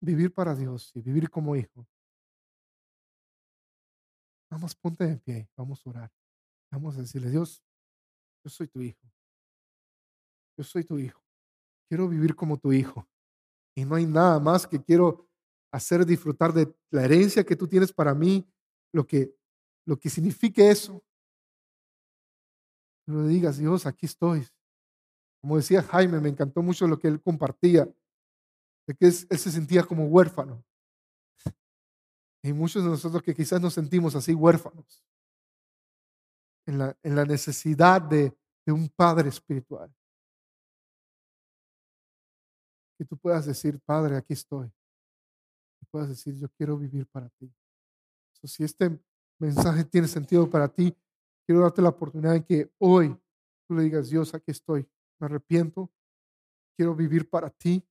vivir 0.00 0.32
para 0.32 0.54
Dios 0.54 0.90
y 0.94 1.00
vivir 1.00 1.30
como 1.30 1.56
hijo. 1.56 1.86
Vamos, 4.50 4.74
ponte 4.74 5.06
de 5.06 5.16
pie, 5.16 5.48
vamos 5.56 5.84
a 5.84 5.90
orar. 5.90 6.12
Vamos 6.70 6.96
a 6.96 7.00
decirle, 7.00 7.30
Dios, 7.30 7.62
yo 8.44 8.50
soy 8.50 8.68
tu 8.68 8.80
hijo. 8.80 9.10
Yo 10.56 10.64
soy 10.64 10.84
tu 10.84 10.98
hijo. 10.98 11.22
Quiero 11.88 12.08
vivir 12.08 12.34
como 12.34 12.58
tu 12.58 12.72
hijo. 12.72 13.08
Y 13.74 13.84
no 13.84 13.96
hay 13.96 14.06
nada 14.06 14.40
más 14.40 14.66
que 14.66 14.82
quiero 14.82 15.28
hacer 15.72 16.06
disfrutar 16.06 16.52
de 16.52 16.74
la 16.90 17.04
herencia 17.04 17.44
que 17.44 17.56
tú 17.56 17.68
tienes 17.68 17.92
para 17.92 18.14
mí, 18.14 18.48
lo 18.92 19.06
que, 19.06 19.36
lo 19.84 19.98
que 19.98 20.08
signifique 20.08 20.70
eso. 20.70 21.04
No 23.06 23.26
digas, 23.26 23.58
Dios, 23.58 23.86
aquí 23.86 24.06
estoy. 24.06 24.46
Como 25.40 25.56
decía 25.56 25.82
Jaime, 25.82 26.20
me 26.20 26.28
encantó 26.28 26.62
mucho 26.62 26.88
lo 26.88 26.98
que 26.98 27.08
él 27.08 27.20
compartía 27.20 27.88
de 28.86 28.94
que 28.94 29.06
él 29.06 29.12
se 29.12 29.50
sentía 29.50 29.82
como 29.82 30.06
huérfano. 30.06 30.64
Y 32.42 32.52
muchos 32.52 32.84
de 32.84 32.90
nosotros 32.90 33.22
que 33.22 33.34
quizás 33.34 33.60
nos 33.60 33.74
sentimos 33.74 34.14
así 34.14 34.32
huérfanos, 34.32 35.04
en 36.66 36.78
la, 36.78 36.96
en 37.02 37.16
la 37.16 37.24
necesidad 37.24 38.00
de, 38.00 38.36
de 38.64 38.72
un 38.72 38.88
Padre 38.88 39.28
espiritual. 39.28 39.92
Que 42.98 43.04
tú 43.04 43.16
puedas 43.16 43.46
decir, 43.46 43.80
Padre, 43.80 44.16
aquí 44.16 44.32
estoy. 44.32 44.72
Puedas 45.90 46.08
decir, 46.08 46.36
yo 46.36 46.48
quiero 46.50 46.76
vivir 46.76 47.06
para 47.06 47.28
ti. 47.30 47.50
si 48.42 48.64
este 48.64 49.00
mensaje 49.38 49.84
tiene 49.84 50.08
sentido 50.08 50.48
para 50.48 50.68
ti, 50.68 50.96
quiero 51.46 51.62
darte 51.62 51.82
la 51.82 51.90
oportunidad 51.90 52.32
de 52.32 52.44
que 52.44 52.72
hoy 52.78 53.16
tú 53.66 53.74
le 53.74 53.84
digas, 53.84 54.10
Dios, 54.10 54.34
aquí 54.34 54.50
estoy. 54.50 54.88
Me 55.18 55.26
arrepiento. 55.26 55.90
Quiero 56.76 56.94
vivir 56.94 57.28
para 57.28 57.50
ti 57.50 57.82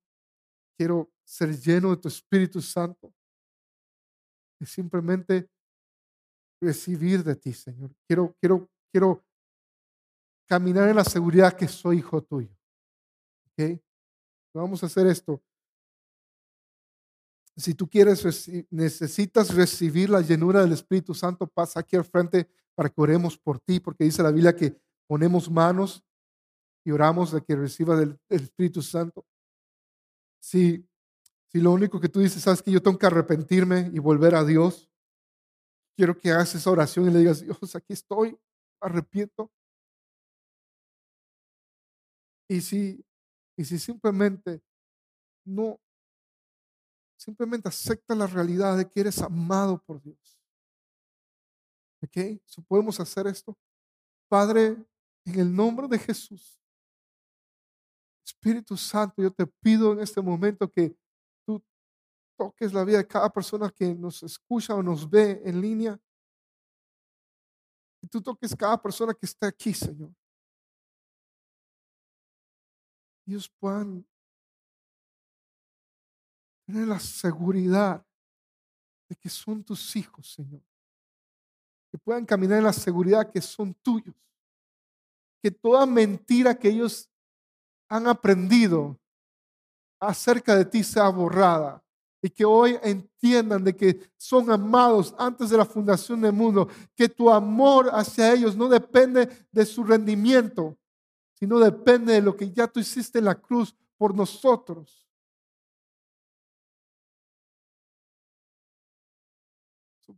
quiero 0.77 1.11
ser 1.23 1.57
lleno 1.59 1.91
de 1.91 1.97
tu 1.97 2.07
Espíritu 2.07 2.61
Santo. 2.61 3.13
Y 4.59 4.65
simplemente 4.65 5.49
recibir 6.61 7.23
de 7.23 7.35
ti, 7.35 7.53
Señor. 7.53 7.91
Quiero, 8.07 8.35
quiero, 8.39 8.69
quiero 8.91 9.25
caminar 10.47 10.89
en 10.89 10.95
la 10.95 11.03
seguridad 11.03 11.55
que 11.55 11.67
soy 11.67 11.97
hijo 11.97 12.21
tuyo. 12.23 12.55
¿Ok? 13.51 13.79
Vamos 14.53 14.81
a 14.83 14.85
hacer 14.85 15.07
esto. 15.07 15.41
Si 17.57 17.73
tú 17.73 17.89
quieres, 17.89 18.49
necesitas 18.69 19.53
recibir 19.53 20.09
la 20.09 20.21
llenura 20.21 20.61
del 20.61 20.73
Espíritu 20.73 21.13
Santo, 21.13 21.47
pasa 21.47 21.79
aquí 21.79 21.95
al 21.95 22.03
frente 22.03 22.49
para 22.73 22.89
que 22.89 23.01
oremos 23.01 23.37
por 23.37 23.59
ti, 23.59 23.79
porque 23.79 24.03
dice 24.03 24.23
la 24.23 24.31
Biblia 24.31 24.55
que 24.55 24.77
ponemos 25.07 25.49
manos 25.49 26.03
y 26.83 26.91
oramos 26.91 27.31
de 27.31 27.41
que 27.41 27.55
reciba 27.55 27.95
del 27.95 28.19
Espíritu 28.29 28.81
Santo. 28.81 29.25
Si, 30.45 30.87
si 31.47 31.59
lo 31.59 31.71
único 31.71 31.99
que 31.99 32.07
tú 32.07 32.19
dices, 32.19 32.43
sabes 32.43 32.61
que 32.61 32.69
yo 32.69 32.79
tengo 32.79 32.99
que 32.99 33.07
arrepentirme 33.07 33.89
y 33.91 33.97
volver 33.97 34.35
a 34.35 34.43
Dios, 34.43 34.91
quiero 35.97 36.15
que 36.15 36.29
hagas 36.29 36.53
esa 36.53 36.69
oración 36.69 37.07
y 37.07 37.11
le 37.11 37.17
digas, 37.17 37.41
Dios, 37.41 37.75
aquí 37.75 37.93
estoy, 37.93 38.37
arrepiento. 38.79 39.51
Y 42.47 42.61
si, 42.61 43.03
y 43.57 43.65
si 43.65 43.79
simplemente 43.79 44.61
no, 45.47 45.79
simplemente 47.17 47.67
acepta 47.67 48.13
la 48.13 48.27
realidad 48.27 48.77
de 48.77 48.87
que 48.87 48.99
eres 48.99 49.19
amado 49.23 49.81
por 49.81 49.99
Dios. 49.99 50.39
¿Ok? 52.03 52.39
So 52.45 52.61
podemos 52.61 52.99
hacer 52.99 53.25
esto. 53.25 53.57
Padre, 54.29 54.77
en 55.25 55.39
el 55.39 55.55
nombre 55.55 55.87
de 55.87 55.97
Jesús, 55.97 56.61
Espíritu 58.25 58.75
Santo, 58.75 59.21
yo 59.21 59.31
te 59.31 59.45
pido 59.45 59.93
en 59.93 59.99
este 59.99 60.19
momento 60.19 60.69
que 60.69 60.97
tú 61.45 61.63
toques 62.35 62.73
la 62.73 62.83
vida 62.83 62.97
de 62.97 63.07
cada 63.07 63.29
persona 63.29 63.69
que 63.69 63.93
nos 63.93 64.23
escucha 64.23 64.73
o 64.73 64.81
nos 64.81 65.07
ve 65.07 65.41
en 65.45 65.61
línea. 65.61 65.99
Que 68.01 68.07
tú 68.07 68.21
toques 68.21 68.55
cada 68.55 68.81
persona 68.81 69.13
que 69.13 69.27
está 69.27 69.47
aquí, 69.47 69.73
Señor. 69.73 70.09
Ellos 73.27 73.47
puedan 73.59 74.05
tener 76.65 76.87
la 76.87 76.99
seguridad 76.99 78.03
de 79.07 79.15
que 79.15 79.29
son 79.29 79.63
tus 79.63 79.95
hijos, 79.95 80.33
Señor. 80.33 80.61
Que 81.91 81.97
puedan 81.99 82.25
caminar 82.25 82.57
en 82.57 82.63
la 82.63 82.73
seguridad 82.73 83.31
que 83.31 83.41
son 83.41 83.73
tuyos. 83.75 84.15
Que 85.43 85.51
toda 85.51 85.85
mentira 85.85 86.57
que 86.57 86.69
ellos 86.69 87.07
han 87.87 88.07
aprendido 88.07 88.99
acerca 89.99 90.55
de 90.55 90.65
ti 90.65 90.83
sea 90.83 91.09
borrada 91.09 91.81
y 92.21 92.29
que 92.29 92.43
hoy 92.43 92.77
entiendan 92.81 93.63
de 93.63 93.75
que 93.75 94.09
son 94.17 94.49
amados 94.49 95.13
antes 95.17 95.49
de 95.49 95.57
la 95.57 95.65
fundación 95.65 96.21
del 96.21 96.33
mundo, 96.33 96.67
que 96.95 97.07
tu 97.07 97.29
amor 97.29 97.89
hacia 97.93 98.33
ellos 98.33 98.55
no 98.55 98.67
depende 98.67 99.29
de 99.51 99.65
su 99.65 99.83
rendimiento, 99.83 100.75
sino 101.33 101.59
depende 101.59 102.13
de 102.13 102.21
lo 102.21 102.35
que 102.35 102.51
ya 102.51 102.67
tú 102.67 102.79
hiciste 102.79 103.19
en 103.19 103.25
la 103.25 103.35
cruz 103.35 103.75
por 103.97 104.15
nosotros. 104.15 105.05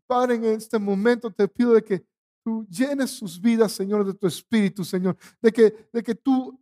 Padre, 0.05 0.35
en 0.35 0.45
este 0.45 0.79
momento 0.79 1.29
te 1.29 1.45
pido 1.49 1.73
de 1.73 1.83
que 1.83 2.05
tú 2.41 2.65
llenes 2.69 3.11
sus 3.11 3.41
vidas, 3.41 3.73
Señor, 3.73 4.05
de 4.05 4.13
tu 4.13 4.25
espíritu, 4.25 4.85
Señor, 4.85 5.17
de 5.41 5.51
que, 5.51 5.89
de 5.91 6.01
que 6.01 6.15
tú 6.15 6.57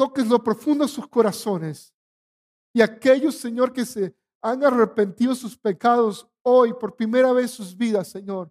toques 0.00 0.26
lo 0.26 0.42
profundo 0.42 0.86
de 0.86 0.90
sus 0.90 1.06
corazones. 1.06 1.94
Y 2.72 2.80
aquellos, 2.80 3.34
Señor, 3.34 3.70
que 3.70 3.84
se 3.84 4.16
han 4.40 4.64
arrepentido 4.64 5.34
sus 5.34 5.58
pecados 5.58 6.26
hoy 6.40 6.72
por 6.72 6.96
primera 6.96 7.30
vez 7.34 7.50
sus 7.50 7.76
vidas, 7.76 8.08
Señor. 8.08 8.50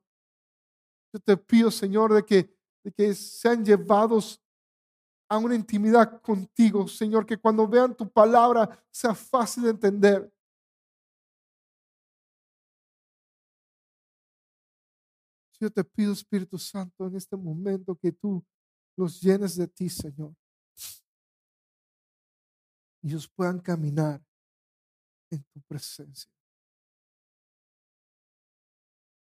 Yo 1.12 1.20
te 1.20 1.36
pido, 1.36 1.72
Señor, 1.72 2.14
de 2.14 2.24
que, 2.24 2.56
de 2.84 2.91
que 2.91 3.16
sean 3.16 3.66
llevados 3.66 4.39
a 5.28 5.39
una 5.39 5.56
intimidad 5.56 6.22
contigo, 6.22 6.88
Señor, 6.88 7.26
que 7.26 7.38
cuando 7.38 7.68
vean 7.68 7.97
tu 7.97 8.08
palabra 8.08 8.86
sea 8.91 9.16
fácil 9.16 9.64
de 9.64 9.72
entender. 9.72 10.32
Yo 15.60 15.72
te 15.72 15.84
pido, 15.84 16.14
Espíritu 16.14 16.60
Santo, 16.60 17.08
en 17.08 17.16
este 17.16 17.36
momento 17.36 17.95
que 17.95 18.12
tú 18.12 18.45
los 18.95 19.20
llenes 19.20 19.56
de 19.56 19.68
ti, 19.68 19.89
Señor. 19.89 20.36
Y 23.02 23.10
ellos 23.10 23.28
puedan 23.28 23.60
caminar 23.60 24.22
en 25.32 25.43
tu 25.43 25.62
presencia. 25.62 26.30